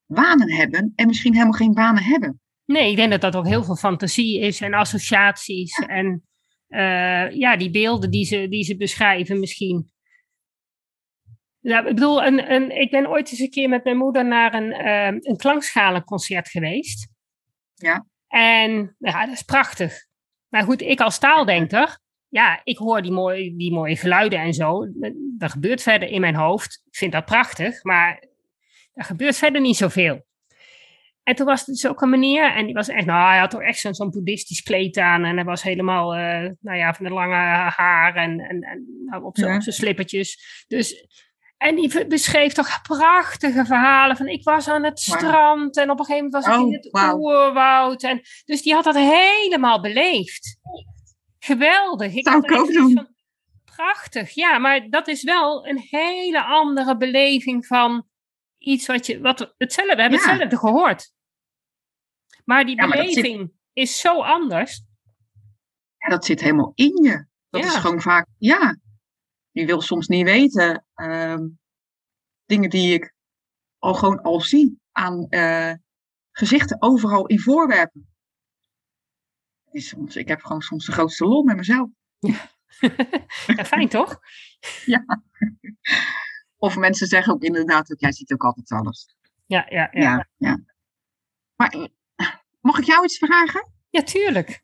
wanen 0.07 0.53
hebben 0.53 0.93
en 0.95 1.07
misschien 1.07 1.33
helemaal 1.33 1.53
geen 1.53 1.73
wanen 1.73 2.03
hebben. 2.03 2.41
Nee, 2.69 2.91
ik 2.91 2.97
denk 2.97 3.11
dat 3.11 3.21
dat 3.21 3.37
ook 3.37 3.47
heel 3.47 3.65
veel 3.65 3.77
fantasie 3.77 4.41
is 4.41 4.61
en 4.61 4.75
associaties. 4.75 5.79
En 5.87 6.23
eh, 6.67 7.31
ja, 7.31 7.57
die 7.57 7.71
beelden 7.71 8.11
die 8.11 8.25
ze, 8.25 8.49
die 8.49 8.65
ze 8.65 8.77
beschrijven 8.77 9.41
misschien. 9.41 9.91
Ja, 11.61 11.79
ik 11.79 11.95
bedoel, 11.95 12.25
een, 12.25 12.53
een, 12.53 12.81
ik 12.81 12.91
ben 12.91 13.09
ooit 13.09 13.31
eens 13.31 13.39
een 13.39 13.51
keer 13.51 13.69
met 13.69 13.85
mijn 13.85 13.97
moeder 13.97 14.27
naar 14.27 14.55
een, 14.55 14.73
eh, 14.73 15.07
een 15.07 15.37
klankschalenconcert 15.37 16.49
geweest. 16.49 17.09
Ja. 17.75 18.07
En 18.27 18.97
ja, 18.99 19.27
dat 19.27 19.35
is 19.35 19.43
prachtig. 19.43 20.07
Maar 20.49 20.63
goed, 20.63 20.81
ik 20.81 21.01
als 21.01 21.19
taaldenker, 21.19 22.01
ja, 22.29 22.61
ik 22.65 22.79
hoor 22.79 23.03
die 23.03 23.13
mooie, 23.13 23.57
die 23.57 23.73
mooie 23.73 23.97
geluiden 23.97 24.39
en 24.39 24.53
zo. 24.53 24.83
Er 25.39 25.51
gebeurt 25.51 25.83
verder 25.83 26.09
in 26.09 26.21
mijn 26.21 26.35
hoofd. 26.35 26.83
Ik 26.85 26.97
vind 26.97 27.13
dat 27.13 27.25
prachtig, 27.25 27.85
maar 27.85 28.25
er 28.93 29.05
gebeurt 29.05 29.37
verder 29.37 29.61
niet 29.61 29.77
zoveel. 29.77 30.27
En 31.29 31.35
toen 31.35 31.47
was 31.47 31.59
het 31.59 31.67
dus 31.69 31.87
ook 31.87 32.01
een 32.01 32.11
meneer, 32.11 32.55
en 32.55 32.65
die 32.65 32.75
was 32.75 32.89
echt, 32.89 33.07
nou, 33.07 33.29
hij 33.31 33.39
had 33.39 33.51
toch 33.51 33.61
echt 33.63 33.79
zo'n 33.79 33.95
zo'n 33.95 34.11
boeddhistisch 34.11 34.63
kleed 34.63 34.97
aan. 34.99 35.25
En 35.25 35.35
hij 35.37 35.45
was 35.45 35.63
helemaal, 35.63 36.15
eh, 36.15 36.51
nou 36.61 36.77
ja, 36.79 36.95
van 36.95 37.05
de 37.07 37.13
lange 37.13 37.35
haar 37.77 38.15
en, 38.15 38.41
en, 38.41 38.61
en 38.63 38.87
nou, 39.07 39.23
op 39.25 39.39
zijn 39.39 39.53
Ja. 39.53 39.61
slippertjes. 39.61 40.65
Dus 40.69 41.07
En 41.57 41.75
die 41.77 42.07
beschreef 42.07 42.53
toch 42.53 42.83
prachtige 42.83 43.65
verhalen 43.65 44.17
van 44.17 44.27
ik 44.27 44.45
was 44.45 44.69
aan 44.69 44.85
het 44.85 45.01
strand 45.01 45.77
en 45.77 45.91
op 45.91 45.99
een 45.99 46.05
gegeven 46.05 46.25
moment 46.31 46.45
was 46.45 46.55
ik 46.55 46.61
in 46.61 46.67
Oh, 46.67 46.73
het 46.73 46.89
wauw. 46.91 47.19
oerwoud. 47.19 48.03
En, 48.03 48.21
dus 48.45 48.63
die 48.63 48.75
had 48.75 48.85
dat 48.85 48.95
helemaal 48.95 49.81
beleefd. 49.81 50.59
Geweldig. 51.39 52.15
Ik 52.15 52.29
Zou 52.29 52.43
ik 52.43 52.59
ook 52.61 52.73
doen. 52.73 52.93
van, 52.93 53.09
prachtig, 53.65 54.31
ja, 54.31 54.59
maar 54.59 54.89
dat 54.91 55.09
is 55.09 55.23
wel 55.23 55.67
een 55.69 55.79
hele 55.91 56.43
andere 56.45 56.97
beleving 56.97 57.67
van 57.67 58.07
iets 58.59 58.87
wat 58.87 59.07
je, 59.07 59.21
wat 59.21 59.55
hetzelfde, 59.57 59.95
we 59.95 60.01
hebben 60.01 60.19
Ja. 60.21 60.27
hetzelfde 60.29 60.59
gehoord. 60.59 61.13
Maar 62.49 62.65
die 62.65 62.77
Ja, 62.77 62.87
maar 62.87 62.97
dat 62.97 63.07
zit- 63.13 63.23
beleving 63.23 63.53
is 63.73 64.01
zo 64.01 64.23
anders. 64.23 64.83
Ja, 65.97 66.09
dat 66.09 66.25
zit 66.25 66.41
helemaal 66.41 66.73
in 66.75 67.03
je. 67.03 67.27
Dat 67.51 67.65
is 67.65 67.73
Ja. 67.73 67.81
gewoon 67.81 68.01
vaak, 68.01 68.27
ja. 68.39 68.79
Je 69.51 69.67
wil 69.67 69.81
soms 69.81 70.07
niet 70.07 70.25
weten. 70.25 70.87
ehm, 70.95 71.49
dingen 72.45 72.71
die 72.71 72.95
ik 72.95 73.15
al 73.79 73.95
gewoon 73.95 74.23
al 74.23 74.41
zie 74.41 74.81
aan 74.93 75.27
eh, 75.29 75.73
gezichten 76.33 76.83
overal 76.83 77.27
in 77.27 77.41
voorwerpen. 77.41 78.09
Is 79.71 79.89
soms, 79.89 80.17
ik 80.17 80.29
heb 80.29 80.41
gewoon 80.43 80.61
soms 80.63 80.87
de 80.87 80.93
grootste 80.93 81.25
lol 81.25 81.43
met 81.45 81.57
mezelf. 81.57 81.91
Ja, 82.19 82.51
fijn 83.65 83.89
toch? 83.89 84.19
Of 86.57 86.77
mensen 86.77 87.07
zeggen 87.07 87.33
ook 87.33 87.43
inderdaad, 87.43 87.93
ook, 87.93 88.01
jij 88.01 88.13
ziet 88.13 88.33
ook 88.33 88.43
altijd 88.45 88.71
alles. 88.71 89.17
Ja, 89.47 89.67
ja, 89.69 89.89
ja. 89.93 90.01
Ja, 90.01 90.29
ja. 90.37 90.65
Maar 91.57 91.89
mag 92.61 92.79
ik 92.79 92.85
jou 92.85 93.05
iets 93.05 93.19
vragen? 93.19 93.73
Ja, 93.91 94.03
tuurlijk. 94.03 94.63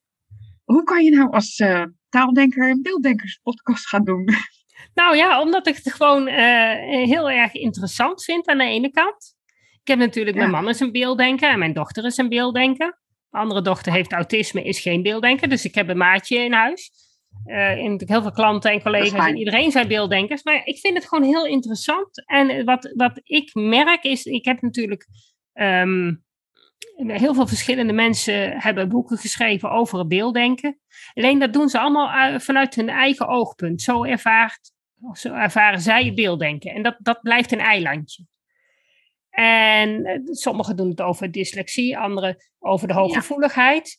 Hoe 0.64 0.83
kan 0.83 1.04
je 1.04 1.11
nou 1.11 1.30
als 1.30 1.57
eh, 1.57 1.85
taaldenker 2.09 2.70
een 2.70 2.83
beelddenkerspodcast 2.83 3.88
gaan 3.88 4.04
doen? 4.04 4.28
Nou 4.94 5.16
ja, 5.16 5.40
omdat 5.40 5.66
ik 5.66 5.76
het 5.76 5.92
gewoon 5.92 6.26
eh, 6.26 7.04
heel 7.04 7.30
erg 7.30 7.52
interessant 7.52 8.24
vind 8.24 8.46
aan 8.48 8.59
de 8.59 8.64
ene 8.64 8.90
kant. 8.90 9.37
Ik 9.80 9.88
heb 9.88 9.98
natuurlijk, 9.98 10.37
mijn 10.37 10.50
man 10.50 10.68
is 10.68 10.80
een 10.80 10.92
beelddenker 10.92 11.50
en 11.50 11.59
mijn 11.59 11.72
dochter 11.72 12.04
is 12.04 12.16
een 12.16 12.28
beelddenker. 12.28 12.98
Mijn 13.30 13.42
andere 13.42 13.62
dochter 13.62 13.92
heeft 13.92 14.12
autisme, 14.12 14.62
is 14.62 14.80
geen 14.80 15.02
beelddenker. 15.02 15.48
Dus 15.48 15.64
ik 15.64 15.74
heb 15.74 15.88
een 15.88 15.96
maatje 15.96 16.37
in 16.37 16.52
huis. 16.52 16.90
Eh, 17.44 17.70
en 17.70 17.83
natuurlijk 17.83 18.11
heel 18.11 18.22
veel 18.22 18.33
klanten 18.33 18.70
en 18.70 18.83
collega's 18.83 19.28
en 19.28 19.37
iedereen 19.37 19.70
zijn 19.70 19.88
beelddenkers. 19.88 20.42
Maar 20.42 20.66
ik 20.66 20.78
vind 20.78 20.96
het 20.96 21.09
gewoon 21.09 21.24
heel 21.24 21.46
interessant. 21.46 22.26
En 22.26 22.64
wat, 22.64 22.92
wat 22.94 23.20
ik 23.22 23.54
merk 23.54 24.02
is, 24.02 24.24
ik 24.24 24.44
heb 24.44 24.62
natuurlijk... 24.62 25.07
ehm, 25.52 26.12
heel 26.97 27.35
veel 27.35 27.47
verschillende 27.47 27.92
mensen 27.92 28.61
hebben 28.61 28.88
boeken 28.88 29.18
geschreven 29.18 29.70
over 29.70 29.99
het 29.99 30.09
beelddenken. 30.09 30.81
Alleen 31.14 31.38
dat 31.38 31.53
doen 31.53 31.68
ze 31.68 31.79
allemaal 31.79 32.11
uit- 32.11 32.44
vanuit 32.44 32.75
hun 32.75 32.88
eigen 32.88 33.27
oogpunt. 33.29 33.83
Zo, 33.83 34.05
ervaart, 34.05 34.73
zo 35.12 35.33
ervaren 35.35 35.81
zij 35.81 36.05
het 36.05 36.14
beelddenken. 36.14 36.70
En 36.75 36.83
dat, 36.83 36.97
dat 36.99 37.20
blijft 37.23 37.53
een 37.53 37.61
eilandje. 37.61 38.27
En 39.31 40.05
eh, 40.05 40.18
sommigen 40.25 40.77
doen 40.77 40.88
het 40.88 41.01
over 41.01 41.31
dyslexie, 41.31 41.99
anderen 41.99 42.37
over 42.59 42.88
de 42.88 42.94
hooggevoeligheid. 42.94 43.99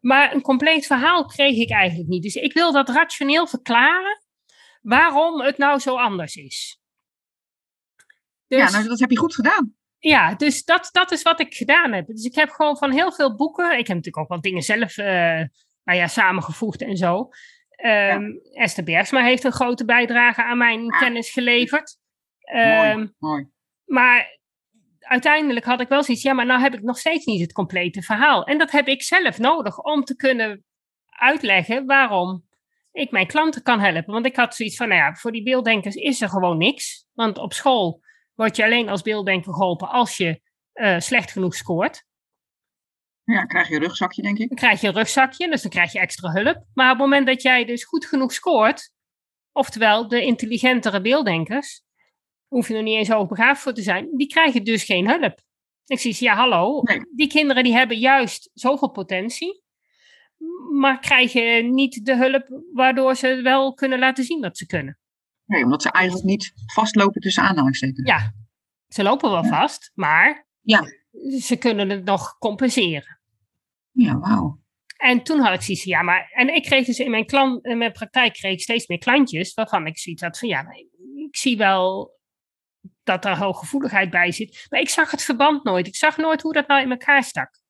Maar 0.00 0.34
een 0.34 0.40
compleet 0.42 0.86
verhaal 0.86 1.24
kreeg 1.24 1.56
ik 1.56 1.70
eigenlijk 1.70 2.08
niet. 2.08 2.22
Dus 2.22 2.34
ik 2.34 2.52
wil 2.52 2.72
dat 2.72 2.88
rationeel 2.88 3.46
verklaren 3.46 4.22
waarom 4.80 5.40
het 5.40 5.58
nou 5.58 5.78
zo 5.78 5.96
anders 5.96 6.36
is. 6.36 6.80
Dus, 8.46 8.58
Ja, 8.58 8.70
nou, 8.70 8.88
dat 8.88 8.98
heb 9.00 9.10
je 9.10 9.18
goed 9.18 9.34
gedaan. 9.34 9.74
Ja, 10.10 10.34
dus 10.34 10.64
dat, 10.64 10.88
dat 10.92 11.10
is 11.10 11.22
wat 11.22 11.40
ik 11.40 11.54
gedaan 11.54 11.92
heb. 11.92 12.06
Dus 12.06 12.24
ik 12.24 12.34
heb 12.34 12.50
gewoon 12.50 12.76
van 12.76 12.90
heel 12.90 13.12
veel 13.12 13.36
boeken. 13.36 13.70
Ik 13.70 13.86
heb 13.86 13.96
natuurlijk 13.96 14.18
ook 14.18 14.28
wat 14.28 14.42
dingen 14.42 14.62
zelf 14.62 14.96
eh, 14.96 15.40
nou 15.84 15.98
ja, 15.98 16.06
samengevoegd 16.06 16.82
en 16.82 16.96
zo. 16.96 17.28
Esther 18.52 18.84
Bergsma 18.84 19.22
heeft 19.22 19.44
een 19.44 19.52
grote 19.52 19.84
bijdrage 19.84 20.44
aan 20.44 20.58
mijn 20.58 20.92
Ah. 20.92 21.00
kennis 21.00 21.30
geleverd. 21.30 21.98
Ehm, 22.38 22.96
mooi, 22.96 23.12
mooi. 23.18 23.46
maar 23.84 24.38
uiteindelijk 24.98 25.66
had 25.66 25.80
ik 25.80 25.88
wel 25.88 26.02
zoiets, 26.02 26.22
ja, 26.22 26.32
maar 26.32 26.46
nou 26.46 26.60
heb 26.60 26.74
ik 26.74 26.82
nog 26.82 26.98
steeds 26.98 27.24
niet 27.24 27.40
het 27.40 27.52
complete 27.52 28.02
verhaal. 28.02 28.44
En 28.44 28.58
dat 28.58 28.70
heb 28.70 28.86
ik 28.86 29.02
zelf 29.02 29.38
nodig 29.38 29.78
om 29.78 30.04
te 30.04 30.16
kunnen 30.16 30.64
uitleggen 31.08 31.86
waarom 31.86 32.44
ik 32.92 33.10
mijn 33.10 33.26
klanten 33.26 33.62
kan 33.62 33.80
helpen. 33.80 34.12
Want 34.12 34.26
ik 34.26 34.36
had 34.36 34.54
zoiets 34.54 34.76
van, 34.76 34.88
nou 34.88 35.00
ja, 35.00 35.14
voor 35.14 35.32
die 35.32 35.42
beelddenkers 35.42 35.94
is 35.94 36.20
er 36.20 36.28
gewoon 36.28 36.58
niks. 36.58 37.06
Want 37.12 37.38
op 37.38 37.52
school 37.52 38.00
word 38.34 38.56
je 38.56 38.64
alleen 38.64 38.88
als 38.88 39.02
beelddenker 39.02 39.52
geholpen 39.52 39.88
als 39.88 40.16
je 40.16 40.40
eh, 40.72 40.98
slecht 40.98 41.30
genoeg 41.30 41.54
scoort. 41.54 42.04
Ja, 43.24 43.34
dan 43.36 43.46
krijg 43.46 43.68
je 43.68 43.74
een 43.74 43.80
rugzakje, 43.80 44.22
denk 44.22 44.38
ik. 44.38 44.48
Dan 44.48 44.56
krijg 44.58 44.80
je 44.80 44.86
een 44.86 44.94
rugzakje, 44.94 45.50
dus 45.50 45.62
dan 45.62 45.70
krijg 45.70 45.92
je 45.92 45.98
extra 45.98 46.30
hulp. 46.30 46.64
Maar 46.74 46.90
op 46.92 46.98
het 46.98 47.06
moment 47.06 47.26
dat 47.26 47.42
jij 47.42 47.64
dus 47.64 47.84
goed 47.84 48.06
genoeg 48.06 48.32
scoort, 48.32 48.92
oftewel 49.52 50.08
de 50.08 50.22
intelligentere 50.24 51.00
beelddenkers, 51.00 51.82
hoef 52.48 52.68
je 52.68 52.74
er 52.74 52.82
niet 52.82 52.96
eens 52.96 53.08
hoogbegaafd 53.08 53.62
voor 53.62 53.72
te 53.72 53.82
zijn, 53.82 54.16
die 54.16 54.26
krijgen 54.26 54.64
dus 54.64 54.84
geen 54.84 55.08
hulp. 55.08 55.40
Ik 55.86 55.98
zie, 55.98 56.16
ja 56.18 56.34
hallo, 56.34 56.80
Nee. 56.82 57.00
die 57.14 57.28
kinderen 57.28 57.64
die 57.64 57.74
hebben 57.74 57.98
juist 57.98 58.50
zoveel 58.54 58.90
potentie, 58.90 59.62
maar 60.72 60.98
krijgen 60.98 61.74
niet 61.74 62.04
de 62.04 62.16
hulp 62.16 62.62
waardoor 62.72 63.14
ze 63.16 63.40
wel 63.42 63.74
kunnen 63.74 63.98
laten 63.98 64.24
zien 64.24 64.40
wat 64.40 64.56
ze 64.56 64.66
kunnen. 64.66 64.98
Nee, 65.44 65.64
omdat 65.64 65.82
ze 65.82 65.90
eigenlijk 65.90 66.26
niet 66.26 66.52
vastlopen 66.72 67.20
tussen 67.20 67.42
aanhalingstekens. 67.42 68.08
Ja, 68.08 68.32
ze 68.88 69.02
lopen 69.02 69.30
wel 69.30 69.44
vast, 69.44 69.90
maar 69.94 70.46
Ja. 70.60 70.82
ze 71.40 71.56
kunnen 71.56 71.88
het 71.90 72.04
nog 72.04 72.38
compenseren. 72.38 73.20
Ja, 73.90 74.18
wauw. 74.18 74.60
En 74.96 75.22
toen 75.22 75.40
had 75.40 75.54
ik 75.54 75.62
zoiets 75.62 75.84
ja, 75.84 76.02
maar... 76.02 76.30
En 76.34 76.54
ik 76.54 76.62
kreeg 76.62 76.86
dus 76.86 76.98
in 76.98 77.10
mijn, 77.10 77.26
klant, 77.26 77.64
in 77.64 77.78
mijn 77.78 77.92
praktijk 77.92 78.32
kreeg 78.32 78.52
ik 78.52 78.60
steeds 78.60 78.86
meer 78.86 78.98
klantjes... 78.98 79.54
waarvan 79.54 79.86
ik 79.86 79.98
zoiets 79.98 80.22
had 80.22 80.38
van, 80.38 80.48
ja, 80.48 80.66
ik 81.14 81.36
zie 81.36 81.56
wel 81.56 82.16
dat 83.02 83.24
er 83.24 83.38
hooggevoeligheid 83.38 84.10
bij 84.10 84.32
zit. 84.32 84.66
Maar 84.68 84.80
ik 84.80 84.88
zag 84.88 85.10
het 85.10 85.22
verband 85.22 85.64
nooit. 85.64 85.86
Ik 85.86 85.96
zag 85.96 86.16
nooit 86.16 86.42
hoe 86.42 86.52
dat 86.52 86.66
nou 86.68 86.82
in 86.82 86.90
elkaar 86.90 87.24
stak. 87.24 87.60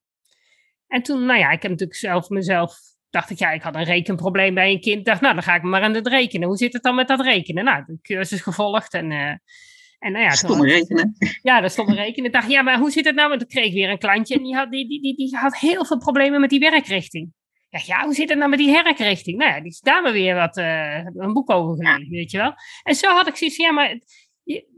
En 0.87 1.03
toen, 1.03 1.25
nou 1.25 1.39
ja, 1.39 1.51
ik 1.51 1.63
heb 1.63 1.71
natuurlijk 1.71 1.99
zelf 1.99 2.29
mezelf... 2.29 2.75
dacht 3.13 3.31
ik, 3.31 3.39
ja, 3.39 3.51
ik 3.51 3.63
had 3.63 3.75
een 3.75 3.85
rekenprobleem 3.85 4.55
bij 4.55 4.71
een 4.71 4.81
kind. 4.81 5.05
dacht, 5.05 5.21
nou, 5.21 5.35
dan 5.35 5.43
ga 5.43 5.55
ik 5.55 5.63
maar 5.63 5.83
aan 5.83 5.95
het 5.95 6.07
rekenen. 6.07 6.49
Hoe 6.49 6.57
zit 6.57 6.73
het 6.73 6.83
dan 6.83 6.95
met 6.95 7.09
dat 7.09 7.21
rekenen? 7.21 7.65
Nou, 7.65 7.85
de 7.87 7.99
cursus 8.03 8.41
gevolgd 8.41 8.95
en... 8.95 9.11
eh, 9.13 9.35
en 9.99 10.13
nou 10.13 10.25
ja, 10.25 10.31
Stomme 10.31 10.67
rekenen. 10.67 11.17
ja, 11.43 11.61
dat 11.61 11.73
stond 11.73 11.89
rekenen. 11.91 12.27
Ik 12.27 12.33
dacht, 12.33 12.51
ja, 12.51 12.63
maar 12.63 12.79
hoe 12.79 12.91
zit 12.91 13.05
het 13.05 13.15
nou? 13.15 13.29
Want 13.29 13.43
ik 13.43 13.49
kreeg 13.49 13.73
weer 13.73 13.91
een 13.91 13.99
klantje 13.99 14.35
en 14.35 14.43
die 14.43 14.55
had, 14.55 14.71
die, 14.71 14.89
die, 14.89 15.01
die, 15.03 15.17
die 15.17 15.37
had 15.37 15.57
heel 15.59 15.85
veel 15.85 15.99
problemen 15.99 16.41
met 16.41 16.51
die 16.51 16.59
werkrichting. 16.61 17.33
Ja, 17.69 17.81
ja, 17.85 18.05
hoe 18.05 18.15
zit 18.15 18.29
het 18.29 18.39
nou 18.39 18.51
met 18.51 18.59
die 18.59 18.71
herkrichting? 18.71 19.39
Nou 19.39 19.51
ja, 19.51 19.61
die 19.61 19.71
is 19.71 19.81
daar 19.81 20.03
maar 20.03 20.13
weer 20.13 20.35
wat, 20.35 20.57
eh, 20.57 21.05
een 21.05 21.33
boek 21.33 21.51
over 21.51 21.77
gelezen, 21.85 22.11
weet 22.11 22.31
je 22.31 22.39
wel. 22.39 22.55
En 22.83 22.95
zo 22.95 23.09
had 23.11 23.27
ik 23.29 23.37
zoiets 23.37 23.57
van, 23.57 23.65
ja, 23.65 23.73
maar 23.73 23.99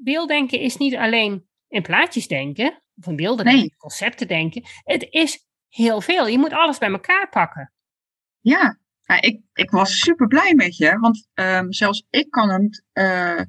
beelddenken 0.03 0.61
is 0.61 0.77
niet 0.77 0.97
alleen 0.97 1.45
in 1.69 1.83
plaatjes 1.83 2.27
denken, 2.29 2.83
of 2.97 3.07
in 3.07 3.17
beelden 3.17 3.45
Nee. 3.45 3.55
denken, 3.57 3.77
concepten 3.77 4.29
denken. 4.29 4.63
Het 4.85 5.07
is 5.11 5.47
heel 5.69 6.01
veel. 6.01 6.27
Je 6.27 6.39
moet 6.39 6.53
alles 6.53 6.79
bij 6.79 6.91
elkaar 6.91 7.29
pakken. 7.29 7.73
Ja, 8.45 8.79
ja 9.03 9.21
ik, 9.21 9.41
ik 9.53 9.71
was 9.71 9.99
super 9.99 10.27
blij 10.27 10.55
met 10.55 10.77
je. 10.77 10.99
Want 10.99 11.27
ehm, 11.35 11.71
zelfs 11.73 12.07
ik 12.11 12.31
kan 12.31 12.51
het, 12.51 12.85
eh, 12.93 13.41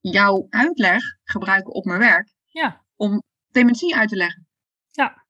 jouw 0.00 0.46
uitleg 0.50 1.02
gebruiken 1.24 1.72
op 1.72 1.84
mijn 1.84 1.98
werk. 1.98 2.34
Ja. 2.44 2.84
Om 2.96 3.22
dementie 3.50 3.96
uit 3.96 4.08
te 4.08 4.16
leggen. 4.16 4.46
Ja. 4.90 5.24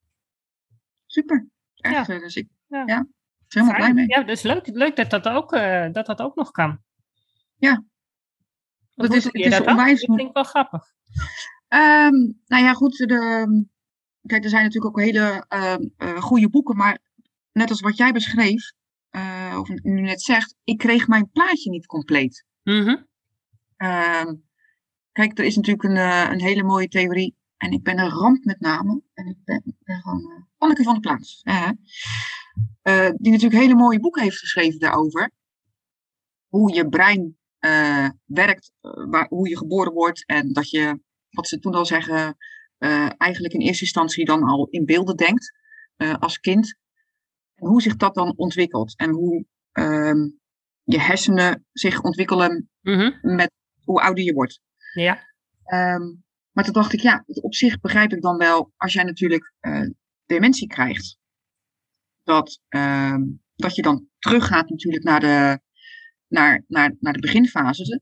Super. 1.05 1.47
Echt, 1.75 2.09
eh, 2.09 2.19
dus 2.19 2.35
ik 2.35 2.47
Ja. 2.67 2.83
ja. 2.85 2.85
ben 2.85 3.07
helemaal 3.47 3.75
blij 3.75 3.93
mee. 3.93 4.07
Ja, 4.07 4.23
dus 4.23 4.41
leuk, 4.41 4.67
leuk 4.67 4.95
dat, 4.95 5.09
dat, 5.09 5.27
ook, 5.27 5.53
eh, 5.53 5.91
dat 5.91 6.05
dat 6.05 6.19
ook 6.21 6.35
nog 6.35 6.51
kan. 6.51 6.79
Ja. 7.57 7.83
Dat 8.95 9.13
is- 9.13 9.23
het 9.23 9.33
is 9.33 9.49
dat 9.51 9.67
onwijs- 9.67 9.99
Dat 10.05 10.15
vind 10.15 10.27
ik 10.29 10.33
wel 10.33 10.43
grappig. 10.43 10.83
Ehm, 11.67 12.15
nou 12.45 12.63
ja, 12.63 12.73
goed. 12.73 12.97
De, 12.97 13.65
kijk, 14.25 14.43
er 14.43 14.49
zijn 14.49 14.63
natuurlijk 14.63 14.97
ook 14.97 15.03
hele 15.05 15.45
eh, 15.47 16.21
goede 16.21 16.49
boeken. 16.49 16.75
Maar 16.77 16.99
net 17.57 17.69
als 17.69 17.81
wat 17.81 17.97
jij 17.97 18.11
beschreef, 18.11 18.71
eh, 19.09 19.57
of 19.59 19.69
nu 19.69 20.01
net 20.01 20.21
zegt, 20.21 20.55
ik 20.63 20.77
kreeg 20.77 21.07
mijn 21.07 21.29
plaatje 21.31 21.69
niet 21.69 21.85
compleet. 21.85 22.45
Mhm. 22.63 22.95
Ehm, 23.77 24.33
kijk, 25.11 25.37
er 25.37 25.45
is 25.45 25.55
natuurlijk 25.55 25.83
een, 25.83 25.97
eh, 25.97 26.29
een 26.31 26.41
hele 26.41 26.63
mooie 26.63 26.87
theorie. 26.87 27.35
En 27.57 27.71
ik 27.71 27.83
ben 27.83 27.99
een 27.99 28.09
ramp 28.09 28.43
met 28.43 28.59
name. 28.59 29.01
En 29.13 29.27
ik 29.27 29.37
ben, 29.43 29.75
gewoon 29.83 30.31
eh, 30.31 30.43
Anneke 30.57 30.83
van 30.83 30.93
de 30.93 30.99
Plaats. 30.99 31.41
die 33.17 33.31
natuurlijk 33.31 33.61
hele 33.61 33.75
mooie 33.75 33.99
boeken 33.99 34.21
heeft 34.21 34.39
geschreven 34.39 34.79
daarover. 34.79 35.31
Hoe 36.47 36.73
je 36.73 36.89
brein 36.89 37.37
werkt, 38.25 38.71
waar, 39.09 39.27
hoe 39.29 39.49
je 39.49 39.57
geboren 39.57 39.93
wordt. 39.93 40.25
En 40.25 40.53
dat 40.53 40.69
je, 40.69 40.99
wat 41.29 41.47
ze 41.47 41.59
toen 41.59 41.73
al 41.73 41.85
zeggen, 41.85 42.37
eigenlijk 43.17 43.53
in 43.53 43.59
eerste 43.59 43.83
instantie 43.83 44.25
dan 44.25 44.43
al 44.43 44.67
in 44.69 44.85
beelden 44.85 45.15
denkt 45.15 45.53
als 46.19 46.39
kind. 46.39 46.77
En 47.57 47.67
hoe 47.67 47.81
zich 47.81 47.95
dat 47.95 48.15
dan 48.15 48.33
ontwikkelt. 48.37 48.97
En 48.97 49.09
hoe 49.09 49.45
ehm, 49.71 50.29
je 50.83 50.99
hersenen 50.99 51.65
zich 51.71 52.01
ontwikkelen 52.01 52.69
Mhm. 52.81 53.35
met 53.35 53.51
hoe 53.83 54.01
ouder 54.01 54.23
je 54.23 54.33
wordt. 54.33 54.61
Ja. 54.93 55.23
Ehm, 55.63 56.13
maar 56.51 56.63
toen 56.63 56.73
dacht 56.73 56.93
ik, 56.93 56.99
ja, 56.99 57.23
op 57.25 57.53
zich 57.53 57.79
begrijp 57.79 58.11
ik 58.13 58.21
dan 58.21 58.37
wel, 58.37 58.71
als 58.75 58.93
jij 58.93 59.03
natuurlijk 59.03 59.53
eh, 59.59 59.81
dementie 60.25 60.67
krijgt, 60.67 61.17
dat, 62.23 62.61
ehm, 62.67 63.21
dat 63.55 63.75
je 63.75 63.81
dan 63.81 64.07
teruggaat 64.19 64.69
natuurlijk 64.69 65.03
naar 65.03 65.19
de, 65.19 65.59
naar, 66.27 66.63
naar, 66.67 66.95
naar 66.99 67.13
de 67.13 67.19
beginfase. 67.19 68.01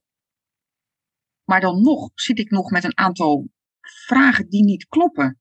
Maar 1.43 1.62
dan 1.62 1.82
nog 1.82 2.12
zit 2.14 2.39
ik 2.39 2.49
nog 2.49 2.72
met 2.72 2.84
een 2.84 2.97
aantal 2.97 3.49
vragen 3.82 4.49
die 4.49 4.64
niet 4.64 4.88
kloppen. 4.88 5.39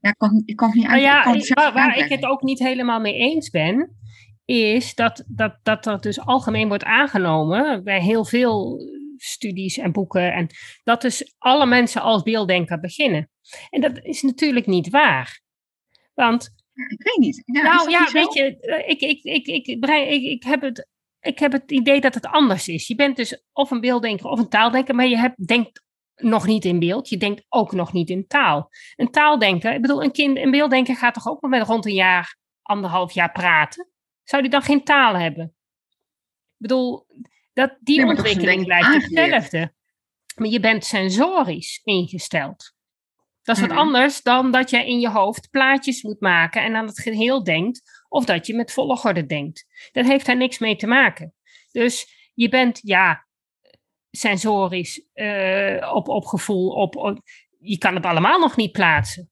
Ja. 0.00 0.10
Ik 0.10 0.18
kan, 0.18 0.42
ik 0.44 0.56
kan 0.56 0.68
het 0.68 0.76
niet 0.76 0.86
uit, 0.86 0.96
ik 0.96 1.02
ja, 1.02 1.32
het 1.32 1.48
waar, 1.48 1.72
waar 1.72 1.98
ik 1.98 2.08
het 2.08 2.24
ook 2.24 2.42
niet 2.42 2.58
helemaal 2.58 3.00
mee 3.00 3.14
eens 3.14 3.50
ben, 3.50 3.96
is 4.44 4.94
dat, 4.94 5.24
dat, 5.26 5.58
dat 5.62 5.86
er 5.86 6.00
dus 6.00 6.20
algemeen 6.20 6.68
wordt 6.68 6.84
aangenomen 6.84 7.84
bij 7.84 8.00
heel 8.00 8.24
veel 8.24 8.78
studies 9.16 9.78
en 9.78 9.92
boeken, 9.92 10.32
en 10.32 10.46
dat 10.82 11.00
dus 11.02 11.34
alle 11.38 11.66
mensen 11.66 12.02
als 12.02 12.22
beelddenker 12.22 12.80
beginnen. 12.80 13.30
En 13.70 13.80
dat 13.80 14.04
is 14.04 14.22
natuurlijk 14.22 14.66
niet 14.66 14.90
waar. 14.90 15.40
Want 16.14 16.54
Ik 16.88 17.02
weet 17.02 17.18
niet. 17.18 17.42
Ja, 17.44 17.62
nou 17.62 17.76
dat 17.76 17.90
ja, 17.90 18.12
weet 18.12 18.34
je, 18.34 18.60
eh, 18.60 18.88
ik, 18.88 19.00
ik, 19.00 19.22
ik, 19.22 19.46
ik, 19.46 19.66
ik, 19.66 20.22
ik, 20.22 20.42
heb 20.42 20.60
het, 20.60 20.88
ik 21.20 21.38
heb 21.38 21.52
het 21.52 21.70
idee 21.70 22.00
dat 22.00 22.14
het 22.14 22.26
anders 22.26 22.68
is. 22.68 22.86
Je 22.86 22.94
bent 22.94 23.16
dus 23.16 23.44
of 23.52 23.70
een 23.70 23.80
beelddenker 23.80 24.26
of 24.26 24.38
een 24.38 24.48
taaldenker, 24.48 24.94
maar 24.94 25.06
je 25.06 25.18
hebt, 25.18 25.46
denkt 25.46 25.82
nog 26.22 26.46
niet 26.46 26.64
in 26.64 26.78
beeld. 26.78 27.08
Je 27.08 27.16
denkt 27.16 27.44
ook 27.48 27.72
nog 27.72 27.92
niet 27.92 28.10
in 28.10 28.26
taal. 28.26 28.70
Een 28.96 29.10
taaldenker, 29.10 29.74
ik 29.74 29.80
bedoel, 29.80 30.02
een 30.02 30.12
kind, 30.12 30.36
een 30.36 30.50
beelddenker 30.50 30.96
gaat 30.96 31.14
toch 31.14 31.28
ook 31.28 31.40
nog 31.40 31.50
met 31.50 31.66
rond 31.66 31.86
een 31.86 31.94
jaar, 31.94 32.36
anderhalf 32.62 33.12
jaar 33.12 33.32
praten? 33.32 33.88
Zou 34.24 34.42
die 34.42 34.50
dan 34.50 34.62
geen 34.62 34.84
taal 34.84 35.14
hebben? 35.14 35.44
Ik 35.44 36.56
bedoel, 36.66 37.06
dat, 37.52 37.76
die 37.80 37.96
Nee, 37.96 38.06
maar 38.06 38.16
ontwikkeling 38.16 38.64
blijft 38.64 38.92
hetzelfde. 38.92 39.72
Maar 40.34 40.48
je 40.48 40.60
bent 40.60 40.84
sensorisch 40.84 41.80
ingesteld. 41.84 42.72
Dat 43.42 43.56
is 43.56 43.62
wat 43.62 43.70
Mhm. 43.70 43.78
anders 43.80 44.22
dan 44.22 44.50
dat 44.50 44.70
je 44.70 44.86
in 44.86 45.00
je 45.00 45.10
hoofd 45.10 45.50
plaatjes 45.50 46.02
moet 46.02 46.20
maken 46.20 46.62
en 46.62 46.76
aan 46.76 46.86
het 46.86 47.00
geheel 47.00 47.44
denkt, 47.44 48.04
of 48.08 48.24
dat 48.24 48.46
je 48.46 48.54
met 48.54 48.72
volgorde 48.72 49.26
denkt. 49.26 49.66
Dat 49.92 50.04
heeft 50.06 50.26
daar 50.26 50.36
niks 50.36 50.58
mee 50.58 50.76
te 50.76 50.86
maken. 50.86 51.34
Dus 51.70 52.06
je 52.34 52.48
bent, 52.48 52.80
ja, 52.82 53.26
sensorisch, 54.10 55.02
eh, 55.12 55.92
op, 55.94 56.08
op 56.08 56.24
gevoel, 56.24 56.68
op, 56.70 56.96
op- 56.96 57.20
je 57.58 57.78
kan 57.78 57.94
het 57.94 58.04
allemaal 58.04 58.38
nog 58.38 58.56
niet 58.56 58.72
plaatsen. 58.72 59.30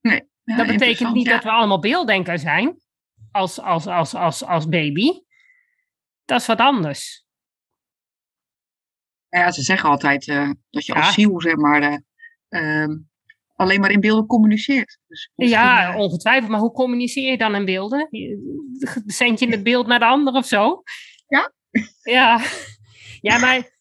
Ja, 0.00 0.56
dat 0.56 0.66
betekent 0.66 1.14
niet 1.14 1.26
ja. 1.26 1.32
dat 1.32 1.42
we 1.42 1.50
allemaal 1.50 1.80
beelddenker 1.80 2.38
zijn, 2.38 2.76
als, 3.30 3.60
als, 3.60 3.86
als, 3.86 4.14
als, 4.14 4.44
als 4.44 4.68
baby. 4.68 5.10
Dat 6.24 6.40
is 6.40 6.46
wat 6.46 6.58
anders. 6.58 7.26
Ja, 9.28 9.50
ze 9.50 9.62
zeggen 9.62 9.88
altijd 9.88 10.28
eh, 10.28 10.50
dat 10.70 10.86
je 10.86 10.94
Ja. 10.94 11.00
als 11.00 11.14
ziel, 11.14 11.40
zeg 11.40 11.56
maar, 11.56 11.82
eh, 11.82 11.98
ehm, 12.82 12.98
alleen 13.54 13.80
maar 13.80 13.90
in 13.90 14.00
beelden 14.00 14.26
communiceert. 14.26 14.98
Dus 15.06 15.30
Ja, 15.34 15.96
ongetwijfeld. 15.96 16.50
Maar 16.50 16.60
hoe 16.60 16.72
communiceer 16.72 17.30
je 17.30 17.38
dan 17.38 17.54
in 17.54 17.64
beelden? 17.64 18.08
Zend 19.06 19.38
je 19.38 19.48
het 19.48 19.62
beeld 19.62 19.86
naar 19.86 19.98
de 19.98 20.04
ander 20.04 20.34
of 20.34 20.46
zo? 20.46 20.82
Ja. 21.28 21.52
Ja, 22.02 22.40
ja 23.20 23.38
maar 23.38 23.71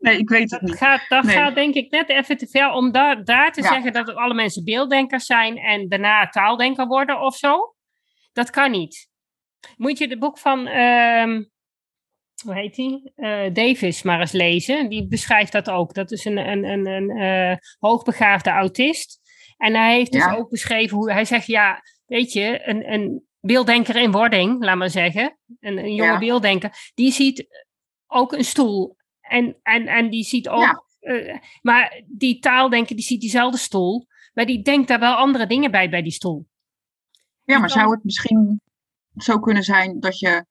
nee, 0.00 0.18
ik 0.18 0.28
weet 0.28 0.40
het 0.40 0.50
dat, 0.50 0.62
niet. 0.62 0.76
gaat, 0.78 1.04
dat 1.08 1.24
Nee. 1.24 1.36
gaat 1.36 1.54
denk 1.54 1.74
ik 1.74 1.90
net 1.90 2.08
even 2.08 2.36
te 2.36 2.46
ver 2.46 2.70
om 2.70 2.92
daar, 2.92 3.24
daar 3.24 3.52
te 3.52 3.62
Ja. 3.62 3.68
zeggen 3.68 3.92
dat 3.92 4.14
alle 4.14 4.34
mensen 4.34 4.64
beelddenkers 4.64 5.26
zijn 5.26 5.56
en 5.58 5.88
daarna 5.88 6.28
taaldenker 6.28 6.86
worden 6.86 7.20
of 7.20 7.36
zo. 7.36 7.74
Dat 8.32 8.50
kan 8.50 8.70
niet. 8.70 9.08
Moet 9.76 9.98
je 9.98 10.06
het 10.08 10.18
boek 10.18 10.38
van, 10.38 10.66
ehm, 10.66 11.42
hoe 12.44 12.54
heet 12.54 12.74
die? 12.74 13.12
Eh, 13.14 13.52
Davis 13.52 14.02
maar 14.02 14.20
eens 14.20 14.32
lezen. 14.32 14.88
Die 14.88 15.08
beschrijft 15.08 15.52
dat 15.52 15.70
ook. 15.70 15.94
Dat 15.94 16.10
is 16.10 16.24
een, 16.24 16.36
een, 16.36 16.64
een, 16.64 16.86
een 16.86 17.10
eh, 17.10 17.56
hoogbegaafde 17.78 18.50
autist. 18.50 19.20
En 19.56 19.74
hij 19.74 19.94
heeft 19.94 20.12
dus 20.12 20.26
ook 20.28 20.50
beschreven 20.50 20.96
hoe 20.96 21.12
hij 21.12 21.24
zegt: 21.24 21.46
ja, 21.46 21.80
weet 22.06 22.32
je, 22.32 22.68
een, 22.68 22.92
een 22.92 23.26
beelddenker 23.40 23.96
in 23.96 24.10
wording, 24.12 24.64
laat 24.64 24.76
maar 24.76 24.90
zeggen, 24.90 25.38
een, 25.60 25.78
een 25.78 25.94
jonge 25.94 26.12
Ja. 26.12 26.18
beelddenker, 26.18 26.90
die 26.94 27.12
ziet 27.12 27.46
ook 28.06 28.32
een 28.32 28.44
stoel. 28.44 28.96
En, 29.32 29.56
en, 29.62 29.86
en 29.86 30.10
die 30.10 30.24
ziet 30.24 30.48
ook. 30.48 30.60
Ja. 30.62 30.82
eh, 31.00 31.38
maar 31.62 32.02
die 32.06 32.38
taaldenker, 32.38 32.96
die 32.96 33.04
ziet 33.04 33.20
diezelfde 33.20 33.58
stoel. 33.58 34.06
Maar 34.34 34.46
die 34.46 34.62
denkt 34.62 34.88
daar 34.88 34.98
wel 35.00 35.14
andere 35.14 35.46
dingen 35.46 35.70
bij, 35.70 35.90
bij 35.90 36.02
die 36.02 36.12
stoel. 36.12 36.46
Ja, 37.44 37.58
maar 37.58 37.68
kan- 37.70 37.78
zou 37.80 37.90
het 37.94 38.04
misschien 38.04 38.60
zo 39.16 39.38
kunnen 39.38 39.62
zijn 39.62 40.00
dat 40.00 40.18
je, 40.18 40.46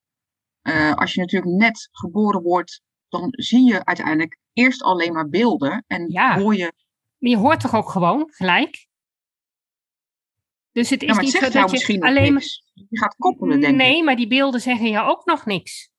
eh, 0.62 0.94
als 0.94 1.14
je 1.14 1.20
natuurlijk 1.20 1.52
net 1.52 1.90
geboren 1.92 2.42
wordt, 2.42 2.82
dan 3.10 3.28
zie 3.32 3.64
je 3.66 3.86
uiteindelijk 3.86 4.38
eerst 4.54 4.84
alleen 4.84 5.14
maar 5.14 5.30
beelden 5.30 5.84
en 5.88 6.10
Ja. 6.10 6.40
hoor 6.40 6.56
je. 6.56 6.74
Maar 7.18 7.30
je 7.32 7.38
hoort 7.38 7.60
toch 7.60 7.76
ook 7.76 7.90
gewoon 7.90 8.24
gelijk? 8.32 8.88
Dus 10.72 10.90
het 10.90 11.02
is 11.02 11.08
Ja, 11.08 11.14
maar 11.14 11.24
het 11.24 11.34
niet 11.34 11.44
zo 11.44 11.60
dat 11.60 11.72
misschien 11.72 11.96
je 12.00 12.06
alleen 12.06 12.34
maar. 12.34 12.44
Je 12.90 12.98
gaat 12.98 13.16
koppelen, 13.16 13.60
denk 13.60 13.74
ik. 13.74 13.80
Nee, 13.80 14.04
maar 14.04 14.16
die 14.16 14.28
beelden 14.28 14.62
zeggen 14.62 14.88
je 14.90 15.00
ook 15.02 15.26
nog 15.26 15.46
niks. 15.46 15.91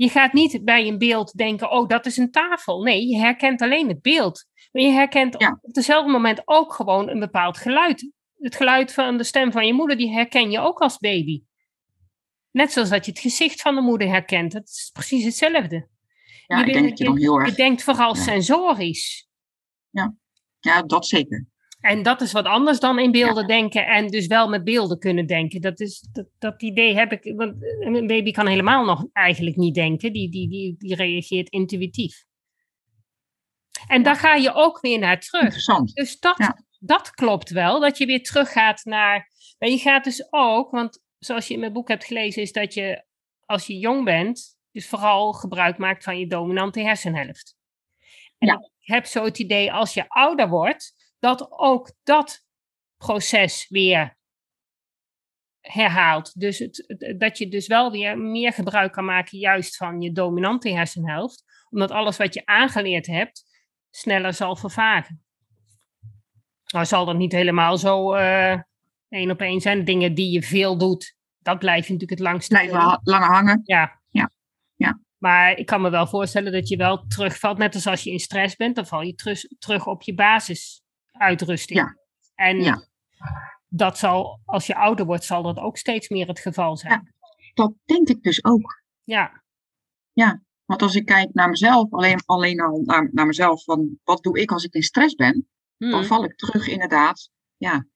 Je 0.00 0.08
gaat 0.08 0.32
niet 0.32 0.64
bij 0.64 0.88
een 0.88 0.98
beeld 0.98 1.32
denken, 1.36 1.70
oh, 1.70 1.88
dat 1.88 2.06
is 2.06 2.16
een 2.16 2.30
tafel. 2.30 2.82
Nee, 2.82 3.06
je 3.06 3.16
herkent 3.18 3.62
alleen 3.62 3.88
het 3.88 4.02
beeld. 4.02 4.46
Maar 4.72 4.82
je 4.82 4.88
herkent 4.88 5.34
Ja. 5.38 5.58
op 5.62 5.74
hetzelfde 5.74 6.10
moment 6.10 6.42
ook 6.44 6.72
gewoon 6.74 7.08
een 7.08 7.18
bepaald 7.18 7.56
geluid. 7.58 8.12
Het 8.38 8.56
geluid 8.56 8.92
van 8.92 9.16
de 9.16 9.24
stem 9.24 9.52
van 9.52 9.66
je 9.66 9.72
moeder, 9.72 9.96
die 9.96 10.10
herken 10.12 10.50
je 10.50 10.58
ook 10.60 10.78
als 10.78 10.98
baby. 10.98 11.42
Net 12.50 12.72
zoals 12.72 12.88
dat 12.88 13.04
je 13.04 13.10
het 13.10 13.20
gezicht 13.20 13.60
van 13.60 13.74
de 13.74 13.80
moeder 13.80 14.08
herkent. 14.08 14.52
Het 14.52 14.68
is 14.68 14.90
precies 14.92 15.24
hetzelfde. 15.24 15.88
Ja, 16.46 16.58
je 16.58 16.66
ik 16.66 16.72
denk 16.72 16.88
dat 16.88 16.98
je 16.98 17.04
dan 17.04 17.18
heel 17.18 17.38
Je 17.40 17.46
erg. 17.46 17.54
denkt 17.54 17.82
vooral 17.82 18.16
Ja. 18.16 18.22
sensorisch. 18.22 19.28
Ja, 20.60 20.82
dat 20.82 21.06
zeker. 21.06 21.46
En 21.80 22.02
dat 22.02 22.20
is 22.20 22.32
wat 22.32 22.44
anders 22.44 22.80
dan 22.80 22.98
in 22.98 23.10
beelden 23.10 23.46
denken 23.46 23.86
en 23.86 24.06
dus 24.06 24.26
wel 24.26 24.48
met 24.48 24.64
beelden 24.64 24.98
kunnen 24.98 25.26
denken. 25.26 25.60
Dat, 25.60 25.80
is, 25.80 26.08
dat, 26.12 26.26
dat 26.38 26.62
idee 26.62 26.94
heb 26.94 27.12
ik, 27.12 27.36
want 27.36 27.54
een 27.80 28.06
baby 28.06 28.30
kan 28.30 28.46
helemaal 28.46 28.84
nog 28.84 29.04
eigenlijk 29.12 29.56
niet 29.56 29.74
denken. 29.74 30.12
Die, 30.12 30.30
die, 30.30 30.48
die, 30.48 30.74
die 30.78 30.94
reageert 30.94 31.48
intuïtief. 31.48 32.24
En 33.86 34.02
daar 34.02 34.16
ga 34.16 34.34
je 34.34 34.54
ook 34.54 34.80
weer 34.80 34.98
naar 34.98 35.20
terug. 35.20 35.42
Interessant. 35.42 35.94
Dus 35.94 36.18
dat, 36.18 36.38
Ja. 36.38 36.62
dat 36.78 37.10
klopt 37.10 37.50
wel, 37.50 37.80
dat 37.80 37.98
je 37.98 38.06
weer 38.06 38.22
teruggaat 38.22 38.84
naar. 38.84 39.28
Maar 39.58 39.68
je 39.68 39.78
gaat 39.78 40.04
dus 40.04 40.26
ook, 40.30 40.70
want 40.70 41.02
zoals 41.18 41.46
je 41.46 41.54
in 41.54 41.60
mijn 41.60 41.72
boek 41.72 41.88
hebt 41.88 42.04
gelezen, 42.04 42.42
is 42.42 42.52
dat 42.52 42.74
je 42.74 43.04
als 43.44 43.66
je 43.66 43.78
jong 43.78 44.04
bent, 44.04 44.56
dus 44.72 44.88
vooral 44.88 45.32
gebruik 45.32 45.78
maakt 45.78 46.04
van 46.04 46.18
je 46.18 46.26
dominante 46.26 46.80
hersenhelft. 46.80 47.56
En 48.38 48.48
Ja. 48.48 48.54
ik 48.80 48.86
heb 48.94 49.06
zo 49.06 49.24
het 49.24 49.38
idee, 49.38 49.72
als 49.72 49.94
je 49.94 50.08
ouder 50.08 50.48
wordt, 50.48 50.94
dat 51.20 51.50
ook 51.50 51.92
dat 52.02 52.44
proces 52.96 53.66
weer 53.68 54.18
herhaalt. 55.60 56.40
Dus 56.40 56.58
het, 56.58 57.04
dat 57.18 57.38
je 57.38 57.48
dus 57.48 57.66
wel 57.66 57.90
weer 57.90 58.18
meer 58.18 58.52
gebruik 58.52 58.92
kan 58.92 59.04
maken 59.04 59.38
juist 59.38 59.76
van 59.76 60.00
je 60.00 60.12
dominante 60.12 60.70
hersenhelft, 60.70 61.44
omdat 61.70 61.90
alles 61.90 62.16
wat 62.16 62.34
je 62.34 62.46
aangeleerd 62.46 63.06
hebt 63.06 63.44
sneller 63.90 64.34
zal 64.34 64.56
vervagen. 64.56 65.22
Nou 66.66 66.86
zal 66.86 67.04
dat 67.04 67.16
niet 67.16 67.32
helemaal 67.32 67.78
zo 67.78 68.12
eh 68.12 68.60
één 69.08 69.30
op 69.30 69.40
één 69.40 69.60
zijn. 69.60 69.84
Dingen 69.84 70.14
die 70.14 70.30
je 70.30 70.42
veel 70.42 70.78
doet, 70.78 71.16
dat 71.38 71.58
blijf 71.58 71.86
je 71.86 71.92
natuurlijk 71.92 72.20
het 72.20 72.28
langste. 72.28 72.54
Blijven 72.54 73.00
langer 73.02 73.28
hangen. 73.28 73.60
Ja. 73.64 74.00
Ja. 74.10 74.30
Ja. 74.74 75.00
Maar 75.18 75.56
ik 75.56 75.66
kan 75.66 75.80
me 75.80 75.90
wel 75.90 76.06
voorstellen 76.06 76.52
dat 76.52 76.68
je 76.68 76.76
wel 76.76 77.06
terugvalt, 77.06 77.58
net 77.58 77.74
als 77.74 77.86
als 77.86 78.02
je 78.02 78.10
in 78.10 78.18
stress 78.18 78.56
bent, 78.56 78.76
dan 78.76 78.86
val 78.86 79.02
je 79.02 79.14
terug, 79.14 79.40
terug 79.58 79.86
op 79.86 80.02
je 80.02 80.14
basisuitrusting. 81.20 81.78
Ja. 81.78 81.96
En 82.34 82.60
Ja. 82.62 82.86
dat 83.68 83.98
zal, 83.98 84.40
als 84.44 84.66
je 84.66 84.74
ouder 84.74 85.06
wordt, 85.06 85.24
zal 85.24 85.42
dat 85.42 85.58
ook 85.58 85.76
steeds 85.76 86.08
meer 86.08 86.26
het 86.26 86.38
geval 86.40 86.76
zijn. 86.76 87.14
Dat 87.54 87.72
denk 87.84 88.08
ik 88.08 88.22
dus 88.22 88.44
ook. 88.44 88.82
Ja, 89.04 89.42
Want 90.64 90.82
als 90.82 90.94
ik 90.94 91.04
kijk 91.06 91.28
naar 91.34 91.48
mezelf, 91.48 91.92
alleen, 91.92 92.20
alleen 92.26 92.60
al 92.60 92.80
naar, 92.84 93.08
naar 93.12 93.26
mezelf, 93.26 93.64
van 93.64 93.98
wat 94.04 94.22
doe 94.22 94.40
ik 94.40 94.50
als 94.52 94.64
ik 94.64 94.74
in 94.74 94.82
stress 94.82 95.14
ben, 95.14 95.48
dan 95.76 96.04
val 96.04 96.24
ik 96.24 96.36
terug 96.36 96.68
inderdaad, 96.68 97.30
ja, 97.56 97.86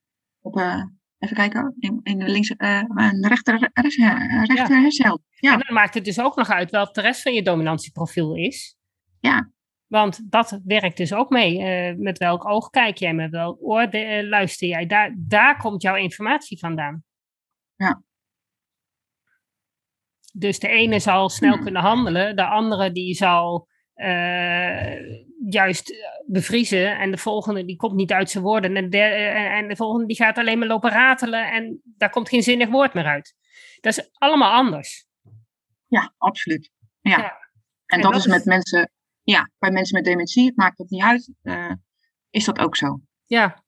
op, 0.41 0.57
eh, 0.57 0.85
even 1.18 1.37
kijken, 1.37 1.75
in, 1.79 2.01
in 2.03 2.18
de 2.18 2.29
links, 2.29 2.51
eh 2.51 2.83
een 2.95 3.27
rechter, 3.29 3.59
rechts- 3.59 3.97
eh, 3.97 4.43
rechter 4.45 4.81
hersenhelft. 4.81 5.22
Ja. 5.31 5.53
En 5.53 5.59
dan 5.59 5.75
maakt 5.75 5.95
het 5.95 6.05
dus 6.05 6.20
ook 6.20 6.37
nog 6.37 6.49
uit 6.49 6.70
wat 6.70 6.95
de 6.95 7.01
rest 7.01 7.22
van 7.22 7.33
je 7.35 7.43
dominantieprofiel 7.43 8.35
is. 8.37 8.77
Ja. 9.20 9.51
Want 9.87 10.30
dat 10.30 10.61
werkt 10.64 10.97
dus 10.97 11.12
ook 11.14 11.30
mee. 11.30 11.59
eh, 11.62 11.95
met 11.97 12.18
welk 12.18 12.49
oog 12.49 12.70
kijk 12.70 12.97
jij, 12.97 13.14
met 13.14 13.30
welk 13.30 13.59
oor 13.62 13.91
de- 13.91 13.99
eh, 13.99 14.28
luister 14.28 14.68
jij. 14.68 14.87
Daar, 14.87 15.14
daar 15.18 15.57
komt 15.57 15.82
jouw 15.82 15.95
informatie 15.97 16.59
vandaan. 16.59 17.05
Ja. 17.76 18.03
Dus 20.32 20.59
de 20.59 20.68
ene 20.68 20.99
zal 20.99 21.28
snel 21.28 21.53
Hmm. 21.55 21.62
kunnen 21.62 21.82
handelen, 21.82 22.37
de 22.37 22.45
andere 22.47 22.93
die 22.93 23.14
zal 23.14 23.68
eh, 23.95 24.95
juist 25.49 25.95
bevriezen 26.26 26.99
en 26.99 27.11
de 27.11 27.16
volgende 27.18 27.64
die 27.64 27.76
komt 27.76 27.95
niet 27.95 28.12
uit 28.12 28.30
zijn 28.30 28.45
woorden 28.45 28.76
en 28.76 28.91
de, 28.91 28.99
en, 28.99 29.68
de 29.68 29.76
volgende 29.76 30.07
die 30.07 30.16
gaat 30.16 30.39
alleen 30.39 30.59
maar 30.59 30.68
lopen 30.68 30.91
ratelen 30.91 31.53
en 31.53 31.80
daar 31.85 32.11
komt 32.11 32.28
geen 32.28 32.43
zinnig 32.43 32.68
woord 32.68 32.95
meer 32.95 33.05
uit. 33.07 33.35
Dat 33.80 33.99
is 33.99 34.09
allemaal 34.12 34.53
anders. 34.53 35.07
ja, 35.87 36.14
absoluut. 36.18 36.70
Ja. 37.01 37.11
Ja. 37.18 37.24
En, 37.24 37.32
En 37.87 38.01
dat, 38.01 38.12
dat 38.12 38.20
is 38.20 38.26
met 38.26 38.45
mensen, 38.45 38.91
ja, 39.25 39.51
bij 39.59 39.70
mensen 39.70 39.95
met 39.97 40.05
dementie, 40.05 40.47
het 40.47 40.57
maakt 40.57 40.79
het 40.79 40.91
niet 40.91 41.03
uit, 41.03 41.33
eh, 41.43 41.72
is 42.31 42.45
dat 42.45 42.59
ook 42.59 42.77
zo. 42.77 43.01
Ja, 43.25 43.62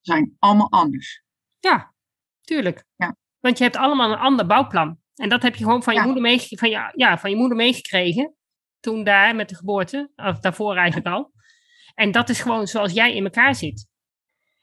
Ze 0.00 0.12
zijn 0.12 0.36
allemaal 0.38 0.70
anders. 0.70 1.22
Ja, 1.60 1.94
tuurlijk. 2.40 2.84
Ja. 2.96 3.16
Want 3.40 3.58
je 3.58 3.64
hebt 3.64 3.76
allemaal 3.76 4.12
een 4.12 4.18
ander 4.18 4.46
bouwplan. 4.46 4.98
En 5.14 5.28
dat 5.28 5.42
heb 5.42 5.54
je 5.54 5.64
gewoon 5.64 5.82
van 5.82 5.94
je, 5.94 5.98
Ja. 6.00 6.04
moeder, 6.04 6.22
meege- 6.22 6.56
van 6.56 6.70
je, 6.70 6.92
ja, 6.94 7.18
van 7.18 7.30
je 7.30 7.36
moeder 7.36 7.56
meegekregen. 7.56 8.34
toen 8.80 9.04
daar 9.04 9.34
met 9.36 9.48
de 9.48 9.54
geboorte, 9.54 10.10
of 10.16 10.38
daarvoor 10.38 10.76
eigenlijk 10.76 11.06
al. 11.08 11.32
En 11.94 12.10
dat 12.10 12.28
is 12.28 12.40
gewoon 12.40 12.66
zoals 12.66 12.92
jij 12.92 13.14
in 13.14 13.24
elkaar 13.24 13.54
zit. 13.54 13.86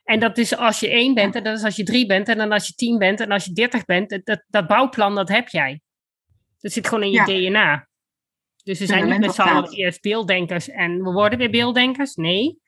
En 0.03 0.19
dat 0.19 0.37
is 0.37 0.55
als 0.55 0.79
je 0.79 0.89
één 0.89 1.13
bent, 1.13 1.35
en 1.35 1.43
dat 1.43 1.57
is 1.57 1.63
als 1.63 1.75
je 1.75 1.83
drie 1.83 2.05
bent, 2.05 2.27
en 2.29 2.37
dan 2.37 2.51
als 2.51 2.67
je 2.67 2.73
tien 2.73 2.97
bent, 2.97 3.19
en 3.19 3.31
als 3.31 3.45
je 3.45 3.51
dertig 3.51 3.85
bent. 3.85 4.21
Dat, 4.23 4.43
dat 4.47 4.67
bouwplan, 4.67 5.15
dat 5.15 5.29
heb 5.29 5.47
jij. 5.47 5.81
Dat 6.59 6.71
zit 6.71 6.87
gewoon 6.87 7.03
in 7.03 7.11
je 7.11 7.23
DNA. 7.23 7.87
Dus 8.63 8.79
we 8.79 8.85
zijn 8.85 9.09
niet 9.09 9.19
met 9.19 9.33
z'n 9.33 9.41
allen 9.41 9.71
eerst 9.71 10.01
beelddenkers 10.01 10.69
en 10.69 11.03
we 11.03 11.11
worden 11.11 11.37
weer 11.37 11.49
beelddenkers. 11.49 12.15
Nee. 12.15 12.61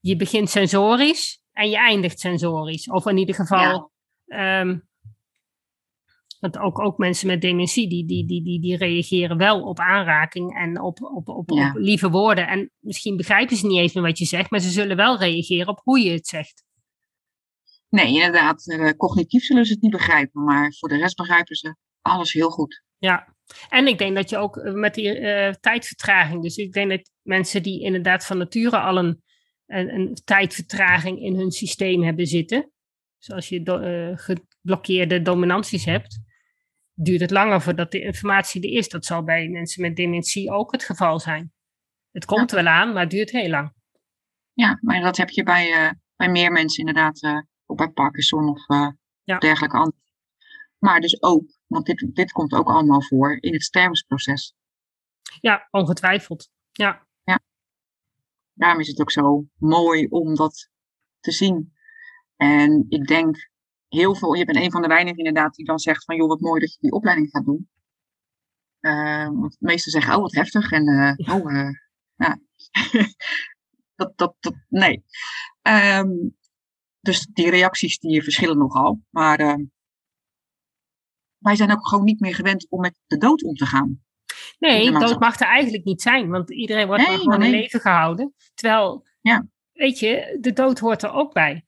Je 0.00 0.16
begint 0.16 0.50
sensorisch 0.50 1.42
en 1.52 1.70
je 1.70 1.76
eindigt 1.76 2.20
sensorisch. 2.20 2.88
Of 2.88 3.06
in 3.06 3.16
ieder 3.16 3.34
geval 3.34 3.92
ehm, 4.26 4.78
want 6.40 6.58
ook, 6.58 6.78
ook 6.78 6.98
mensen 6.98 7.26
met 7.26 7.40
dementie, 7.40 7.88
die, 7.88 8.06
die, 8.06 8.26
die, 8.26 8.42
die, 8.42 8.60
die 8.60 8.76
reageren 8.76 9.36
wel 9.36 9.62
op 9.62 9.78
aanraking 9.78 10.56
en 10.56 10.80
op, 10.80 11.02
op, 11.02 11.28
op, 11.28 11.50
op 11.50 11.70
lieve 11.74 12.10
woorden. 12.10 12.48
En 12.48 12.70
misschien 12.78 13.16
begrijpen 13.16 13.56
ze 13.56 13.66
niet 13.66 13.78
eens 13.78 13.92
meer 13.94 14.04
wat 14.04 14.18
je 14.18 14.24
zegt, 14.24 14.50
maar 14.50 14.60
ze 14.60 14.70
zullen 14.70 14.96
wel 14.96 15.18
reageren 15.18 15.68
op 15.68 15.80
hoe 15.82 16.00
je 16.00 16.10
het 16.10 16.26
zegt. 16.26 16.64
Nee, 17.88 18.14
inderdaad. 18.14 18.66
Uh, 18.66 18.90
cognitief 18.90 19.44
zullen 19.44 19.64
ze 19.64 19.72
het 19.72 19.82
niet 19.82 19.90
begrijpen, 19.90 20.44
maar 20.44 20.74
voor 20.78 20.88
de 20.88 20.96
rest 20.96 21.16
begrijpen 21.16 21.56
ze 21.56 21.76
alles 22.00 22.32
heel 22.32 22.50
goed. 22.50 22.82
Ja, 22.98 23.35
en 23.68 23.86
ik 23.86 23.98
denk 23.98 24.14
dat 24.14 24.30
je 24.30 24.36
ook 24.36 24.56
eh, 24.56 24.72
met 24.72 24.94
die 24.94 25.20
uh, 25.20 25.48
tijdvertraging, 25.48 26.42
dus 26.42 26.56
ik 26.56 26.72
denk 26.72 26.90
dat 26.90 27.10
mensen 27.22 27.62
die 27.62 27.82
inderdaad 27.82 28.26
van 28.26 28.38
nature 28.38 28.78
al 28.78 28.98
een, 28.98 29.22
een, 29.66 29.94
een 29.94 30.14
tijdvertraging 30.24 31.20
in 31.20 31.36
hun 31.36 31.50
systeem 31.50 32.02
hebben 32.02 32.26
zitten, 32.26 32.72
zoals 33.18 33.48
je 33.48 33.60
uh, 33.60 34.18
geblokkeerde 34.18 35.22
dominanties 35.22 35.84
hebt, 35.84 36.20
duurt 36.92 37.20
het 37.20 37.30
langer 37.30 37.60
voordat 37.60 37.90
de 37.90 38.00
informatie 38.00 38.62
er 38.62 38.78
is. 38.78 38.88
Dat 38.88 39.04
zal 39.04 39.24
bij 39.24 39.48
mensen 39.48 39.82
met 39.82 39.96
dementie 39.96 40.50
ook 40.50 40.72
het 40.72 40.84
geval 40.84 41.20
zijn. 41.20 41.52
Het 42.10 42.24
komt 42.24 42.50
wel 42.50 42.66
aan, 42.66 42.92
maar 42.92 43.02
het 43.02 43.10
duurt 43.10 43.30
heel 43.30 43.48
lang. 43.48 43.74
Ja, 44.52 44.78
maar 44.80 45.00
dat 45.00 45.16
heb 45.16 45.30
je 45.30 45.42
bij, 45.42 45.68
uh, 45.68 45.90
bij 46.16 46.28
meer 46.28 46.52
mensen 46.52 46.86
inderdaad, 46.86 47.44
ook 47.66 47.76
bij 47.76 47.88
Parkinson 47.88 48.48
of 48.48 48.66
ja. 49.24 49.38
dergelijke 49.38 49.76
Maar 50.86 51.00
dus 51.00 51.22
ook, 51.22 51.44
want 51.66 51.86
dit, 51.86 52.14
dit 52.14 52.32
komt 52.32 52.52
ook 52.52 52.68
allemaal 52.68 53.02
voor 53.02 53.36
in 53.40 53.52
het 53.52 53.62
stervensproces. 53.62 54.54
Ja, 55.40 55.68
ongetwijfeld. 55.70 56.50
Ja. 56.72 57.06
ja. 57.24 57.40
Daarom 58.52 58.80
is 58.80 58.88
het 58.88 59.00
ook 59.00 59.10
zo 59.10 59.46
mooi 59.56 60.06
om 60.06 60.34
dat 60.34 60.70
te 61.20 61.32
zien. 61.32 61.72
En 62.36 62.86
ik 62.88 63.06
denk 63.06 63.50
heel 63.88 64.14
veel, 64.14 64.34
je 64.34 64.44
bent 64.44 64.58
een 64.58 64.70
van 64.70 64.82
de 64.82 64.88
weinigen 64.88 65.18
inderdaad 65.18 65.54
die 65.54 65.64
dan 65.64 65.78
zegt 65.78 66.04
van 66.04 66.16
joh, 66.16 66.28
wat 66.28 66.40
mooi 66.40 66.60
dat 66.60 66.72
je 66.72 66.78
die 66.80 66.92
opleiding 66.92 67.30
gaat 67.30 67.44
doen. 67.44 67.70
Uh, 68.80 69.28
want 69.28 69.52
de 69.58 69.66
meesten 69.66 69.92
zeggen, 69.92 70.14
oh 70.14 70.20
wat 70.20 70.34
heftig. 70.34 70.70
En 70.70 70.88
uh, 70.88 71.34
oh, 71.34 71.52
uh, 71.52 71.70
ja. 72.14 72.38
dat, 73.96 74.18
dat, 74.18 74.34
dat, 74.40 74.54
nee. 74.68 75.04
Um, 75.62 76.36
dus 77.00 77.26
die 77.26 77.50
reacties 77.50 77.98
die 77.98 78.22
verschillen 78.22 78.58
nogal. 78.58 79.00
Maar 79.10 79.38
ehm, 79.38 79.62
wij 81.38 81.56
zijn 81.56 81.72
ook 81.72 81.88
gewoon 81.88 82.04
niet 82.04 82.20
meer 82.20 82.34
gewend 82.34 82.66
om 82.70 82.80
met 82.80 83.00
de 83.06 83.18
dood 83.18 83.42
om 83.42 83.54
te 83.54 83.66
gaan. 83.66 84.04
Nee, 84.58 84.92
dood 84.92 85.20
mag 85.20 85.40
er 85.40 85.46
eigenlijk 85.46 85.84
niet 85.84 86.02
zijn, 86.02 86.28
want 86.28 86.50
iedereen 86.50 86.86
wordt 86.86 87.08
nee, 87.08 87.18
gewoon 87.18 87.42
in 87.42 87.50
leven 87.50 87.80
gehouden. 87.80 88.34
Terwijl, 88.54 89.06
ja. 89.20 89.46
weet 89.72 89.98
je, 89.98 90.38
de 90.40 90.52
dood 90.52 90.78
hoort 90.78 91.02
er 91.02 91.12
ook 91.12 91.32
bij. 91.32 91.66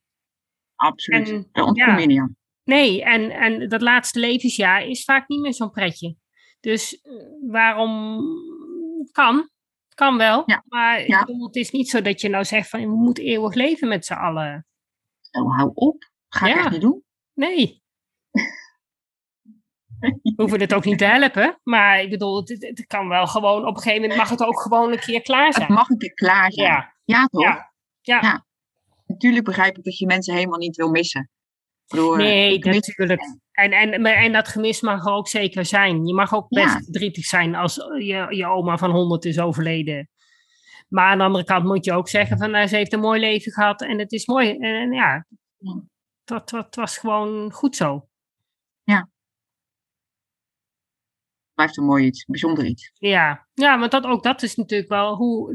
Absoluut. 0.75 1.29
En, 1.29 1.47
Daar 1.51 1.63
ontkom 1.63 1.99
je 1.99 2.05
niet 2.05 2.19
aan. 2.19 2.37
Nee, 2.63 3.03
en, 3.03 3.29
en 3.31 3.69
dat 3.69 3.81
laatste 3.81 4.19
levensjaar 4.19 4.85
is 4.85 5.03
vaak 5.03 5.27
niet 5.27 5.39
meer 5.39 5.53
zo'n 5.53 5.71
pretje. 5.71 6.15
Dus 6.59 6.99
uh, 7.03 7.51
waarom 7.51 8.21
kan? 9.11 9.49
Kan 9.95 10.17
wel. 10.17 10.43
Ja. 10.45 10.63
Maar 10.67 11.07
ja. 11.07 11.25
Bedoel, 11.25 11.45
het 11.45 11.55
is 11.55 11.71
niet 11.71 11.89
zo 11.89 12.01
dat 12.01 12.21
je 12.21 12.29
nou 12.29 12.45
zegt 12.45 12.69
van 12.69 12.79
we 12.79 12.95
moeten 12.95 13.23
eeuwig 13.23 13.53
leven 13.53 13.87
met 13.87 14.05
z'n 14.05 14.13
allen. 14.13 14.65
Oh, 15.31 15.57
hou 15.57 15.71
op. 15.73 16.11
Ga 16.27 16.47
ik 16.47 16.55
echt 16.55 16.71
niet 16.71 16.81
doen. 16.81 17.03
Nee. 17.33 17.81
We 20.21 20.33
hoeven 20.35 20.59
het 20.59 20.73
ook 20.73 20.85
niet 20.85 20.97
te 20.97 21.05
helpen. 21.05 21.59
Maar 21.63 22.01
ik 22.01 22.09
bedoel, 22.09 22.37
het, 22.37 22.49
het, 22.49 22.85
kan 22.87 23.07
wel 23.07 23.27
gewoon, 23.27 23.65
op 23.65 23.75
een 23.75 23.81
gegeven 23.81 24.01
moment 24.01 24.19
mag 24.19 24.29
het 24.29 24.43
ook 24.43 24.61
gewoon 24.61 24.91
een 24.91 24.99
keer 24.99 25.21
klaar 25.21 25.53
zijn. 25.53 25.65
Het 25.65 25.75
mag 25.75 25.89
een 25.89 25.97
keer 25.97 26.13
klaar 26.13 26.51
zijn. 26.51 26.67
Ja, 26.67 26.95
ja 27.03 27.25
toch? 27.25 27.41
Ja. 27.41 27.71
ja 28.01 28.47
natuurlijk 29.09 29.45
begrijp 29.45 29.77
ik 29.77 29.83
dat 29.83 29.97
je 29.97 30.05
mensen 30.05 30.33
helemaal 30.33 30.59
niet 30.59 30.75
wil 30.75 30.89
missen. 30.89 31.29
Bedoel, 31.87 32.15
nee, 32.15 32.59
natuurlijk. 32.59 33.21
En, 33.51 33.71
en, 33.71 34.05
en 34.05 34.31
dat 34.31 34.47
gemis 34.47 34.81
mag 34.81 35.05
er 35.05 35.11
ook 35.11 35.27
zeker 35.27 35.65
zijn. 35.65 36.05
Je 36.05 36.13
mag 36.13 36.33
ook 36.33 36.49
best 36.49 36.83
verdrietig 36.83 37.25
zijn 37.25 37.55
als 37.55 37.75
je, 37.75 38.25
je 38.29 38.47
oma 38.47 38.77
van 38.77 38.91
100 38.91 39.25
is 39.25 39.39
overleden. 39.39 40.09
Maar 40.87 41.05
aan 41.05 41.17
de 41.17 41.23
andere 41.23 41.43
kant 41.43 41.65
moet 41.65 41.85
je 41.85 41.93
ook 41.93 42.09
zeggen 42.09 42.37
van 42.37 42.51
nou, 42.51 42.67
ze 42.67 42.75
heeft 42.75 42.93
een 42.93 42.99
mooi 42.99 43.19
leven 43.19 43.51
gehad 43.51 43.81
en 43.81 43.99
het 43.99 44.11
is 44.11 44.25
mooi. 44.25 44.49
En, 44.49 44.81
en 44.81 44.91
ja, 44.91 45.25
dat, 46.23 46.49
dat 46.49 46.75
was 46.75 46.97
gewoon 46.97 47.51
goed 47.51 47.75
zo. 47.75 48.07
Ja. 48.83 49.09
Blijft 51.59 51.77
een 51.77 51.85
mooi 51.85 52.05
iets, 52.05 52.25
bijzonder 52.25 52.65
iets. 52.65 52.91
Ja, 52.93 53.47
ja 53.53 53.79
want 53.79 53.91
dat, 53.91 54.03
ook 54.03 54.23
dat 54.23 54.43
is 54.43 54.55
natuurlijk 54.55 54.89
wel 54.89 55.15
hoe 55.15 55.53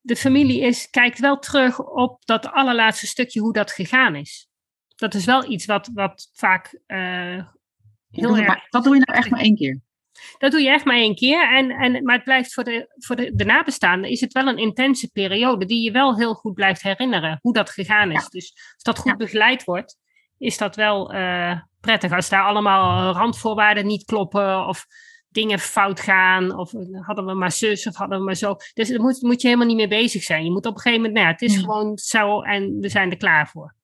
de 0.00 0.16
familie 0.16 0.60
is, 0.60 0.90
kijkt 0.90 1.18
wel 1.18 1.38
terug 1.38 1.80
op 1.80 2.24
dat 2.24 2.46
allerlaatste 2.46 3.06
stukje 3.06 3.40
hoe 3.40 3.52
dat 3.52 3.72
gegaan 3.72 4.14
is. 4.14 4.48
Dat 4.94 5.14
is 5.14 5.24
wel 5.24 5.50
iets 5.50 5.66
wat, 5.66 5.90
wat 5.94 6.30
vaak 6.32 6.80
uh, 6.86 7.44
heel 8.10 8.36
erg... 8.36 8.46
Maar, 8.46 8.66
dat 8.70 8.84
doe 8.84 8.94
je 8.94 9.02
nou 9.06 9.18
echt 9.18 9.30
maar 9.30 9.40
één 9.40 9.56
keer? 9.56 9.80
Dat 10.38 10.50
doe 10.50 10.60
je 10.60 10.70
echt 10.70 10.84
maar 10.84 10.96
één 10.96 11.14
keer. 11.14 11.54
En, 11.54 11.70
en, 11.70 12.04
maar 12.04 12.14
het 12.14 12.24
blijft 12.24 12.54
voor, 12.54 12.64
de, 12.64 12.94
voor 12.98 13.16
de, 13.16 13.34
de 13.34 13.44
nabestaanden 13.44 14.10
is 14.10 14.20
het 14.20 14.32
wel 14.32 14.46
een 14.46 14.58
intense 14.58 15.10
periode 15.10 15.66
die 15.66 15.82
je 15.82 15.90
wel 15.90 16.16
heel 16.16 16.34
goed 16.34 16.54
blijft 16.54 16.82
herinneren 16.82 17.38
hoe 17.42 17.52
dat 17.52 17.70
gegaan 17.70 18.12
is. 18.12 18.28
Dus 18.28 18.52
als 18.74 18.82
dat 18.82 18.98
goed 18.98 19.16
begeleid 19.16 19.64
wordt, 19.64 19.96
is 20.38 20.58
dat 20.58 20.76
wel 20.76 21.14
uh, 21.14 21.60
prettig. 21.80 22.12
Als 22.12 22.28
daar 22.28 22.44
allemaal 22.44 23.12
randvoorwaarden 23.12 23.86
niet 23.86 24.04
kloppen 24.04 24.66
of 24.66 24.86
dingen 25.36 25.58
fout 25.58 26.00
gaan. 26.00 26.58
Of 26.58 26.72
hadden 27.00 27.26
we 27.26 27.34
maar 27.34 27.52
zus 27.52 27.86
of 27.86 27.96
hadden 27.96 28.18
we 28.18 28.24
maar 28.24 28.34
zo. 28.34 28.56
Dus 28.74 28.88
daar 28.88 29.00
moet, 29.00 29.22
moet 29.22 29.40
je 29.40 29.46
helemaal 29.46 29.68
niet 29.68 29.76
mee 29.76 29.88
bezig 29.88 30.22
zijn. 30.22 30.44
Je 30.44 30.50
moet 30.50 30.66
op 30.66 30.74
een 30.74 30.80
gegeven 30.80 30.96
moment, 30.96 31.14
nou 31.14 31.26
ja, 31.26 31.32
het 31.32 31.42
is 31.42 31.56
gewoon 31.56 31.98
zo 31.98 32.42
en 32.42 32.80
we 32.80 32.88
zijn 32.88 33.10
er 33.10 33.16
klaar 33.16 33.48
voor. 33.48 33.74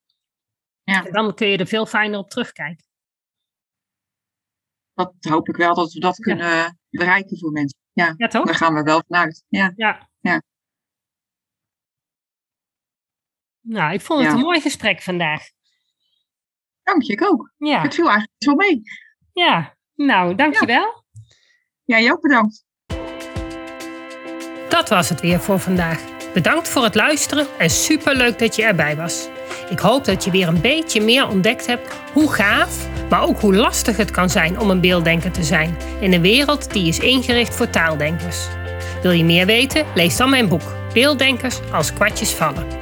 Ja. 0.82 1.05
En 1.05 1.12
dan 1.12 1.34
kun 1.34 1.48
je 1.48 1.59
er 1.59 1.66
veel 1.66 1.86
fijner 1.86 2.18
op 2.18 2.30
terugkijken. 2.30 2.84
Dat 4.94 5.14
hoop 5.20 5.48
ik 5.48 5.57
wel 5.57 5.74
dat 5.74 5.92
we 5.92 6.00
dat 6.00 6.16
kunnen 6.16 6.78
bereiken 6.90 7.38
voor 7.38 7.53
mensen. 7.53 7.78
Ja, 7.92 8.14
ja 8.16 8.28
toch? 8.28 8.44
daar 8.44 8.55
gaan 8.55 8.74
we 8.74 8.82
wel 8.82 9.03
vanuit. 9.07 9.44
Ja. 9.48 9.72
ja. 9.76 10.09
ja. 10.20 10.42
Nou, 13.61 13.92
ik 13.92 14.00
vond 14.00 14.24
het 14.24 14.32
een 14.32 14.40
mooi 14.40 14.61
gesprek 14.61 15.03
vandaag. 15.03 15.50
Dank 16.83 17.03
je, 17.03 17.12
ik 17.12 17.24
ook. 17.24 17.53
Ja. 17.59 17.80
Het 17.80 17.95
viel 17.95 18.05
eigenlijk 18.05 18.43
zo 18.43 18.55
mee. 18.55 18.83
Ja, 19.33 19.76
nou, 19.95 20.35
dankjewel. 20.35 21.05
Ja, 21.85 22.01
jij 22.01 22.12
ook 22.12 22.20
bedankt. 22.20 22.64
Dat 24.68 24.89
was 24.89 25.09
het 25.09 25.20
weer 25.20 25.41
voor 25.41 25.59
vandaag. 25.59 26.01
Bedankt 26.35 26.68
voor 26.68 26.85
het 26.85 26.95
luisteren 26.95 27.47
en 27.59 27.70
superleuk 27.70 28.39
dat 28.39 28.57
je 28.57 28.64
erbij 28.64 28.97
was. 28.97 29.28
Ik 29.70 29.78
hoop 29.78 30.05
dat 30.05 30.24
je 30.24 30.30
weer 30.30 30.49
een 30.49 30.61
beetje 30.61 31.01
meer 31.01 31.28
ontdekt 31.28 31.66
hebt 31.66 31.95
hoe 32.12 32.33
gaaf, 32.33 32.89
maar 33.11 33.22
ook 33.22 33.41
hoe 33.41 33.55
lastig 33.55 33.97
het 33.97 34.11
kan 34.11 34.30
zijn 34.30 34.59
om 34.59 34.70
een 34.70 34.80
beelddenker 34.80 35.33
te 35.33 35.43
zijn 35.43 35.76
in 36.01 36.12
een 36.12 36.22
wereld 36.22 36.72
die 36.72 36.89
is 36.89 36.99
ingericht 36.99 37.55
voor 37.55 37.70
taaldenkers. 37.70 38.49
Wil 39.03 39.11
je 39.11 39.24
meer 39.24 39.47
weten? 39.47 39.87
Lees 39.95 40.16
dan 40.16 40.30
mijn 40.30 40.49
boek 40.49 40.80
Beelddenkers 40.93 41.61
als 41.70 41.93
kwartjes 41.93 42.35
vallen. 42.35 42.82